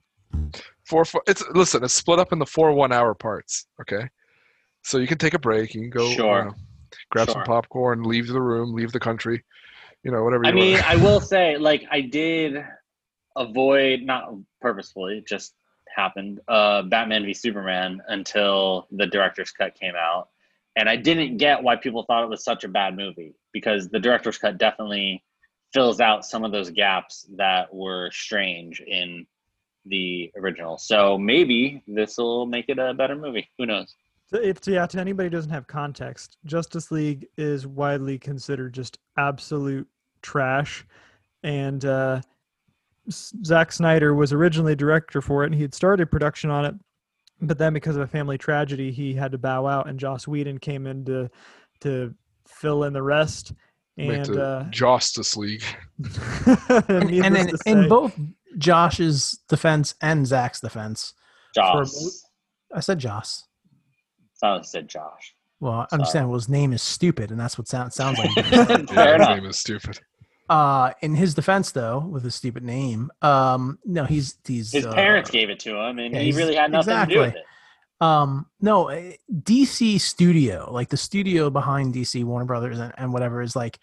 Four, 0.86 1.06
four. 1.06 1.22
It's 1.28 1.44
listen. 1.52 1.84
It's 1.84 1.94
split 1.94 2.20
up 2.20 2.34
into 2.34 2.46
four 2.46 2.72
one-hour 2.74 3.14
parts. 3.16 3.68
Okay, 3.82 4.08
so 4.84 4.98
you 4.98 5.08
can 5.08 5.18
take 5.18 5.34
a 5.34 5.40
break. 5.40 5.74
You 5.74 5.82
can 5.82 5.90
go. 5.90 6.08
you 6.08 6.16
Sure. 6.16 6.46
know, 6.46 6.54
grab 7.12 7.28
some 7.28 7.36
Sure. 7.36 7.46
popcorn. 7.46 8.04
Leave 8.04 8.28
the 8.28 8.42
room. 8.42 8.74
Leave 8.74 8.92
the 8.92 9.00
country. 9.00 9.44
You 10.04 10.12
know, 10.12 10.24
whatever. 10.24 10.44
You 10.44 10.50
I 10.50 10.54
mean, 10.54 10.74
want. 10.74 10.90
I 10.90 10.96
will 10.98 11.20
say, 11.22 11.58
like, 11.58 11.86
I 11.92 12.02
did 12.02 12.64
avoid, 13.36 14.02
not 14.02 14.34
purposefully, 14.62 15.24
just 15.28 15.56
happened, 15.96 16.40
uh, 16.48 16.84
Batman 16.84 17.26
v 17.26 17.34
Superman 17.34 18.02
until 18.08 18.88
the 18.92 19.08
director's 19.08 19.52
cut 19.52 19.76
came 19.80 19.96
out. 19.96 20.30
And 20.76 20.90
I 20.90 20.96
didn't 20.96 21.38
get 21.38 21.62
why 21.62 21.76
people 21.76 22.04
thought 22.04 22.24
it 22.24 22.30
was 22.30 22.44
such 22.44 22.64
a 22.64 22.68
bad 22.68 22.96
movie 22.98 23.36
because 23.52 23.90
the 23.90 24.00
director's 24.00 24.38
cut 24.38 24.58
definitely 24.58 25.24
fills 25.72 26.00
out 26.00 26.26
some 26.26 26.44
of 26.44 26.52
those 26.52 26.70
gaps 26.70 27.28
that 27.38 27.74
were 27.74 28.10
strange 28.12 28.82
in 28.82 29.26
the 29.86 30.32
original. 30.36 30.78
So 30.78 31.18
maybe 31.18 31.84
this 31.88 32.18
will 32.18 32.46
make 32.46 32.66
it 32.70 32.80
a 32.80 32.94
better 32.94 33.16
movie. 33.16 33.50
Who 33.58 33.66
knows? 33.66 33.96
If 34.32 34.66
yeah, 34.66 34.88
to 34.88 35.00
anybody 35.00 35.30
doesn't 35.30 35.52
have 35.52 35.68
context, 35.68 36.38
Justice 36.46 36.90
League 36.90 37.28
is 37.38 37.68
widely 37.68 38.18
considered 38.18 38.74
just 38.74 38.98
absolute 39.18 39.88
trash, 40.24 40.86
and 41.44 41.84
uh, 41.86 42.22
Zack 43.12 43.72
Snyder 43.72 44.14
was 44.14 44.32
originally 44.34 44.76
director 44.76 45.22
for 45.22 45.44
it, 45.44 45.48
and 45.48 45.56
he 45.56 45.62
had 45.62 45.74
started 45.74 46.10
production 46.10 46.50
on 46.50 46.66
it, 46.66 46.76
but 47.42 47.58
then 47.58 47.74
because 47.74 47.96
of 47.96 48.02
a 48.02 48.08
family 48.08 48.38
tragedy, 48.38 48.92
he 48.92 49.14
had 49.14 49.32
to 49.32 49.38
bow 49.38 49.68
out, 49.68 49.88
and 49.90 50.00
Joss 50.00 50.28
Whedon 50.28 50.60
came 50.60 50.88
in 50.88 51.04
to 51.06 51.30
to 51.82 52.14
fill 52.48 52.86
in 52.86 52.94
the 52.94 53.04
rest. 53.04 53.54
Make 53.96 54.10
And 54.10 54.26
the 54.26 54.44
uh, 54.44 54.64
Justice 54.72 55.38
League. 55.38 55.64
and, 56.88 57.12
And, 57.12 57.26
and 57.26 57.38
in, 57.38 57.48
to 57.48 57.58
in 57.68 57.88
both 57.88 58.18
Josh's 58.58 59.40
defense 59.50 59.94
and 60.02 60.26
Zack's 60.26 60.62
defense, 60.62 61.14
Joss. 61.54 62.24
I 62.74 62.80
said 62.80 62.98
Joss. 63.00 63.44
Someone 64.34 64.64
said 64.64 64.88
Josh. 64.88 65.36
Well, 65.60 65.74
I 65.74 65.88
understand. 65.94 66.28
Well, 66.28 66.40
his 66.40 66.50
name 66.50 66.74
is 66.74 66.82
stupid, 66.82 67.32
and 67.32 67.40
that's 67.40 67.58
what 67.58 67.68
sound, 67.68 67.94
sounds 67.94 68.18
like. 68.18 68.36
Yeah, 68.36 69.18
his 69.18 69.30
name 69.30 69.46
is 69.46 69.58
stupid. 69.58 70.00
Uh, 70.50 70.92
in 71.02 71.16
his 71.16 71.34
defense, 71.34 71.72
though, 71.72 72.00
with 72.00 72.24
his 72.24 72.36
stupid 72.36 72.64
name, 72.64 73.12
um, 73.22 73.80
no, 73.86 74.06
he's 74.06 74.38
he's 74.46 74.72
His 74.72 74.86
uh, 74.86 74.94
parents 74.94 75.30
gave 75.30 75.50
it 75.50 75.60
to 75.62 75.76
him, 75.76 76.00
and 76.00 76.14
yeah, 76.14 76.22
he 76.22 76.32
really 76.32 76.56
had 76.56 76.72
nothing 76.72 76.98
to 76.98 77.06
do 77.06 77.20
with 77.20 77.36
it. 77.36 77.46
Um, 78.02 78.48
no, 78.60 78.90
eh, 78.90 79.14
DC 79.32 80.00
Studio, 80.02 80.70
like 80.72 80.90
the 80.90 80.98
studio 80.98 81.50
behind 81.50 81.94
DC 81.94 82.24
Warner 82.26 82.46
Brothers 82.46 82.80
and, 82.80 82.94
and 82.98 83.14
whatever, 83.14 83.42
is 83.42 83.56
like 83.56 83.80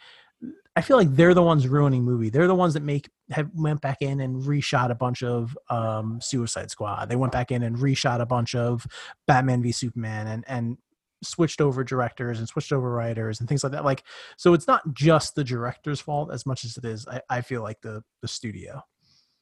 I 0.77 0.83
feel 0.83 0.97
like 0.97 1.15
they're 1.15 1.35
the 1.35 1.43
ones 1.43 1.67
ruining 1.67 2.05
movie. 2.05 2.31
They're 2.31 2.47
the 2.47 2.55
ones 2.55 2.75
that 2.75 2.83
make 2.83 3.11
have 3.31 3.51
went 3.55 3.81
back 3.81 3.99
in 4.01 4.21
and 4.21 4.43
reshot 4.43 4.91
a 4.91 4.95
bunch 4.95 5.23
of 5.23 5.57
um, 5.69 6.21
Suicide 6.23 6.71
Squad. 6.71 7.09
They 7.09 7.17
went 7.17 7.33
back 7.33 7.51
in 7.51 7.63
and 7.63 7.77
reshot 7.77 8.21
a 8.21 8.27
bunch 8.27 8.55
of 8.55 8.87
Batman 9.27 9.63
v 9.63 9.73
Superman 9.73 10.27
and 10.27 10.45
and 10.47 10.79
switched 11.23 11.61
over 11.61 11.85
directors 11.85 12.39
and 12.39 12.49
switched 12.49 12.73
over 12.73 12.91
writers 12.91 13.41
and 13.41 13.49
things 13.49 13.63
like 13.63 13.73
that. 13.73 13.85
Like 13.85 14.03
so, 14.37 14.55
it's 14.55 14.67
not 14.67 14.83
just 14.95 15.35
the 15.35 15.45
director's 15.45 16.01
fault 16.01 16.33
as 16.33 16.47
much 16.47 16.65
as 16.65 16.77
it 16.77 16.85
is. 16.85 17.07
I, 17.09 17.21
I 17.29 17.41
feel 17.41 17.63
like 17.63 17.81
the 17.83 18.03
the 18.23 18.29
studio 18.29 18.81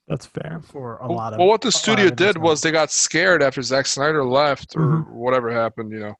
That's 0.09 0.27
fair. 0.27 0.61
for 0.64 0.97
a 0.99 1.07
Well, 1.07 1.17
lot 1.17 1.33
of 1.35 1.38
well, 1.38 1.49
what 1.49 1.61
the 1.61 1.67
a 1.67 1.69
lot 1.69 1.75
of 1.77 1.81
studio 1.81 2.05
did 2.07 2.11
investment. 2.11 2.45
was 2.45 2.61
they 2.62 2.71
got 2.73 2.91
scared 2.91 3.43
after 3.43 3.62
Zack 3.62 3.87
Snyder 3.87 4.25
left 4.25 4.75
or 4.77 4.81
Mhm. 4.81 5.11
whatever 5.12 5.51
happened, 5.51 5.93
you 5.93 6.01
know, 6.01 6.14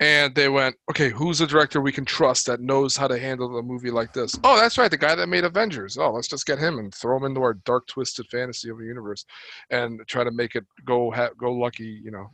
and 0.00 0.34
they 0.34 0.48
went, 0.48 0.76
okay, 0.90 1.08
who's 1.10 1.40
a 1.40 1.46
director 1.46 1.80
we 1.80 1.90
can 1.92 2.04
trust 2.04 2.46
that 2.46 2.60
knows 2.60 2.96
how 2.96 3.08
to 3.08 3.18
handle 3.18 3.58
a 3.58 3.62
movie 3.62 3.90
like 3.90 4.12
this? 4.12 4.38
Oh, 4.44 4.56
that's 4.56 4.78
right, 4.78 4.90
the 4.90 4.96
guy 4.96 5.14
that 5.16 5.28
made 5.28 5.44
Avengers. 5.44 5.96
Oh, 5.98 6.12
let's 6.12 6.28
just 6.28 6.46
get 6.46 6.58
him 6.60 6.78
and 6.78 6.94
throw 6.94 7.16
him 7.16 7.24
into 7.24 7.40
our 7.42 7.54
dark, 7.54 7.86
twisted 7.88 8.26
fantasy 8.28 8.70
of 8.70 8.78
a 8.80 8.84
universe, 8.84 9.24
and 9.70 10.00
try 10.06 10.22
to 10.24 10.30
make 10.30 10.54
it 10.54 10.64
go 10.84 11.10
ha- 11.10 11.30
go 11.38 11.52
lucky, 11.52 12.00
you 12.04 12.10
know. 12.12 12.30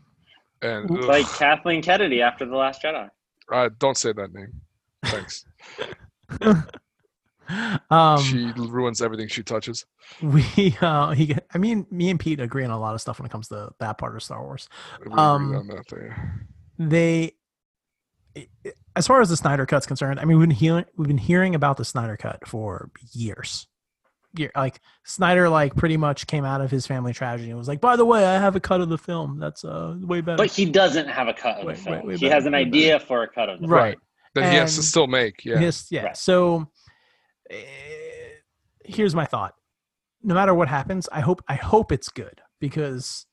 And 0.63 0.91
ugh, 0.91 1.05
Like 1.05 1.27
Kathleen 1.35 1.83
Kennedy 1.83 2.23
after 2.23 2.45
The 2.47 2.57
Last 2.57 2.83
Jedi. 2.83 3.09
uh, 3.53 3.71
don't 3.79 3.97
say 3.97 4.13
that 4.13 4.33
name. 4.33 4.61
Thanks. 5.05 5.45
um, 7.91 8.23
she 8.23 8.53
ruins 8.57 9.01
everything 9.03 9.29
she 9.29 9.43
touches. 9.43 9.87
we 10.23 10.77
uh, 10.81 11.11
he, 11.13 11.35
I 11.53 11.59
mean, 11.59 11.87
me 11.91 12.11
and 12.11 12.21
Pete 12.21 12.41
agree 12.41 12.65
on 12.65 12.71
a 12.71 12.79
lot 12.79 12.95
of 12.95 13.01
stuff 13.01 13.19
when 13.19 13.27
it 13.27 13.33
comes 13.33 13.49
to 13.49 13.71
that 13.81 13.99
part 13.99 14.15
of 14.15 14.23
Star 14.23 14.43
Wars. 14.43 14.69
Um, 15.13 15.55
on 15.55 15.67
that 15.69 16.15
they 16.79 17.35
as 18.97 19.07
far 19.07 19.21
as 19.21 19.29
the 19.29 19.37
Snyder 19.37 19.67
cut's 19.67 19.87
concerned, 19.87 20.21
I 20.21 20.25
mean 20.25 20.39
we've 20.39 20.49
been 20.49 20.57
hearing 20.57 20.85
we've 20.97 21.09
been 21.09 21.19
hearing 21.19 21.55
about 21.55 21.77
the 21.77 21.85
Snyder 21.85 22.17
cut 22.17 22.47
for 22.47 22.91
years. 23.13 23.67
Yeah, 24.35 24.49
like 24.55 24.81
Snyder 25.05 25.49
like 25.49 25.75
pretty 25.75 25.97
much 25.97 26.27
came 26.27 26.45
out 26.45 26.61
of 26.61 26.71
his 26.71 26.87
family 26.87 27.13
tragedy 27.13 27.51
and 27.51 27.59
was 27.59 27.67
like, 27.67 27.81
by 27.81 27.97
the 27.97 28.05
way, 28.05 28.25
I 28.25 28.35
have 28.35 28.55
a 28.55 28.61
cut 28.61 28.81
of 28.81 28.89
the 28.89 28.99
film. 28.99 29.39
That's 29.41 29.65
uh 29.65 29.97
way 30.01 30.21
better. 30.21 30.37
But 30.37 30.51
he 30.51 30.65
doesn't 30.65 31.09
have 31.09 31.27
a 31.29 31.35
cut 31.35 31.59
of 31.59 31.67
Wait, 31.67 31.77
the 31.77 31.83
film. 31.83 31.97
wait, 31.97 32.07
wait, 32.07 32.19
he 32.19 32.27
wait, 32.27 32.33
has 32.33 32.47
an 32.47 32.53
wait, 32.53 32.69
idea 32.69 33.01
for 33.01 33.23
a 33.25 33.29
cut 33.29 33.49
of 33.49 33.61
the 33.61 33.67
film. 33.67 33.73
right. 33.73 33.99
That 34.35 34.53
he 34.53 34.59
has 34.59 34.77
to 34.77 34.83
still 34.83 35.09
make. 35.09 35.45
Yeah. 35.45 35.59
Yes, 35.61 35.89
yeah. 35.91 36.05
Right. 36.05 36.17
So 36.17 36.71
eh, 37.51 37.57
here's 38.85 39.15
my 39.15 39.25
thought. 39.25 39.55
No 40.23 40.35
matter 40.35 40.55
what 40.55 40.69
happens, 40.69 41.09
I 41.11 41.21
hope 41.21 41.43
I 41.49 41.55
hope 41.55 41.91
it's 41.91 42.09
good 42.09 42.41
because 42.61 43.27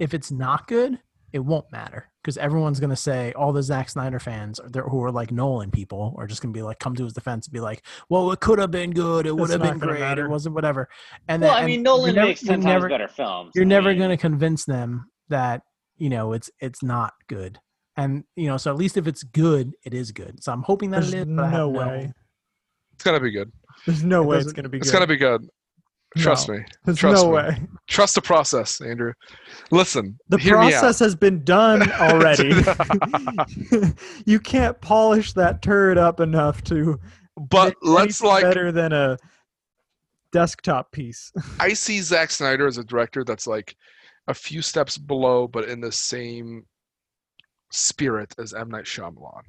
if 0.00 0.14
it's 0.14 0.32
not 0.32 0.66
good, 0.66 0.98
it 1.32 1.38
won't 1.40 1.70
matter 1.70 2.09
because 2.22 2.36
everyone's 2.36 2.78
gonna 2.80 2.96
say 2.96 3.32
all 3.32 3.52
the 3.52 3.62
Zack 3.62 3.88
Snyder 3.88 4.18
fans 4.18 4.58
are 4.60 4.68
there 4.68 4.82
who 4.82 5.02
are 5.04 5.10
like 5.10 5.32
Nolan 5.32 5.70
people 5.70 6.14
are 6.18 6.26
just 6.26 6.42
gonna 6.42 6.52
be 6.52 6.62
like 6.62 6.78
come 6.78 6.94
to 6.96 7.04
his 7.04 7.12
defense 7.12 7.46
and 7.46 7.52
be 7.54 7.60
like, 7.60 7.84
well, 8.08 8.30
it 8.32 8.40
could 8.40 8.58
have 8.58 8.70
been 8.70 8.90
good, 8.90 9.26
it 9.26 9.34
would 9.36 9.50
have 9.50 9.62
been 9.62 9.78
great, 9.78 10.00
matter. 10.00 10.26
it 10.26 10.30
wasn't 10.30 10.54
whatever. 10.54 10.88
And 11.28 11.42
Well, 11.42 11.50
then, 11.52 11.56
I 11.56 11.60
and 11.60 11.66
mean, 11.66 11.82
Nolan 11.82 12.06
you're 12.06 12.14
never- 12.16 12.26
makes 12.28 12.42
you're 12.42 12.52
ten 12.54 12.60
never- 12.60 12.88
times 12.88 12.92
better 12.98 13.08
films. 13.08 13.52
You're 13.54 13.64
I 13.64 13.68
never 13.68 13.94
gonna 13.94 14.16
convince 14.16 14.64
them 14.64 15.06
that 15.28 15.62
you 15.96 16.10
know 16.10 16.32
it's 16.32 16.50
it's 16.60 16.82
not 16.82 17.12
good. 17.28 17.58
And 17.96 18.24
you 18.36 18.46
know, 18.48 18.56
so 18.56 18.70
at 18.70 18.76
least 18.76 18.96
if 18.96 19.06
it's 19.06 19.22
good, 19.22 19.72
it 19.84 19.92
is 19.94 20.12
good. 20.12 20.42
So 20.42 20.52
I'm 20.52 20.62
hoping 20.62 20.90
that 20.92 21.00
There's 21.02 21.14
it 21.14 21.28
is. 21.28 21.36
But 21.36 21.44
I 21.46 21.50
no 21.52 21.68
way. 21.68 22.12
It's 22.94 23.02
gonna 23.04 23.20
be 23.20 23.30
good. 23.30 23.50
There's 23.86 24.02
no 24.04 24.22
It 24.22 24.26
way 24.26 24.38
it's 24.38 24.52
gonna 24.52 24.68
be. 24.68 24.78
Good. 24.78 24.82
It's 24.82 24.90
good. 24.90 24.96
gonna 24.98 25.06
be 25.06 25.16
good. 25.16 25.48
Trust 26.18 26.48
No. 26.48 26.54
me. 26.54 26.64
There's 26.84 26.98
trust 26.98 27.22
no 27.24 27.28
me. 27.30 27.36
way. 27.36 27.62
Trust 27.88 28.14
the 28.16 28.22
process, 28.22 28.80
Andrew. 28.80 29.12
Listen, 29.70 30.18
The 30.28 30.38
hear 30.38 30.58
me 30.58 30.66
out. 30.66 30.80
process 30.80 30.98
has 30.98 31.14
been 31.14 31.44
done 31.44 31.90
already. 32.00 32.52
you 34.26 34.40
can't 34.40 34.80
polish 34.80 35.32
that 35.34 35.62
turd 35.62 35.98
up 35.98 36.20
enough 36.20 36.62
to. 36.64 36.98
But 37.36 37.68
make 37.68 37.76
let's 37.82 38.22
like 38.22 38.42
better 38.42 38.72
than 38.72 38.92
a 38.92 39.16
desktop 40.32 40.90
piece. 40.92 41.32
I 41.58 41.72
see 41.72 42.00
Zack 42.00 42.30
Snyder 42.30 42.66
as 42.66 42.78
a 42.78 42.84
director 42.84 43.24
that's 43.24 43.46
like 43.46 43.74
a 44.28 44.34
few 44.34 44.62
steps 44.62 44.98
below, 44.98 45.46
but 45.48 45.68
in 45.68 45.80
the 45.80 45.92
same 45.92 46.66
spirit 47.72 48.34
as 48.38 48.52
M 48.52 48.68
Night 48.68 48.84
Shyamalan. 48.84 49.42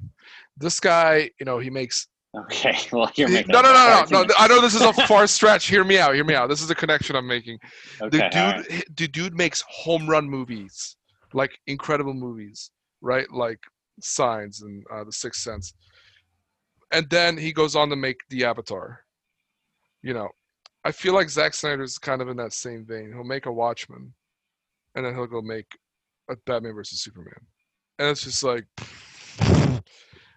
This 0.56 0.78
guy, 0.80 1.30
you 1.38 1.44
know, 1.46 1.58
he 1.58 1.70
makes 1.70 2.06
Okay, 2.34 2.76
well, 2.92 3.10
you're 3.14 3.28
no, 3.28 3.34
making 3.34 3.52
no, 3.52 3.60
it 3.60 3.62
no, 3.62 4.04
no, 4.10 4.22
no. 4.22 4.34
I 4.38 4.48
know 4.48 4.60
this 4.60 4.74
is 4.74 4.82
a 4.82 4.92
far 5.06 5.26
stretch. 5.26 5.66
Hear 5.66 5.84
me 5.84 5.98
out. 5.98 6.14
Hear 6.14 6.24
me 6.24 6.34
out. 6.34 6.48
This 6.48 6.62
is 6.62 6.70
a 6.70 6.74
connection 6.74 7.14
I'm 7.14 7.26
making. 7.26 7.58
Okay, 8.00 8.16
the 8.16 8.22
dude, 8.30 8.34
right. 8.34 8.84
the 8.96 9.08
dude 9.08 9.34
makes 9.34 9.62
home 9.68 10.08
run 10.08 10.28
movies, 10.28 10.96
like 11.34 11.50
incredible 11.66 12.14
movies, 12.14 12.70
right? 13.02 13.30
Like 13.30 13.58
Signs 14.00 14.62
and 14.62 14.82
uh, 14.92 15.04
The 15.04 15.12
Sixth 15.12 15.42
Sense. 15.42 15.74
And 16.90 17.08
then 17.10 17.36
he 17.36 17.52
goes 17.52 17.76
on 17.76 17.90
to 17.90 17.96
make 17.96 18.20
The 18.30 18.44
Avatar. 18.44 19.00
You 20.02 20.14
know, 20.14 20.28
I 20.84 20.92
feel 20.92 21.14
like 21.14 21.28
Zack 21.28 21.54
Snyder's 21.54 21.98
kind 21.98 22.22
of 22.22 22.28
in 22.28 22.36
that 22.38 22.52
same 22.52 22.84
vein. 22.86 23.12
He'll 23.12 23.24
make 23.24 23.46
a 23.46 23.52
Watchmen, 23.52 24.12
and 24.94 25.04
then 25.04 25.14
he'll 25.14 25.26
go 25.26 25.42
make 25.42 25.66
a 26.30 26.36
Batman 26.46 26.74
versus 26.74 27.02
Superman, 27.02 27.40
and 27.98 28.08
it's 28.08 28.24
just 28.24 28.42
like, 28.42 28.64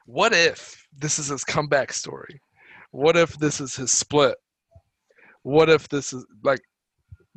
what 0.05 0.33
if 0.33 0.87
this 0.97 1.19
is 1.19 1.27
his 1.27 1.43
comeback 1.43 1.91
story? 1.93 2.39
What 2.91 3.17
if 3.17 3.37
this 3.37 3.59
is 3.59 3.75
his 3.75 3.91
split? 3.91 4.37
What 5.43 5.69
if 5.69 5.87
this 5.89 6.13
is 6.13 6.25
like 6.43 6.61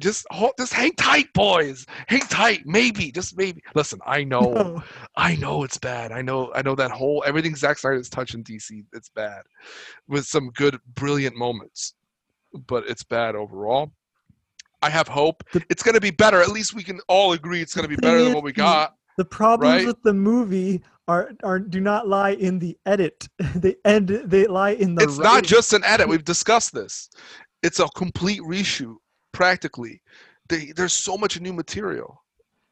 just 0.00 0.24
hold, 0.30 0.52
just 0.58 0.72
hang 0.72 0.92
tight, 0.92 1.26
boys. 1.34 1.84
Hang 2.06 2.20
tight. 2.20 2.62
Maybe, 2.64 3.10
just 3.10 3.36
maybe. 3.36 3.60
Listen, 3.74 3.98
I 4.06 4.22
know, 4.22 4.80
I 5.16 5.34
know 5.36 5.64
it's 5.64 5.76
bad. 5.78 6.12
I 6.12 6.22
know, 6.22 6.52
I 6.54 6.62
know 6.62 6.76
that 6.76 6.92
whole 6.92 7.24
everything 7.26 7.56
Zack 7.56 7.78
Snyder 7.78 7.96
is 7.96 8.08
touching 8.08 8.44
DC, 8.44 8.84
it's 8.92 9.08
bad, 9.08 9.42
with 10.06 10.24
some 10.24 10.50
good, 10.50 10.78
brilliant 10.94 11.36
moments, 11.36 11.94
but 12.68 12.84
it's 12.88 13.02
bad 13.02 13.34
overall. 13.34 13.90
I 14.82 14.90
have 14.90 15.08
hope. 15.08 15.42
The- 15.52 15.64
It's 15.68 15.82
gonna 15.82 15.98
be 16.00 16.12
better. 16.12 16.40
At 16.40 16.50
least 16.50 16.74
we 16.74 16.84
can 16.84 17.00
all 17.08 17.32
agree 17.32 17.60
it's 17.60 17.74
gonna 17.74 17.88
be 17.88 17.96
better 17.96 18.22
than 18.22 18.34
what 18.34 18.44
we 18.44 18.52
got. 18.52 18.94
The 19.16 19.24
problems 19.24 19.78
Right? 19.78 19.86
with 19.86 20.00
the 20.04 20.14
movie 20.14 20.80
are 21.08 21.32
are 21.42 21.58
do 21.58 21.80
not 21.80 22.06
lie 22.06 22.30
in 22.30 22.58
the 22.58 22.76
edit. 22.86 23.26
they 23.56 23.76
end. 23.84 24.08
They 24.08 24.46
lie 24.46 24.70
in 24.72 24.94
the. 24.94 25.04
It's 25.04 25.18
not 25.18 25.42
just 25.42 25.72
an 25.72 25.82
edit. 25.84 26.08
We've 26.08 26.24
discussed 26.24 26.72
this. 26.72 27.08
It's 27.62 27.80
a 27.80 27.88
complete 27.96 28.40
reshoot, 28.42 28.96
practically. 29.32 30.00
They, 30.48 30.72
there's 30.76 30.92
so 30.92 31.16
much 31.18 31.40
new 31.40 31.52
material, 31.52 32.22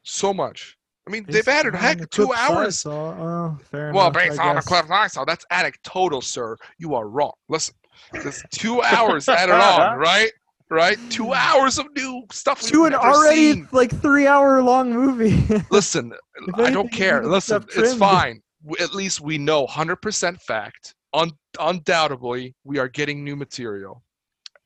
so 0.03 0.33
much. 0.33 0.77
I 1.07 1.11
mean, 1.11 1.25
they've 1.27 1.47
added 1.47 1.73
heck 1.75 1.99
the 1.99 2.07
two 2.07 2.33
hours. 2.33 2.85
Oh, 2.85 3.57
Well, 3.71 4.07
enough, 4.07 4.17
I 4.17 4.27
based 4.27 4.39
on 4.39 4.55
the 4.55 4.61
guess. 4.61 4.65
clips 4.67 4.89
I 4.91 5.07
saw, 5.07 5.25
that's 5.25 5.45
anecdotal, 5.51 6.21
sir. 6.21 6.57
You 6.79 6.95
are 6.95 7.07
wrong. 7.07 7.31
Listen, 7.47 7.75
there's 8.11 8.43
two 8.51 8.81
hours 8.83 9.29
added 9.29 9.53
on, 9.53 9.97
right? 9.97 10.31
Right? 10.69 10.97
Two 11.09 11.33
hours 11.33 11.77
of 11.79 11.85
new 11.95 12.23
stuff. 12.31 12.61
we've 12.61 12.71
to 12.73 12.85
an 12.85 12.93
already 12.93 13.53
seen. 13.53 13.69
like 13.71 13.89
three 14.01 14.27
hour 14.27 14.61
long 14.61 14.91
movie. 14.91 15.41
Listen, 15.71 16.11
If 16.47 16.55
I 16.55 16.71
don't 16.71 16.91
care. 16.91 17.25
Listen, 17.25 17.63
it's 17.63 17.73
trimmed. 17.73 17.99
fine. 17.99 18.41
At 18.81 18.93
least 18.93 19.21
we 19.21 19.37
know 19.37 19.65
100% 19.65 20.41
fact. 20.41 20.93
Un- 21.13 21.31
undoubtedly, 21.57 22.53
we 22.65 22.79
are 22.79 22.89
getting 22.89 23.23
new 23.23 23.37
material. 23.37 24.03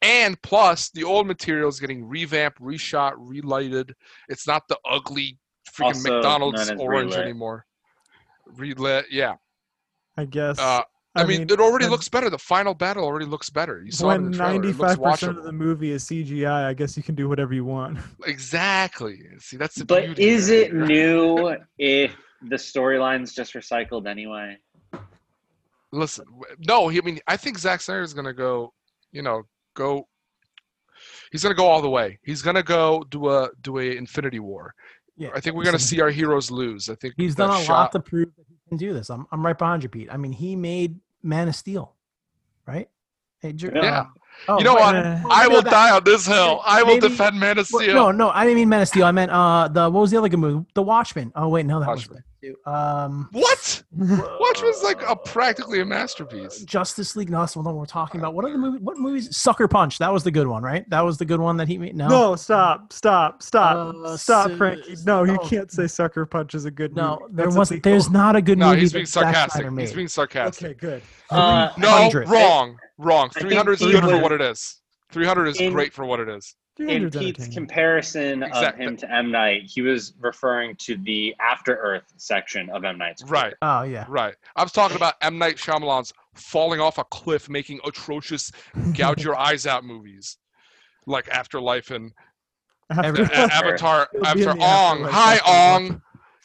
And 0.02 0.42
plus, 0.42 0.90
the 0.90 1.04
old 1.04 1.28
material 1.28 1.70
is 1.70 1.80
getting 1.80 2.04
revamped, 2.08 2.60
reshot, 2.60 3.14
relighted. 3.18 3.94
It's 4.28 4.48
not 4.48 4.64
the 4.68 4.80
ugly 4.90 5.38
freaking 5.72 5.86
Also 5.86 6.14
McDonald's 6.16 6.72
orange 6.72 7.12
relit. 7.12 7.26
anymore. 7.28 7.66
Relit, 8.48 9.06
yeah. 9.12 9.36
I 10.18 10.26
guess. 10.26 10.58
Uh, 10.60 10.82
I, 11.13 11.26
mean, 11.26 11.39
mean, 11.39 11.50
it 11.52 11.60
already 11.60 11.88
looks 11.88 12.08
better. 12.08 12.30
The 12.30 12.38
final 12.38 12.74
battle 12.74 13.04
already 13.04 13.26
looks 13.26 13.50
better. 13.50 13.84
You 13.84 13.91
saw 13.91 14.12
it 14.12 14.15
in 14.15 14.21
when 14.24 14.32
the 14.32 14.38
trailer. 14.38 14.52
It 14.52 14.54
ninety 14.54 14.67
looks 14.69 14.95
five 14.95 15.04
percent 15.04 15.38
of 15.38 15.43
the 15.43 15.52
movie 15.52 15.91
is 15.91 16.06
CGI, 16.06 16.65
I 16.65 16.74
guess 16.74 16.95
you 16.95 17.04
can 17.04 17.15
do 17.15 17.28
whatever 17.28 17.54
you 17.54 17.65
want. 17.65 18.00
Exactly. 18.26 19.19
See, 19.39 19.58
that's 19.58 19.76
the 19.76 19.86
But 19.86 20.06
beauty 20.06 20.24
is 20.24 20.50
of 20.50 20.56
it 20.56 20.74
new 20.74 21.56
if 21.78 22.15
the 22.41 22.56
storyline's 22.56 23.34
just 23.34 23.54
recycled 23.54 24.08
anyway? 24.08 24.58
Listen, 25.91 26.26
no. 26.67 26.89
I 26.89 27.02
mean, 27.02 27.19
I 27.28 27.36
think 27.36 27.58
Zack 27.58 27.82
Snyder 27.82 28.02
is 28.02 28.13
gonna 28.13 28.34
go. 28.34 28.74
You 29.12 29.21
know, 29.21 29.43
go. 29.76 30.07
He's 31.32 31.43
gonna 31.43 31.55
go 31.55 31.68
all 31.68 31.82
the 31.82 31.89
way. 31.89 32.20
He's 32.24 32.41
gonna 32.41 32.64
go 32.64 33.03
do 33.09 33.30
a 33.30 33.49
do 33.62 33.80
a 33.80 33.97
Infinity 33.97 34.39
War. 34.39 34.74
Yeah, 35.18 35.30
I 35.36 35.41
think 35.41 35.55
we're 35.55 35.66
gonna 35.66 35.80
see 35.80 35.99
our 35.99 36.09
heroes 36.09 36.49
lose. 36.49 36.89
I 36.89 36.95
think 36.95 37.16
He's 37.18 37.36
that 37.36 37.47
done 37.47 37.62
a 37.62 37.64
shot, 37.64 37.74
lot 37.74 37.91
to 37.91 37.99
prove 37.99 38.30
that 38.38 38.45
he 38.47 38.51
can 38.72 38.78
do 38.78 38.93
this. 38.93 39.09
I'm 39.09 39.28
I'm 39.32 39.45
right 39.45 39.57
behind 39.57 39.84
you, 39.84 39.89
Pete. 39.89 40.07
I 40.11 40.15
mean, 40.17 40.32
he 40.32 40.55
made 40.55 40.97
Man 41.22 41.47
of 41.49 41.55
Steel, 41.55 41.93
right? 42.65 42.89
Hey, 43.39 43.51
Jer- 43.53 43.72
Yeah. 43.76 44.01
uh, 44.01 44.05
Oh, 44.47 44.57
you 44.59 44.63
know 44.63 44.76
what? 44.76 44.95
uh, 44.95 45.19
I 45.30 45.43
maybe 45.43 45.55
will 45.55 45.61
that- 45.61 45.69
die 45.72 45.91
on 45.91 46.03
this 46.05 46.26
hill. 46.26 46.61
I 46.65 46.82
will 46.84 46.95
maybe- 46.95 47.09
defend 47.09 47.38
Man 47.39 47.57
of 47.57 47.67
Well, 47.72 47.82
Steel. 47.84 47.93
no, 47.95 48.11
no, 48.11 48.30
I 48.30 48.45
didn't 48.45 48.55
mean 48.59 48.69
Man 48.69 48.82
of 48.82 48.88
Steel. 48.88 49.05
I 49.05 49.11
meant 49.11 49.30
uh 49.32 49.67
the 49.67 49.89
what 49.89 49.99
was 50.01 50.11
the 50.11 50.17
other 50.17 50.30
good 50.30 50.39
movie? 50.39 50.65
The 50.74 50.82
Watchmen. 50.82 51.32
Oh 51.36 51.49
wait, 51.49 51.65
no, 51.65 51.80
that 51.82 51.88
Watchmen. 51.88 52.15
was 52.17 52.24
good 52.42 52.56
too. 52.66 52.72
Um, 52.72 53.30
What? 53.32 53.84
Watchmen's 53.98 54.84
like 54.84 55.02
a 55.08 55.16
practically 55.16 55.80
a 55.82 55.86
masterpiece. 55.86 56.60
Justice 56.64 57.16
League. 57.16 57.30
No, 57.30 57.39
that's 57.42 57.54
the 57.54 57.62
one 57.62 57.76
we're 57.76 57.86
talking 57.86 58.20
about. 58.20 58.34
What 58.34 58.46
are 58.46 58.52
the 58.52 58.58
movie? 58.58 58.80
What 58.80 58.98
movies? 58.98 59.36
Sucker 59.36 59.68
Punch. 59.68 59.98
That 60.00 60.12
was 60.12 60.24
the 60.24 60.32
good 60.32 60.48
one, 60.48 60.64
right? 60.64 60.89
That 60.89 61.02
was 61.02 61.18
the 61.18 61.26
good 61.26 61.39
one 61.39 61.58
that 61.58 61.68
he 61.68 61.78
made. 61.78 61.96
No, 61.96 62.08
No, 62.08 62.36
stop, 62.36 62.92
stop, 62.94 63.44
stop, 63.44 63.96
Uh, 63.96 64.18
stop, 64.18 64.52
s- 64.52 64.58
Frankie. 64.58 64.96
No, 65.06 65.24
you 65.24 65.34
no. 65.34 65.39
can't 65.39 65.72
say 65.72 65.88
Sucker 65.88 66.26
Punch 66.26 66.56
is 66.56 66.66
a 66.66 66.72
good 66.72 66.96
no, 66.96 67.20
movie. 67.22 67.34
there 67.36 67.50
wasn't. 67.50 67.70
illegal. 67.86 67.92
There's 67.92 68.10
not 68.10 68.36
a 68.36 68.42
good 68.42 68.58
No, 68.58 68.70
movie. 68.70 68.82
he's 68.82 68.94
being 68.94 69.06
Zack 69.06 69.24
sarcastic. 69.36 69.80
He's 69.80 69.94
being 69.94 70.08
sarcastic. 70.08 70.66
Okay, 70.66 70.74
good. 70.80 71.02
Uh, 71.30 71.70
No, 71.78 72.10
wrong, 72.28 72.78
wrong. 72.98 73.30
300 73.30 73.74
is 73.74 73.80
good 73.80 74.04
for 74.04 74.18
what 74.20 74.32
it 74.32 74.42
is. 74.42 74.78
300 75.12 75.48
is 75.48 75.60
In- 75.60 75.74
great 75.74 75.94
for 75.94 76.06
what 76.06 76.20
it 76.20 76.30
is. 76.30 76.56
In 76.80 77.09
Pete's 77.11 77.47
comparison 77.47 78.43
Exact- 78.43 78.80
of 78.80 78.88
him 78.88 78.97
to 78.97 79.13
M 79.13 79.32
Night, 79.32 79.63
he 79.65 79.82
was 79.82 80.13
referring 80.19 80.76
to 80.78 80.97
the 80.97 81.36
After 81.39 81.76
Earth 81.76 82.11
section 82.17 82.69
of 82.69 82.84
M 82.84 82.97
Night's. 82.97 83.24
career. 83.24 83.32
Right, 83.43 83.53
Oh 83.61 83.84
yeah. 83.84 84.05
right. 84.07 84.36
I 84.55 84.63
was 84.63 84.72
talking 84.72 84.97
about 84.97 85.15
M. 85.22 85.38
Night 85.38 85.57
Shyamalan's 85.57 86.13
falling 86.36 86.80
off 86.80 86.97
a 86.97 87.03
cliff, 87.05 87.49
making 87.49 87.80
atrocious, 87.86 88.51
gouge 88.93 89.24
your 89.24 89.38
eyes 89.38 89.67
out 89.67 89.84
movies, 89.84 90.38
like 91.05 91.28
Afterlife 91.30 91.91
and 91.91 92.11
After- 92.89 93.24
uh, 93.24 93.28
A- 93.32 93.53
Avatar. 93.53 94.07
After 94.26 94.51
Ong. 94.51 94.61
afterlife 94.61 95.11
Hi, 95.11 95.39
Ong. 95.78 96.01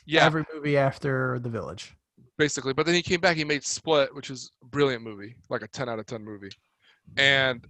Yeah, 0.07 0.25
Every 0.25 0.45
movie 0.55 0.77
after 0.77 1.39
The 1.41 1.49
Village. 1.49 1.95
basically. 2.39 2.73
But 2.73 2.87
then 2.87 2.95
he 2.95 3.03
came 3.03 3.21
back. 3.21 3.37
He 3.37 3.45
made 3.45 3.65
Split, 3.65 4.15
which 4.15 4.31
is 4.31 4.53
a 4.63 4.67
brilliant 4.67 5.03
movie, 5.03 5.35
like 5.51 5.63
a 5.63 5.69
10 5.69 5.89
out 5.89 5.99
of 5.99 6.07
10 6.07 6.23
movie. 6.25 6.51
And 7.17 7.67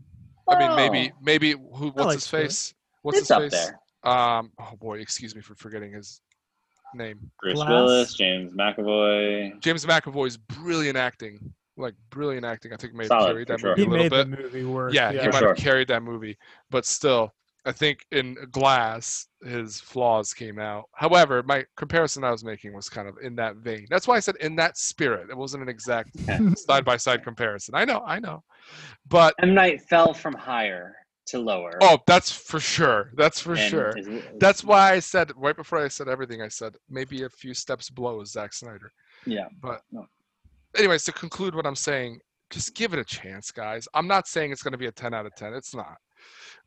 I 0.48 0.58
mean, 0.58 0.76
maybe, 0.76 1.12
Oh, 1.14 1.18
maybe 1.22 1.52
who? 1.52 1.88
What's 1.90 1.96
like 2.06 2.14
his 2.14 2.24
Split. 2.24 2.42
face? 2.42 2.74
What's 3.02 3.18
it's 3.18 3.28
his 3.28 3.30
up 3.32 3.42
face? 3.42 3.52
there. 3.52 3.80
Um. 4.12 4.52
Oh 4.60 4.72
boy, 4.80 4.98
excuse 4.98 5.34
me 5.34 5.40
for 5.40 5.54
forgetting 5.54 5.92
his 5.92 6.20
name. 6.94 7.30
Bruce 7.40 7.54
Glass. 7.56 7.68
Willis, 7.68 8.14
James 8.14 8.52
McAvoy. 8.52 9.60
James 9.60 9.84
McAvoy's 9.84 10.36
brilliant 10.36 10.96
acting, 10.96 11.52
like 11.76 11.94
brilliant 12.10 12.44
acting. 12.46 12.72
I 12.72 12.76
think 12.76 12.94
may 12.94 13.04
have 13.04 13.08
Solid, 13.08 13.32
carried 13.32 13.48
that 13.48 13.60
sure. 13.60 13.70
movie 13.70 13.82
he 13.82 13.86
a 13.86 13.90
little 13.90 14.04
made 14.04 14.10
bit. 14.10 14.30
the 14.36 14.42
movie 14.42 14.64
work. 14.64 14.92
yeah, 14.94 15.10
he 15.12 15.18
might 15.18 15.34
sure. 15.34 15.48
have 15.48 15.56
carried 15.56 15.88
that 15.88 16.02
movie, 16.02 16.36
but 16.70 16.86
still, 16.86 17.32
I 17.66 17.72
think 17.72 18.06
in 18.12 18.36
Glass 18.52 19.26
his 19.44 19.80
flaws 19.80 20.32
came 20.32 20.58
out. 20.58 20.84
However, 20.92 21.42
my 21.42 21.64
comparison 21.76 22.22
I 22.24 22.30
was 22.30 22.44
making 22.44 22.72
was 22.72 22.88
kind 22.88 23.08
of 23.08 23.16
in 23.22 23.34
that 23.36 23.56
vein. 23.56 23.86
That's 23.90 24.06
why 24.06 24.16
I 24.16 24.20
said 24.20 24.36
in 24.36 24.54
that 24.56 24.78
spirit. 24.78 25.28
It 25.30 25.36
wasn't 25.36 25.64
an 25.64 25.68
exact 25.68 26.10
side 26.56 26.84
by 26.84 26.96
side 26.96 27.24
comparison. 27.24 27.74
I 27.74 27.84
know, 27.84 28.02
I 28.06 28.20
know, 28.20 28.42
but 29.08 29.34
M 29.42 29.52
Night 29.54 29.82
fell 29.82 30.14
from 30.14 30.34
higher 30.34 30.94
to 31.26 31.40
lower. 31.40 31.72
oh, 31.82 31.98
that's 32.06 32.30
for 32.30 32.60
sure. 32.60 33.10
That's 33.16 33.40
for 33.40 33.54
and 33.54 33.60
sure. 33.60 33.92
is- 33.98 34.08
That's 34.38 34.62
why 34.62 34.92
I 34.92 35.00
said 35.00 35.32
right 35.36 35.56
before 35.56 35.84
I 35.84 35.88
said 35.88 36.08
everything. 36.08 36.40
I 36.40 36.48
said 36.48 36.76
maybe 36.88 37.24
a 37.24 37.28
few 37.28 37.52
steps 37.52 37.90
below 37.90 38.20
is 38.20 38.30
Zack 38.30 38.52
Snyder. 38.52 38.92
yeah. 39.26 39.48
But 39.60 39.80
No. 39.90 40.06
anyways, 40.78 41.02
to 41.04 41.12
conclude 41.12 41.56
what 41.56 41.66
I'm 41.66 41.74
saying, 41.74 42.20
just 42.50 42.76
give 42.76 42.92
it 42.92 43.00
a 43.00 43.04
chance, 43.04 43.50
guys. 43.50 43.88
I'm 43.92 44.06
not 44.06 44.28
saying 44.28 44.52
it's 44.52 44.62
going 44.62 44.70
to 44.70 44.78
be 44.78 44.86
a 44.86 44.92
10 44.92 45.12
out 45.14 45.26
of 45.26 45.34
10. 45.34 45.52
It's 45.52 45.74
not. 45.74 45.96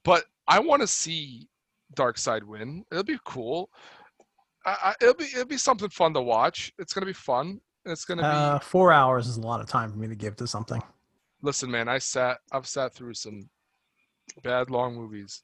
But 0.03 0.25
I 0.47 0.59
want 0.59 0.81
to 0.81 0.87
see 0.87 1.47
Dark 1.95 2.17
Side 2.17 2.43
win. 2.43 2.85
It'll 2.91 3.03
be 3.03 3.19
cool. 3.25 3.69
I, 4.65 4.75
I, 4.83 4.95
it'll 5.01 5.13
be 5.15 5.25
it'll 5.25 5.45
be 5.45 5.57
something 5.57 5.89
fun 5.89 6.13
to 6.13 6.21
watch. 6.21 6.71
It's 6.79 6.93
going 6.93 7.01
to 7.01 7.05
be 7.07 7.13
fun. 7.13 7.59
It's 7.85 8.05
going 8.05 8.17
to 8.17 8.23
be. 8.23 8.27
Uh, 8.27 8.59
four 8.59 8.91
hours 8.91 9.27
is 9.27 9.37
a 9.37 9.41
lot 9.41 9.61
of 9.61 9.67
time 9.67 9.91
for 9.91 9.97
me 9.97 10.07
to 10.07 10.15
give 10.15 10.35
to 10.37 10.47
something. 10.47 10.81
listen, 11.41 11.71
man. 11.71 11.87
I 11.87 11.97
sat. 11.97 12.37
I've 12.51 12.67
sat 12.67 12.93
through 12.93 13.13
some 13.13 13.49
bad 14.43 14.69
long 14.69 14.95
movies, 14.95 15.43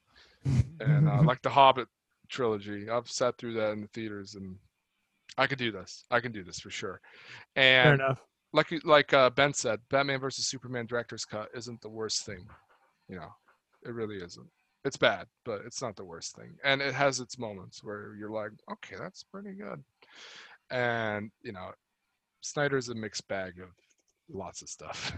and 0.80 1.08
uh, 1.08 1.22
like 1.22 1.42
the 1.42 1.50
Hobbit 1.50 1.88
trilogy. 2.28 2.88
I've 2.90 3.10
sat 3.10 3.36
through 3.38 3.54
that 3.54 3.72
in 3.72 3.80
the 3.80 3.88
theaters, 3.88 4.34
and 4.34 4.56
I 5.38 5.46
could 5.46 5.58
do 5.58 5.72
this. 5.72 6.04
I 6.10 6.20
can 6.20 6.32
do 6.32 6.44
this 6.44 6.60
for 6.60 6.70
sure. 6.70 7.00
Fair 7.54 7.92
And 7.92 8.00
enough. 8.00 8.20
like 8.52 8.72
like 8.84 9.12
uh, 9.12 9.30
Ben 9.30 9.54
said, 9.54 9.80
Batman 9.90 10.20
versus 10.20 10.46
Superman 10.46 10.86
director's 10.86 11.24
cut 11.24 11.48
isn't 11.54 11.80
the 11.80 11.88
worst 11.88 12.26
thing. 12.26 12.46
You 13.08 13.16
know, 13.16 13.28
it 13.86 13.94
really 13.94 14.16
isn't. 14.16 14.48
It's 14.84 14.96
bad, 14.96 15.26
but 15.44 15.62
it's 15.66 15.82
not 15.82 15.96
the 15.96 16.04
worst 16.04 16.36
thing. 16.36 16.56
And 16.64 16.80
it 16.80 16.94
has 16.94 17.18
its 17.20 17.38
moments 17.38 17.82
where 17.82 18.14
you're 18.18 18.30
like, 18.30 18.50
okay, 18.72 18.96
that's 18.98 19.24
pretty 19.24 19.52
good. 19.52 19.82
And 20.70 21.30
you 21.42 21.52
know, 21.52 21.70
Snyder's 22.40 22.88
a 22.88 22.94
mixed 22.94 23.26
bag 23.28 23.54
of 23.60 23.70
lots 24.28 24.62
of 24.62 24.68
stuff. 24.68 25.12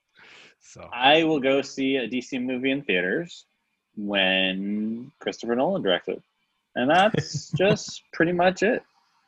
so 0.60 0.88
I 0.92 1.24
will 1.24 1.40
go 1.40 1.62
see 1.62 1.96
a 1.96 2.08
DC 2.08 2.40
movie 2.42 2.70
in 2.70 2.82
theaters 2.82 3.46
when 3.96 5.10
Christopher 5.20 5.56
Nolan 5.56 5.82
directs 5.82 6.08
it. 6.08 6.22
And 6.76 6.88
that's 6.88 7.50
just 7.56 8.02
pretty 8.12 8.32
much 8.32 8.62
it. 8.62 8.82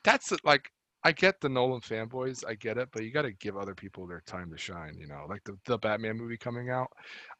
that's 0.04 0.32
like 0.44 0.70
I 1.04 1.12
get 1.12 1.40
the 1.40 1.48
Nolan 1.48 1.80
fanboys, 1.80 2.44
I 2.46 2.54
get 2.54 2.78
it, 2.78 2.88
but 2.92 3.02
you 3.02 3.10
got 3.10 3.22
to 3.22 3.32
give 3.32 3.56
other 3.56 3.74
people 3.74 4.06
their 4.06 4.22
time 4.26 4.50
to 4.50 4.58
shine. 4.58 4.96
You 4.98 5.08
know, 5.08 5.26
like 5.28 5.42
the, 5.44 5.58
the 5.66 5.78
Batman 5.78 6.16
movie 6.16 6.36
coming 6.36 6.70
out. 6.70 6.90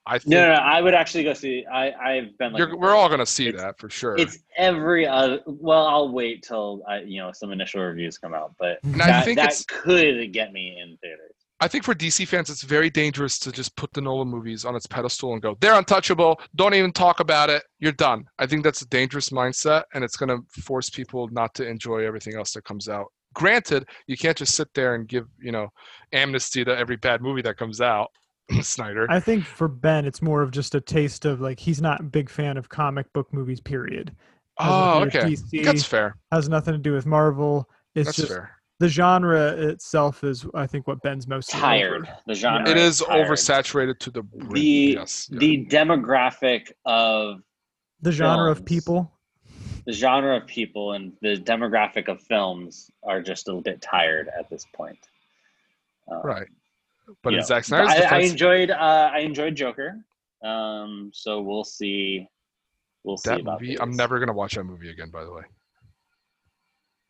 I 0.05 0.19
think 0.19 0.31
No, 0.31 0.49
no, 0.49 0.55
no, 0.55 0.61
I 0.61 0.81
would 0.81 0.95
actually 0.95 1.23
go 1.23 1.33
see. 1.33 1.65
I 1.73 1.93
I've 1.93 2.37
been 2.39 2.53
like 2.53 2.73
we're 2.73 2.95
all 2.95 3.09
gonna 3.09 3.25
see 3.25 3.53
that 3.53 3.79
for 3.79 3.89
sure. 3.89 4.17
It's 4.17 4.41
every 4.57 5.07
other. 5.07 5.41
Well, 5.47 5.87
I'll 5.87 6.13
wait 6.13 6.43
till 6.43 6.83
I, 6.89 7.01
you 7.01 7.21
know 7.21 7.31
some 7.33 7.53
initial 7.53 7.83
reviews 7.83 8.19
come 8.19 8.35
out, 8.35 8.55
but 8.59 8.79
And 8.83 9.01
I 9.01 9.23
think 9.23 9.39
that 9.39 9.63
could 9.69 10.33
get 10.33 10.53
me 10.53 10.79
in 10.83 10.97
theaters. 10.99 11.33
I 11.63 11.69
think 11.69 11.85
for 11.85 11.95
DC 11.95 12.27
fans, 12.27 12.51
it's 12.51 12.63
very 12.63 12.91
dangerous 12.91 13.39
to 13.39 13.53
just 13.53 13.77
put 13.77 13.93
the 13.93 14.01
Nolan 14.01 14.27
movies 14.27 14.65
on 14.65 14.75
its 14.75 14.89
pedestal 14.89 15.33
and 15.35 15.41
go, 15.41 15.57
they're 15.61 15.79
untouchable. 15.79 16.41
Don't 16.57 16.75
even 16.75 16.91
talk 16.91 17.21
about 17.21 17.51
it. 17.51 17.63
You're 17.79 17.93
done. 17.93 18.25
I 18.41 18.47
think 18.47 18.65
that's 18.65 18.83
a 18.83 18.89
dangerous 18.89 19.31
mindset, 19.31 19.85
and 19.95 20.03
it's 20.03 20.17
going 20.17 20.31
to 20.31 20.61
force 20.61 20.91
people 20.91 21.29
not 21.29 21.55
to 21.55 21.65
enjoy 21.65 22.05
everything 22.05 22.35
else 22.35 22.53
that 22.55 22.65
comes 22.65 22.89
out. 22.89 23.07
Granted, 23.35 23.89
you 24.07 24.17
can't 24.17 24.37
just 24.37 24.55
sit 24.55 24.69
there 24.75 24.95
and 24.95 25.09
give, 25.09 25.27
you 25.41 25.53
know, 25.53 25.69
amnesty 26.13 26.65
to 26.65 26.77
every 26.77 26.97
bad 26.97 27.23
movie 27.23 27.43
that 27.43 27.57
comes 27.57 27.81
out, 27.81 28.11
Snyder. 28.61 29.07
I 29.11 29.21
think 29.21 29.45
for 29.45 29.69
Ben, 29.69 30.05
it's 30.05 30.23
more 30.23 30.43
of 30.43 30.51
just 30.51 30.75
a 30.75 30.81
taste 30.81 31.25
of 31.25 31.41
like 31.41 31.59
he's 31.59 31.81
not 31.81 32.01
a 32.01 32.05
big 32.05 32.29
fan 32.29 32.57
of 32.57 32.69
comic 32.69 33.13
book 33.13 33.33
movies. 33.33 33.61
Period. 33.61 34.15
Has 34.59 34.71
oh, 34.71 35.05
nothing 35.05 35.11
to 35.11 35.11
do 35.11 35.19
okay. 35.19 35.31
with 35.31 35.51
DC, 35.51 35.65
That's 35.65 35.85
fair. 35.85 36.17
has 36.31 36.49
nothing 36.49 36.75
to 36.75 36.79
do 36.79 36.93
with 36.93 37.07
Marvel. 37.07 37.69
It's 37.95 38.07
That's 38.07 38.17
just 38.17 38.29
fair. 38.29 38.51
the 38.81 38.89
genre 38.89 39.53
itself 39.53 40.25
is, 40.25 40.47
I 40.55 40.67
think, 40.67 40.87
what 40.87 41.01
Ben's 41.03 41.27
most 41.27 41.51
Tired. 41.51 42.09
The 42.27 42.35
genre. 42.35 42.69
It 42.69 42.77
is 42.77 42.99
tired. 42.99 43.27
oversaturated 43.27 43.99
to 44.01 44.11
the 44.11 44.23
brim. 44.23 44.51
The 44.51 44.61
yes. 44.99 45.29
yeah. 45.31 45.39
the 45.39 45.67
demographic 45.67 46.71
of 46.85 47.41
The 48.03 48.13
genre 48.13 48.51
of 48.51 48.65
people. 48.65 49.11
The 49.87 49.93
genre 49.93 50.37
of 50.37 50.47
people 50.47 50.93
and 50.93 51.13
the 51.23 51.37
demographic 51.37 52.09
of 52.09 52.21
films 52.23 52.91
are 53.03 53.21
just 53.21 53.49
a 53.49 53.51
little 53.51 53.63
bit 53.63 53.81
tired 53.83 54.29
at 54.39 54.49
this 54.49 54.65
point. 54.75 54.99
Uh, 56.11 56.21
right. 56.23 56.47
But 57.23 57.35
in 57.35 57.43
Zack 57.45 57.65
Snyder's 57.65 57.91
I, 58.11 58.17
I 58.17 58.21
enjoyed 58.21 58.71
uh, 58.71 59.11
I 59.13 59.19
enjoyed 59.21 59.55
Joker. 59.57 59.97
Um, 60.45 61.11
so 61.15 61.41
we'll 61.41 61.65
see. 61.65 62.29
We'll 63.05 63.17
see 63.17 63.31
that 63.31 63.45
movie, 63.45 63.79
I'm 63.81 63.91
never 63.91 64.19
going 64.19 64.29
to 64.29 64.33
watch 64.33 64.55
that 64.55 64.63
movie 64.65 64.91
again, 64.91 65.11
by 65.11 65.25
the 65.25 65.33
way. 65.33 65.43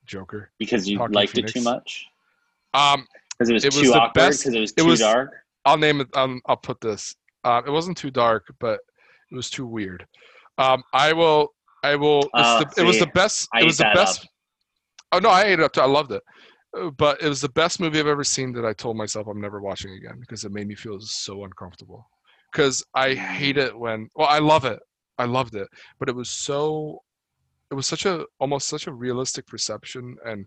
Joker. 0.07 0.51
because 0.59 0.89
you 0.89 0.99
Joaquin 0.99 1.15
liked 1.15 1.39
it 1.39 1.47
too 1.49 1.63
much 1.63 2.07
Um, 2.75 3.07
because 3.39 3.51
it 3.51 3.53
was 3.55 3.65
It 3.65 3.69
was 3.75 3.83
too 3.83 3.89
the 3.93 3.95
awkward 4.01 4.13
because 4.31 4.47
it 4.47 4.61
was 4.61 4.71
it 4.73 4.77
too 4.79 4.87
was- 4.87 5.01
dark. 5.01 5.33
I'll 5.65 5.79
name 5.79 6.01
it. 6.01 6.09
Um, 6.17 6.41
I'll 6.47 6.57
put 6.57 6.81
this. 6.81 7.15
Uh, 7.45 7.63
it 7.65 7.71
wasn't 7.71 7.97
too 7.97 8.11
dark, 8.11 8.53
but 8.59 8.81
it 9.31 9.35
was 9.37 9.49
too 9.49 9.65
weird. 9.65 10.05
Um, 10.59 10.83
I 10.93 11.13
will. 11.13 11.55
I 11.83 11.97
will. 11.97 12.21
It's 12.23 12.31
Oh, 12.35 12.59
the, 12.61 12.83
it 12.83 12.87
was 12.87 12.99
the 12.99 13.07
best. 13.09 13.49
I 13.55 13.61
it 13.61 13.65
was 13.65 13.79
the 13.79 13.91
best. 13.95 14.23
up. 14.23 14.29
Oh 15.13 15.19
no, 15.19 15.29
I 15.31 15.43
ate 15.45 15.59
it 15.59 15.61
up. 15.61 15.73
Too. 15.73 15.81
I 15.81 15.87
loved 15.87 16.13
it. 16.13 16.23
Uh, 16.79 16.91
But 16.91 17.21
it 17.23 17.29
was 17.29 17.41
the 17.41 17.49
best 17.51 17.81
movie 17.81 17.99
I've 18.01 18.07
ever 18.07 18.25
seen 18.25 18.53
that 18.53 18.65
I 18.65 18.73
told 18.73 18.97
myself 18.97 19.27
I'm 19.27 19.41
never 19.41 19.61
watching 19.61 19.93
again 19.93 20.19
because 20.21 20.45
it 20.45 20.53
made 20.53 20.69
me 20.69 20.75
feel 20.75 20.99
so 21.01 21.45
uncomfortable. 21.45 22.09
Because 22.51 22.85
I 22.95 23.15
hate 23.15 23.57
it 23.59 23.77
when. 23.79 24.09
Well, 24.15 24.29
I 24.29 24.39
love 24.39 24.65
it. 24.65 24.81
I 25.19 25.25
loved 25.25 25.55
it, 25.55 25.69
but 25.99 26.09
it 26.09 26.15
was 26.15 26.31
so. 26.31 27.03
It 27.71 27.75
was 27.75 27.87
such 27.87 28.05
a 28.07 28.25
almost 28.39 28.69
such 28.69 28.87
a 28.87 28.93
realistic 28.93 29.47
perception 29.47 30.17
and 30.27 30.47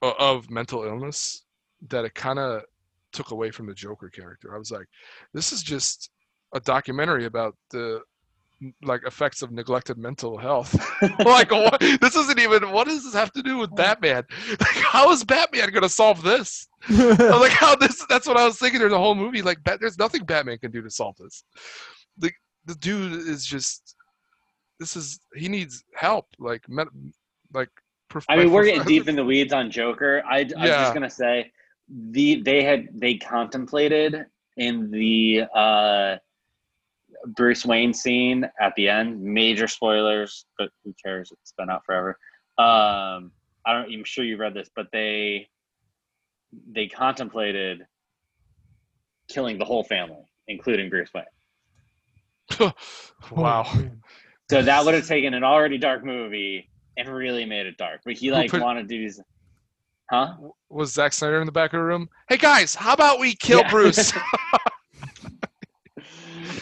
of 0.00 0.48
mental 0.48 0.84
illness 0.84 1.44
that 1.88 2.04
it 2.04 2.14
kind 2.14 2.38
of 2.38 2.62
took 3.12 3.30
away 3.32 3.50
from 3.50 3.66
the 3.66 3.74
Joker 3.74 4.08
character. 4.08 4.54
I 4.54 4.58
was 4.58 4.70
like, 4.70 4.86
this 5.34 5.52
is 5.52 5.62
just 5.62 6.10
a 6.54 6.60
documentary 6.60 7.24
about 7.24 7.56
the 7.70 8.00
like 8.82 9.02
effects 9.06 9.42
of 9.42 9.52
neglected 9.52 9.98
mental 9.98 10.36
health. 10.36 10.74
like, 11.24 11.50
what, 11.50 11.80
this 11.80 12.16
isn't 12.16 12.38
even. 12.38 12.70
What 12.70 12.86
does 12.88 13.04
this 13.04 13.14
have 13.14 13.32
to 13.32 13.42
do 13.42 13.58
with 13.58 13.74
Batman? 13.74 14.24
Like, 14.48 14.76
how 14.84 15.10
is 15.12 15.24
Batman 15.24 15.70
gonna 15.70 15.88
solve 15.88 16.22
this? 16.22 16.66
I 16.88 16.92
was 16.92 17.40
like, 17.40 17.52
how 17.52 17.76
this? 17.76 18.04
That's 18.08 18.26
what 18.26 18.36
I 18.36 18.44
was 18.44 18.58
thinking. 18.58 18.80
There's 18.80 18.92
a 18.92 18.98
whole 18.98 19.14
movie 19.14 19.42
like, 19.42 19.62
Bat, 19.64 19.80
there's 19.80 19.98
nothing 19.98 20.24
Batman 20.24 20.58
can 20.58 20.70
do 20.70 20.82
to 20.82 20.90
solve 20.90 21.16
this. 21.18 21.44
The 22.18 22.30
the 22.66 22.74
dude 22.76 23.12
is 23.28 23.44
just. 23.46 23.94
This 24.80 24.96
is 24.96 25.18
he 25.34 25.48
needs 25.48 25.84
help. 25.94 26.26
Like, 26.38 26.68
met, 26.68 26.86
like. 27.52 27.68
prof- 28.08 28.24
I 28.28 28.36
mean, 28.36 28.52
we're 28.52 28.64
getting 28.64 28.84
deep 28.84 29.08
in 29.08 29.16
the 29.16 29.24
weeds 29.24 29.52
on 29.52 29.70
Joker. 29.70 30.22
I, 30.28 30.40
I'm 30.40 30.48
Yeah. 30.48 30.82
just 30.82 30.94
gonna 30.94 31.10
say 31.10 31.50
the 32.10 32.42
they 32.42 32.62
had 32.62 32.88
they 32.92 33.14
contemplated 33.16 34.24
in 34.56 34.90
the 34.90 35.44
uh 35.54 36.16
Bruce 37.26 37.64
Wayne 37.66 37.92
scene 37.92 38.48
at 38.60 38.72
the 38.76 38.88
end. 38.88 39.20
Major 39.22 39.68
spoilers, 39.68 40.46
but 40.58 40.70
who 40.84 40.94
cares? 41.04 41.32
It's 41.32 41.52
been 41.56 41.70
out 41.70 41.84
forever. 41.84 42.18
Um, 42.58 43.32
I 43.66 43.72
don't. 43.74 43.92
I'm 43.92 44.04
sure 44.04 44.24
you 44.24 44.36
read 44.36 44.54
this, 44.54 44.70
but 44.74 44.86
they 44.92 45.48
they 46.72 46.86
contemplated 46.88 47.86
killing 49.28 49.58
the 49.58 49.64
whole 49.64 49.84
family, 49.84 50.24
including 50.48 50.88
Bruce 50.90 51.10
Wayne. 51.14 52.72
wow. 53.30 53.70
So 54.50 54.62
that 54.62 54.84
would 54.84 54.94
have 54.94 55.06
taken 55.06 55.34
an 55.34 55.44
already 55.44 55.76
dark 55.76 56.04
movie 56.04 56.70
and 56.96 57.08
really 57.08 57.44
made 57.44 57.66
it 57.66 57.76
dark. 57.76 58.00
But 58.04 58.14
he 58.14 58.30
like 58.32 58.50
put- 58.50 58.62
wanted 58.62 58.82
to 58.82 58.88
do 58.88 58.98
these, 58.98 59.20
huh? 60.10 60.34
Was 60.70 60.92
Zack 60.94 61.12
Snyder 61.12 61.40
in 61.40 61.46
the 61.46 61.52
back 61.52 61.74
of 61.74 61.78
the 61.78 61.84
room? 61.84 62.08
Hey 62.28 62.38
guys, 62.38 62.74
how 62.74 62.94
about 62.94 63.20
we 63.20 63.34
kill 63.34 63.60
Yeah. 63.60 63.70
Bruce? 63.70 64.12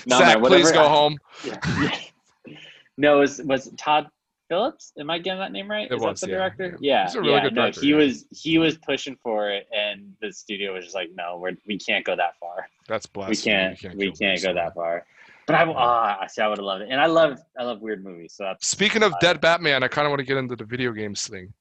No, 0.07 0.19
Zack, 0.19 0.41
man, 0.41 0.51
please 0.51 0.73
go 0.73 0.89
home. 0.89 1.19
Yeah. 1.45 1.91
no, 2.97 3.19
was 3.19 3.43
was 3.43 3.71
Todd 3.77 4.07
Phillips? 4.49 4.93
Am 4.99 5.11
I 5.11 5.19
getting 5.19 5.41
that 5.41 5.53
name 5.53 5.71
right? 5.71 5.91
It 5.91 5.95
Is 5.95 6.01
was, 6.01 6.21
that 6.21 6.27
the 6.27 6.33
yeah, 6.33 6.39
director? 6.39 6.79
yeah. 6.81 6.93
Yeah, 6.93 7.05
He's 7.05 7.15
a 7.17 7.21
really 7.21 7.33
yeah. 7.33 7.43
good 7.43 7.55
no, 7.55 7.63
director, 7.63 7.81
he 7.81 7.91
yeah. 7.91 7.97
was 7.97 8.25
he 8.31 8.59
was 8.59 8.79
pushing 8.79 9.17
for 9.23 9.51
it, 9.51 9.67
and 9.77 10.13
the 10.23 10.33
studio 10.33 10.75
was 10.75 10.85
just 10.85 10.95
like, 10.95 11.11
no, 11.15 11.39
we're, 11.39 11.57
we 11.67 11.77
can't 11.79 12.05
go 12.05 12.15
that 12.17 12.39
far. 12.39 12.69
That's 12.89 13.07
We 13.07 13.25
blasphemy. 13.27 13.77
can't 13.77 13.97
we 13.97 14.13
can't 14.13 14.43
go 14.43 14.55
that 14.55 14.75
far. 14.75 15.05
But 15.47 15.57
I 15.57 15.65
ah, 15.65 16.19
I 16.21 16.27
see, 16.27 16.43
I 16.43 16.49
would 16.49 16.59
have 16.59 16.65
loved 16.65 16.83
it, 16.83 16.89
and 16.91 17.01
I 17.01 17.07
love 17.07 17.39
I 17.59 17.65
love 17.65 17.81
weird 17.81 18.05
movies. 18.05 18.35
So 18.37 18.45
that's 18.45 18.67
Speaking 18.67 19.03
of 19.03 19.13
dead 19.21 19.41
Batman, 19.41 19.83
I 19.83 19.89
kind 19.89 20.07
of 20.07 20.11
want 20.11 20.21
to 20.21 20.27
get 20.27 20.37
into 20.37 20.57
the 20.57 20.65
video 20.65 20.93
games 20.93 21.27
thing. 21.27 21.53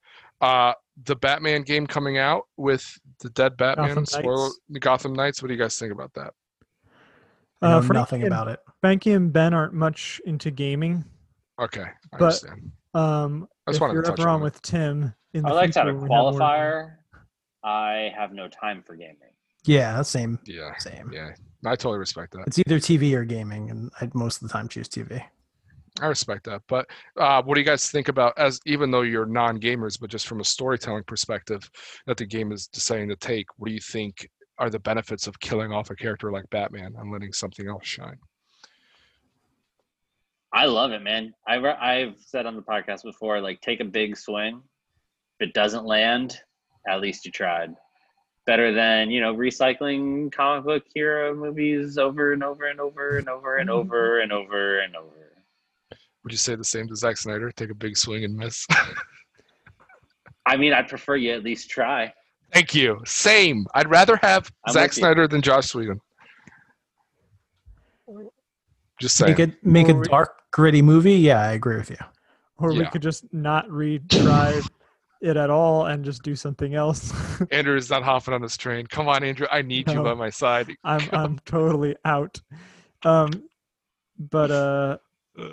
Uh, 0.42 0.74
the 1.06 1.16
Batman 1.16 1.62
game 1.62 1.88
coming 1.88 2.18
out 2.18 2.44
with 2.58 2.86
the 3.20 3.30
dead 3.32 3.58
Batman, 3.58 3.90
Gotham 3.90 4.06
spoiler, 4.06 4.50
Knights. 4.70 4.80
Gotham 4.80 5.14
Knights. 5.14 5.42
What 5.42 5.48
do 5.48 5.54
you 5.54 5.60
guys 5.60 5.78
think 5.78 5.92
about 5.92 6.14
that? 6.16 6.34
I 7.62 7.70
know 7.70 7.78
Uh, 7.78 7.82
Frankie 7.82 7.94
nothing 8.00 8.24
and- 8.24 8.34
about 8.34 8.48
it. 8.50 8.60
Frankie 8.82 9.12
and 9.14 9.32
Ben 9.34 9.54
aren't 9.54 9.74
much 9.74 10.22
into 10.26 10.52
gaming. 10.52 11.06
Okay, 11.60 11.82
I 11.84 12.18
But- 12.18 12.22
understand. 12.22 12.72
I 12.94 13.00
Um, 13.24 13.48
just 13.68 13.82
if 13.82 13.88
to 13.88 13.94
you're 13.94 14.04
touch 14.04 14.20
ever 14.20 14.30
on 14.30 14.36
on 14.36 14.42
with 14.42 14.62
Tim, 14.62 15.14
in 15.34 15.44
the 15.44 15.50
I 15.50 15.52
like 15.54 15.72
to 15.72 15.80
have 15.80 15.88
a 15.88 15.92
future, 15.92 16.02
when 16.02 16.10
we 16.10 16.16
more- 16.16 16.32
qualifier. 16.34 16.98
I 17.64 18.14
have 18.16 18.32
no 18.34 18.48
time 18.48 18.84
for 18.84 18.96
gaming. 18.96 19.18
Yeah, 19.66 20.02
same, 20.04 20.40
Yeah, 20.46 20.76
same. 20.78 21.12
yeah, 21.12 21.32
I 21.66 21.72
totally 21.76 21.98
respect 21.98 22.34
that. 22.34 22.46
It's 22.48 22.60
either 22.60 22.80
TV 22.80 23.16
or 23.16 23.26
gaming, 23.26 23.72
and 23.72 23.92
I 24.00 24.10
most 24.14 24.42
of 24.42 24.48
the 24.48 24.54
time 24.54 24.68
choose 24.68 24.88
TV. 24.88 25.24
I 26.02 26.08
respect 26.08 26.44
that. 26.44 26.62
But 26.68 26.88
uh, 27.18 27.42
what 27.42 27.56
do 27.56 27.62
you 27.62 27.66
guys 27.66 27.90
think 27.90 28.10
about 28.10 28.38
as 28.38 28.60
even 28.66 28.92
though 28.92 29.02
you're 29.02 29.26
non-gamers, 29.26 29.98
but 30.00 30.10
just 30.10 30.28
from 30.28 30.42
a 30.42 30.44
storytelling 30.44 31.06
perspective 31.06 31.70
that 32.06 32.18
the 32.18 32.26
game 32.26 32.52
is 32.52 32.68
deciding 32.68 33.08
to 33.10 33.16
take? 33.16 33.48
What 33.58 33.70
do 33.70 33.74
you 33.74 33.80
think 33.80 34.30
are 34.58 34.70
the 34.70 34.80
benefits 34.80 35.28
of 35.28 35.40
killing 35.40 35.72
off 35.72 35.90
a 35.90 35.96
character 35.96 36.32
like 36.32 36.50
Batman 36.50 36.94
and 36.98 37.12
letting 37.12 37.34
something 37.34 37.68
else 37.68 37.86
shine? 37.86 38.18
I 40.54 40.66
love 40.66 40.92
it, 40.92 41.02
man. 41.02 41.34
I 41.46 41.56
re- 41.56 41.72
I've 41.72 42.16
said 42.20 42.46
on 42.46 42.56
the 42.56 42.62
podcast 42.62 43.04
before, 43.04 43.42
like 43.42 43.60
take 43.60 43.82
a 43.82 43.86
big 43.86 44.16
swing. 44.16 44.62
If 45.40 45.50
it 45.50 45.54
doesn't 45.54 45.86
land, 45.86 46.40
at 46.88 47.02
least 47.02 47.26
you 47.26 47.32
tried. 47.32 47.76
Better 48.46 48.74
than 48.74 49.10
you 49.10 49.20
know 49.20 49.36
recycling 49.36 50.32
comic 50.32 50.66
book 50.66 50.84
hero 50.94 51.36
movies 51.36 51.98
over 51.98 52.32
and 52.32 52.44
over 52.44 52.68
and 52.68 52.80
over 52.80 53.18
and 53.18 53.28
over 53.28 53.58
and 53.58 53.70
mm-hmm. 53.70 53.80
over 53.80 54.20
and 54.22 54.32
over 54.32 54.80
and 54.80 54.96
over. 54.96 55.26
Would 56.24 56.32
you 56.32 56.38
say 56.38 56.56
the 56.56 56.64
same 56.64 56.88
to 56.88 56.96
Zack 56.96 57.18
Snyder? 57.18 57.52
Take 57.52 57.72
a 57.72 57.76
big 57.76 57.98
swing 57.98 58.24
and 58.24 58.36
miss. 58.36 58.66
I 60.46 60.58
mean, 60.58 60.74
I 60.74 60.84
prefer 60.84 61.16
you 61.16 61.34
at 61.34 61.44
least 61.44 61.70
try. 61.70 62.14
Thank 62.54 62.74
you. 62.74 63.02
Same. 63.06 63.66
I'd 63.74 63.90
rather 63.90 64.18
have 64.22 64.52
I'm 64.66 64.74
Zack. 64.74 64.94
Snyder 64.94 65.28
than 65.28 65.42
Joss 65.42 65.74
Whedon. 65.76 66.00
Just 69.00 69.18
saying. 69.18 69.32
Make 69.32 69.40
it 69.40 69.66
make 69.66 69.90
a 69.90 69.94
Or 69.94 70.00
we- 70.00 70.08
dark, 70.08 70.42
gritty 70.52 70.82
movie. 70.82 71.16
Yeah, 71.16 71.42
I 71.42 71.52
agree 71.52 71.76
with 71.78 71.90
you. 71.90 71.98
or 72.58 72.72
we 72.74 72.86
could 72.86 73.02
just 73.02 73.32
not 73.34 73.68
retry 73.68 74.66
it 75.22 75.36
at 75.36 75.50
all 75.50 75.88
and 75.88 76.06
just 76.06 76.24
do 76.24 76.36
something 76.36 76.76
else. 76.76 77.12
Andrew 77.52 77.76
is 77.76 77.90
not 77.90 78.04
hopping 78.04 78.34
on 78.34 78.42
this 78.42 78.56
train. 78.56 78.88
Come 78.88 79.10
on, 79.10 79.24
Andrew. 79.24 79.48
I 79.52 79.62
need 79.62 79.90
you 79.92 80.02
by 80.02 80.14
my 80.14 80.30
side. 80.30 80.74
I'm 80.86 81.08
I'm 81.12 81.40
totally 81.40 81.96
out. 82.06 82.40
Um, 83.04 83.32
but 84.18 84.52
uh, 84.52 84.98
Uh, 85.38 85.50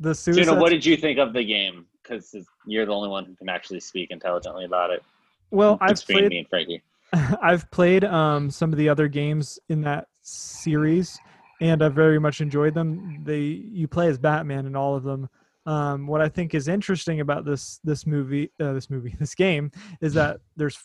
the 0.00 0.14
suicide. 0.14 0.44
Juno, 0.46 0.60
what 0.60 0.70
did 0.70 0.84
you 0.84 0.96
think 0.96 1.18
of 1.20 1.32
the 1.32 1.44
game? 1.44 1.86
Because 2.02 2.34
you're 2.66 2.86
the 2.86 2.92
only 2.92 3.08
one 3.08 3.24
who 3.24 3.34
can 3.36 3.48
actually 3.48 3.80
speak 3.80 4.10
intelligently 4.10 4.64
about 4.64 4.90
it. 4.90 5.02
Well, 5.50 5.78
I've 5.80 6.04
played 6.04 6.28
me 6.28 6.38
and 6.38 6.48
Frankie. 6.48 6.82
I've 7.42 7.70
played 7.70 8.04
um, 8.04 8.50
some 8.50 8.72
of 8.72 8.78
the 8.78 8.88
other 8.88 9.08
games 9.08 9.58
in 9.68 9.80
that 9.82 10.08
series, 10.22 11.18
and 11.60 11.82
I've 11.82 11.94
very 11.94 12.18
much 12.18 12.40
enjoyed 12.40 12.74
them. 12.74 13.22
They 13.24 13.40
you 13.40 13.88
play 13.88 14.08
as 14.08 14.18
Batman 14.18 14.66
in 14.66 14.76
all 14.76 14.94
of 14.94 15.04
them. 15.04 15.28
Um, 15.66 16.06
what 16.06 16.20
I 16.20 16.28
think 16.28 16.54
is 16.54 16.68
interesting 16.68 17.20
about 17.20 17.44
this 17.44 17.80
this 17.84 18.06
movie, 18.06 18.50
uh, 18.60 18.72
this 18.72 18.90
movie, 18.90 19.14
this 19.20 19.34
game, 19.34 19.70
is 20.00 20.14
that 20.14 20.38
there's 20.56 20.78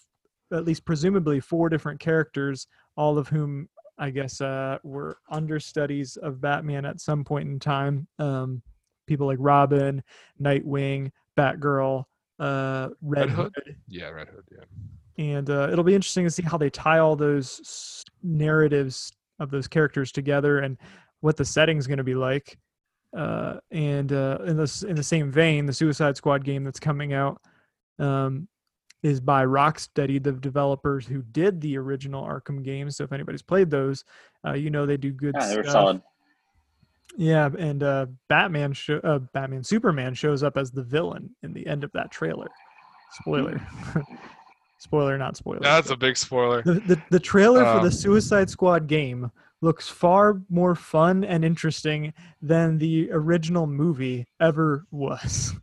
at 0.53 0.66
least 0.66 0.86
presumably 0.86 1.39
four 1.39 1.70
different 1.70 1.99
characters, 1.99 2.68
all 2.97 3.18
of 3.18 3.28
whom 3.28 3.70
I 3.97 4.09
guess 4.09 4.41
uh, 4.41 4.80
were 4.84 5.18
understudies 5.30 6.18
of 6.18 6.41
Batman 6.41 6.86
at 6.86 6.99
some 6.99 7.24
point 7.24 7.49
in 7.49 7.59
time. 7.59 8.07
Um, 8.20 8.62
people 9.07 9.28
like 9.28 9.38
Robin, 9.39 10.03
Nightwing, 10.41 11.12
Batgirl, 11.38 12.05
uh, 12.41 12.89
Red, 13.01 13.27
Red 13.27 13.29
Hood? 13.29 13.51
Hood 13.55 13.75
yeah, 13.87 14.09
Red 14.09 14.27
Hood. 14.29 14.43
Yeah. 14.51 14.63
and 15.23 15.49
uh, 15.49 15.69
it'll 15.71 15.83
be 15.83 15.95
interesting 15.95 16.25
to 16.25 16.31
see 16.31 16.43
how 16.43 16.57
they 16.57 16.69
tie 16.69 16.99
all 16.99 17.15
those 17.15 18.03
narratives 18.23 19.11
of 19.39 19.49
those 19.51 19.67
characters 19.67 20.11
together 20.11 20.59
and 20.59 20.77
what 21.21 21.37
the 21.37 21.45
setting's 21.45 21.87
going 21.87 21.97
to 21.99 22.03
be 22.03 22.15
like. 22.15 22.57
Uh, 23.15 23.57
and 23.71 24.11
uh, 24.13 24.37
in 24.45 24.57
this 24.57 24.83
in 24.83 24.95
the 24.95 25.03
same 25.03 25.31
vein, 25.31 25.65
the 25.65 25.73
Suicide 25.73 26.15
Squad 26.17 26.43
game 26.43 26.63
that's 26.63 26.79
coming 26.79 27.13
out 27.13 27.41
um, 27.99 28.47
is 29.03 29.19
by 29.19 29.45
Rocksteady, 29.45 30.21
the 30.23 30.31
developers 30.31 31.05
who 31.05 31.21
did 31.23 31.59
the 31.59 31.77
original 31.77 32.23
Arkham 32.23 32.63
games. 32.63 32.95
So 32.97 33.03
if 33.03 33.11
anybody's 33.11 33.41
played 33.41 33.69
those, 33.69 34.05
uh, 34.47 34.53
you 34.53 34.69
know 34.69 34.85
they 34.85 34.97
do 34.97 35.11
good 35.11 35.35
Yeah, 35.37 35.47
they 35.47 35.57
were 35.57 35.63
stuff. 35.63 35.73
solid. 35.73 36.01
Yeah, 37.18 37.49
and 37.57 37.84
uh, 37.84 38.05
Batman, 38.30 38.74
sho- 38.74 39.01
uh, 39.03 39.20
Batman, 39.20 39.64
Superman 39.64 40.14
shows 40.14 40.43
up 40.43 40.57
as 40.57 40.72
the 40.72 40.84
villain 40.84 41.30
in 41.43 41.53
the 41.53 41.66
end 41.68 41.84
of 41.84 41.91
that 41.93 42.09
trailer. 42.12 42.47
Spoiler, 43.20 43.59
spoiler, 44.80 45.18
not 45.18 45.36
spoiler. 45.36 45.59
That's 45.62 45.89
a 45.89 45.97
big 45.97 46.16
spoiler. 46.18 46.62
the, 46.64 46.74
the, 46.76 47.01
the 47.09 47.20
trailer 47.20 47.64
for 47.64 47.80
Um, 47.80 47.84
the 47.84 47.91
Suicide 47.91 48.49
Squad 48.49 48.88
game 48.88 49.30
looks 49.62 49.88
far 49.89 50.41
more 50.49 50.74
fun 50.74 51.24
and 51.24 51.43
interesting 51.45 52.14
than 52.41 52.78
the 52.78 53.09
original 53.12 53.68
movie 53.68 54.26
ever 54.39 54.86
was. 54.91 55.53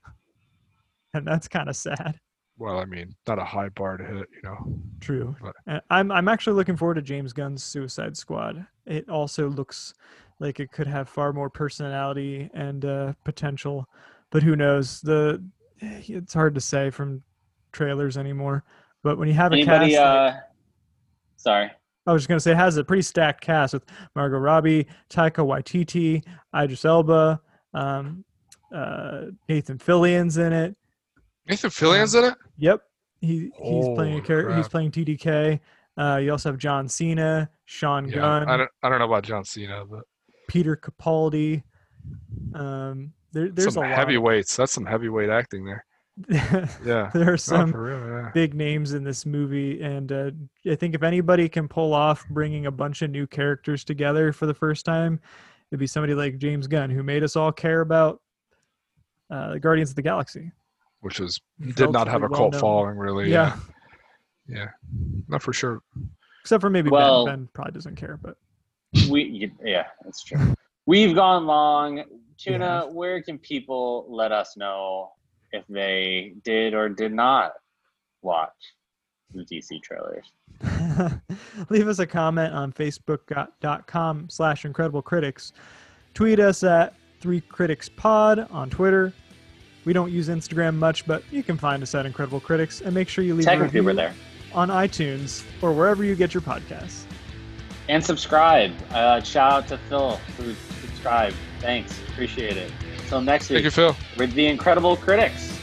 and 1.15 1.27
that's 1.27 1.49
kind 1.49 1.69
of 1.69 1.77
sad. 1.77 2.21
Well, 2.59 2.79
I 2.79 2.85
mean, 2.85 3.15
not 3.27 3.39
a 3.39 3.45
high 3.45 3.69
bar 3.71 3.97
to 3.97 4.05
hit, 4.05 4.29
you 4.35 4.43
know. 4.43 4.79
True. 5.01 5.35
But- 5.41 5.83
I'm 5.91 6.11
I'm 6.13 6.29
actually 6.29 6.55
looking 6.57 6.77
forward 6.77 6.95
to 6.95 7.03
James 7.03 7.33
Gunn's 7.33 7.63
Suicide 7.65 8.17
Squad. 8.17 8.67
It 8.85 9.09
also 9.09 9.49
looks 9.49 9.95
like 10.41 10.61
it 10.61 10.71
could 10.71 10.87
have 10.87 11.09
far 11.09 11.33
more 11.33 11.51
personality 11.51 12.49
and 12.55 12.85
uh, 12.85 13.13
potential, 13.25 13.89
but 14.31 14.43
who 14.43 14.57
knows? 14.57 15.01
The 15.01 15.43
it's 15.81 16.35
hard 16.35 16.55
to 16.55 16.61
say 16.61 16.91
from 16.91 17.23
trailers 17.73 18.17
anymore. 18.17 18.65
But 19.03 19.19
when 19.19 19.29
you 19.29 19.35
have 19.35 19.53
a 19.53 19.57
Anybody? 19.57 19.93
cast, 19.95 20.01
like- 20.03 20.35
Uh, 20.35 20.39
sorry. 21.37 21.71
I 22.07 22.13
was 22.13 22.23
just 22.23 22.29
gonna 22.29 22.41
say 22.41 22.53
it 22.53 22.57
has 22.57 22.77
a 22.79 22.85
pretty 22.85 23.03
stacked 23.03 23.43
cast 23.43 23.75
with 23.75 23.85
Margot 24.17 24.39
Robbie, 24.39 24.87
Taika 25.11 25.45
Waititi, 25.47 26.25
Idris 26.57 26.85
Elba, 26.87 27.41
um, 27.75 28.25
uh, 28.75 29.27
Nathan 29.49 29.79
Fillion's 29.79 30.39
in 30.39 30.53
it. 30.55 30.75
Nathan 31.47 31.69
Fillion's 31.71 32.15
in 32.15 32.25
it? 32.25 32.35
Yep, 32.57 32.81
he 33.21 33.51
he's 33.63 33.89
playing 33.95 34.19
a 34.19 34.23
character. 34.23 34.55
He's 34.57 34.69
playing 34.69 34.91
TDK. 34.91 35.61
Uh, 35.99 36.17
you 36.23 36.31
also 36.31 36.49
have 36.51 36.59
John 36.59 36.89
Cena, 36.89 37.51
Sean 37.67 38.09
Yeah. 38.09 38.15
Gunn, 38.17 38.49
I 38.49 38.57
don't, 38.57 38.71
I 38.83 38.89
don't 38.89 39.01
know 39.01 39.05
about 39.07 39.25
John 39.25 39.45
Cena, 39.45 39.85
but 39.85 40.05
Peter 40.49 40.77
Capaldi. 40.77 41.63
Um, 42.55 43.13
there, 43.33 43.49
there's 43.51 43.75
some 43.75 43.85
a 43.85 43.89
lot. 43.89 43.97
heavyweights. 43.97 44.57
That's 44.57 44.73
some 44.73 44.87
heavyweight 44.87 45.31
acting 45.31 45.65
there. 45.65 45.85
Yeah. 46.85 47.11
there 47.15 47.33
are 47.33 47.37
some 47.37 47.71
for 47.71 47.83
real, 47.85 48.09
yeah. 48.25 48.31
big 48.35 48.53
names 48.55 48.93
in 48.93 49.05
this 49.05 49.25
movie, 49.25 49.81
and 49.81 50.11
uh, 50.11 50.31
I 50.69 50.75
think 50.75 50.97
if 50.97 51.05
anybody 51.05 51.49
can 51.49 51.69
pull 51.69 51.95
off 51.95 52.27
bringing 52.31 52.67
a 52.67 52.73
bunch 52.73 53.03
of 53.03 53.11
new 53.13 53.25
characters 53.29 53.85
together 53.85 54.33
for 54.33 54.47
the 54.47 54.55
first 54.55 54.85
time, 54.85 55.21
it'd 55.71 55.79
be 55.79 55.87
somebody 55.87 56.15
like 56.15 56.39
James 56.39 56.67
Gunn, 56.67 56.91
who 56.91 57.05
made 57.05 57.23
us 57.23 57.37
all 57.37 57.53
care 57.53 57.83
about 57.83 58.21
uh, 59.31 59.53
the 59.53 59.61
Guardians 59.61 59.91
of 59.91 59.97
the 59.97 60.03
Galaxy. 60.03 60.51
Which 61.03 61.21
is 61.21 61.41
did 61.77 61.93
not 61.93 62.09
have 62.09 62.23
a 62.23 62.27
Relatively 62.27 62.37
cult 62.37 62.53
well-known. 62.55 62.61
following, 62.61 62.99
really. 62.99 63.31
Yeah, 63.31 63.57
Yeah. 64.49 64.57
Yeah. 64.57 64.69
Not 65.29 65.41
for 65.43 65.53
sure. 65.53 65.83
except 66.43 66.61
for 66.63 66.71
maybe 66.71 66.91
Well- 66.91 67.27
Ben. 67.27 67.37
Ben 67.43 67.49
probably 67.53 67.75
doesn't 67.75 67.95
care, 67.95 68.19
but 68.21 68.37
We 69.11 69.51
yeah, 69.65 69.87
that's 70.05 70.23
true. 70.25 70.55
We've 70.87 71.15
gone 71.15 71.47
long. 71.47 72.05
Tuna, 72.39 72.85
Yeah. 72.87 72.93
where 72.93 73.21
can 73.23 73.39
people 73.39 74.07
let 74.09 74.31
us 74.33 74.57
know 74.57 75.11
if 75.53 75.65
they 75.69 76.35
did 76.45 76.73
or 76.75 76.89
did 76.89 77.13
not 77.13 77.53
watch 78.23 78.53
the 79.35 79.45
DC 79.45 79.83
trailers? 79.83 80.25
leave 81.69 81.89
us 81.89 81.99
a 81.99 82.07
comment 82.07 82.55
on 82.55 82.73
facebook.com 82.73 84.29
slash 84.31 84.65
incredible 84.65 85.03
critics 85.03 85.53
Tweet 86.15 86.41
us 86.41 86.65
at 86.65 86.95
Three 87.21 87.41
Critics 87.41 87.89
Pod 87.89 88.49
on 88.51 88.71
Twitter. 88.71 89.13
We 89.85 89.93
don't 89.93 90.11
use 90.11 90.29
Instagram 90.29 90.75
much, 90.75 91.07
but 91.07 91.23
you 91.31 91.43
can 91.45 91.57
find 91.57 91.81
us 91.83 91.95
at 91.95 92.07
Incredible 92.07 92.41
Critics, 92.41 92.81
and 92.81 92.93
make 92.93 93.09
sure 93.09 93.23
you 93.25 93.35
leave 93.35 93.47
a 93.47 93.51
Technically, 93.51 93.81
review 93.81 93.85
we're 93.85 93.95
there. 93.95 94.15
on 94.53 94.69
iTunes 94.69 95.45
or 95.63 95.73
wherever 95.73 96.03
you 96.03 96.17
get 96.17 96.35
your 96.35 96.41
podcasts. 96.41 97.05
And 97.89 98.05
subscribe. 98.05 98.73
Uh, 98.91 99.21
shout 99.23 99.53
out 99.53 99.69
to 99.69 99.79
Phil 99.89 100.17
who 100.37 100.55
subscribed. 100.83 101.37
Thanks. 101.61 101.99
Appreciate 102.09 102.57
it. 102.57 102.71
Until 103.03 103.21
next 103.23 103.49
week, 103.49 103.63
Thank 103.63 103.65
week, 103.65 103.65
you, 103.65 103.71
Phil. 103.71 103.97
with 104.19 104.33
the 104.35 104.47
Incredible 104.47 104.97
Critics. 104.97 105.59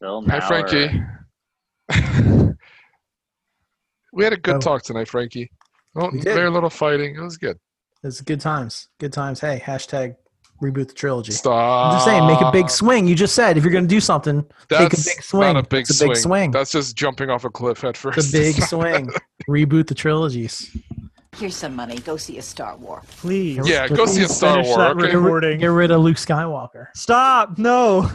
Phil, 0.00 0.24
Hi, 0.28 0.40
Frankie. 0.40 1.02
we 4.12 4.24
had 4.24 4.32
a 4.32 4.36
good 4.36 4.56
Oh. 4.56 4.60
talk 4.60 4.82
tonight, 4.82 5.08
Frankie. 5.08 5.50
Oh, 5.96 6.10
We 6.12 6.20
did. 6.20 6.34
very 6.34 6.50
little 6.50 6.70
fighting. 6.70 7.14
It 7.16 7.20
was 7.20 7.36
good. 7.38 7.58
It's 8.02 8.20
good 8.20 8.40
times. 8.40 8.88
Good 8.98 9.12
times. 9.12 9.40
Hey, 9.40 9.62
hashtag 9.64 10.16
reboot 10.62 10.88
the 10.88 10.94
trilogy. 10.94 11.32
Stop. 11.32 11.86
I'm 11.86 11.92
just 11.96 12.04
saying, 12.06 12.26
make 12.26 12.40
a 12.40 12.50
big 12.52 12.70
swing. 12.70 13.06
You 13.06 13.14
just 13.14 13.34
said 13.34 13.56
if 13.56 13.64
you're 13.64 13.72
going 13.72 13.84
to 13.84 13.88
do 13.88 14.00
something, 14.00 14.42
take 14.68 14.80
a 14.80 14.88
That's 14.88 15.04
big 15.04 15.22
swing. 15.22 15.52
Not 15.54 15.64
a 15.64 15.68
big 15.68 15.80
it's 15.82 15.90
a 15.90 15.94
swing. 15.94 16.08
big 16.10 16.16
swing. 16.18 16.50
That's 16.50 16.70
just 16.70 16.96
jumping 16.96 17.30
off 17.30 17.44
a 17.44 17.50
cliff 17.50 17.80
head 17.80 17.96
first. 17.96 18.18
It's 18.18 18.28
a 18.34 18.38
big 18.38 18.62
swing. 18.68 19.10
Reboot 19.48 19.86
the 19.88 19.94
trilogies. 19.94 20.76
Here's 21.36 21.56
some 21.56 21.74
money. 21.74 21.98
Go 21.98 22.16
see 22.16 22.38
a 22.38 22.42
Star 22.42 22.76
War. 22.76 23.02
Please. 23.08 23.66
Yeah, 23.68 23.88
go 23.88 24.06
see 24.06 24.22
a 24.22 24.28
Star 24.28 24.54
finish 24.54 24.68
Wars. 24.68 24.78
that 24.78 24.90
Okay? 25.04 25.16
recording. 25.16 25.58
Get 25.60 25.66
rid 25.66 25.90
of 25.90 26.00
Luke 26.00 26.16
Skywalker. 26.16 26.86
Stop! 26.94 27.58
No. 27.58 28.08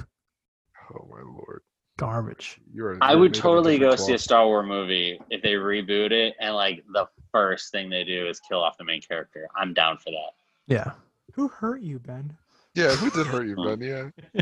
Oh 0.96 1.08
my 1.12 1.22
lord, 1.22 1.62
Garbage. 1.98 2.60
you're. 2.74 2.98
I 3.02 3.12
you're 3.12 3.20
would 3.20 3.32
made 3.32 3.38
of 3.38 3.40
a 3.40 3.42
totally 3.42 3.78
go 3.78 3.90
different 3.92 4.08
see 4.08 4.14
a. 4.14 4.18
Star 4.18 4.46
Wars 4.48 4.66
movie 4.66 5.20
if 5.30 5.42
they 5.42 5.52
reboot 5.54 6.12
it 6.12 6.34
and 6.40 6.56
like 6.56 6.84
the 6.94 7.06
first 7.34 7.72
thing 7.74 7.90
they 7.90 8.04
do 8.06 8.28
is 8.28 8.40
kill 8.40 8.64
off 8.64 8.78
the 8.78 8.86
main 8.86 9.02
character. 9.02 9.48
I'm 9.56 9.74
down 9.74 9.98
for 9.98 10.12
that. 10.12 10.32
Yeah. 10.68 10.92
Who 11.34 11.48
hurt 11.48 11.82
you, 11.82 12.00
Ben? 12.00 12.36
Yeah, 12.76 12.96
who 12.96 13.10
did 13.10 13.28
hurt 13.28 13.48
you, 13.48 13.56
Ben? 13.56 13.82
Yeah. 14.34 14.42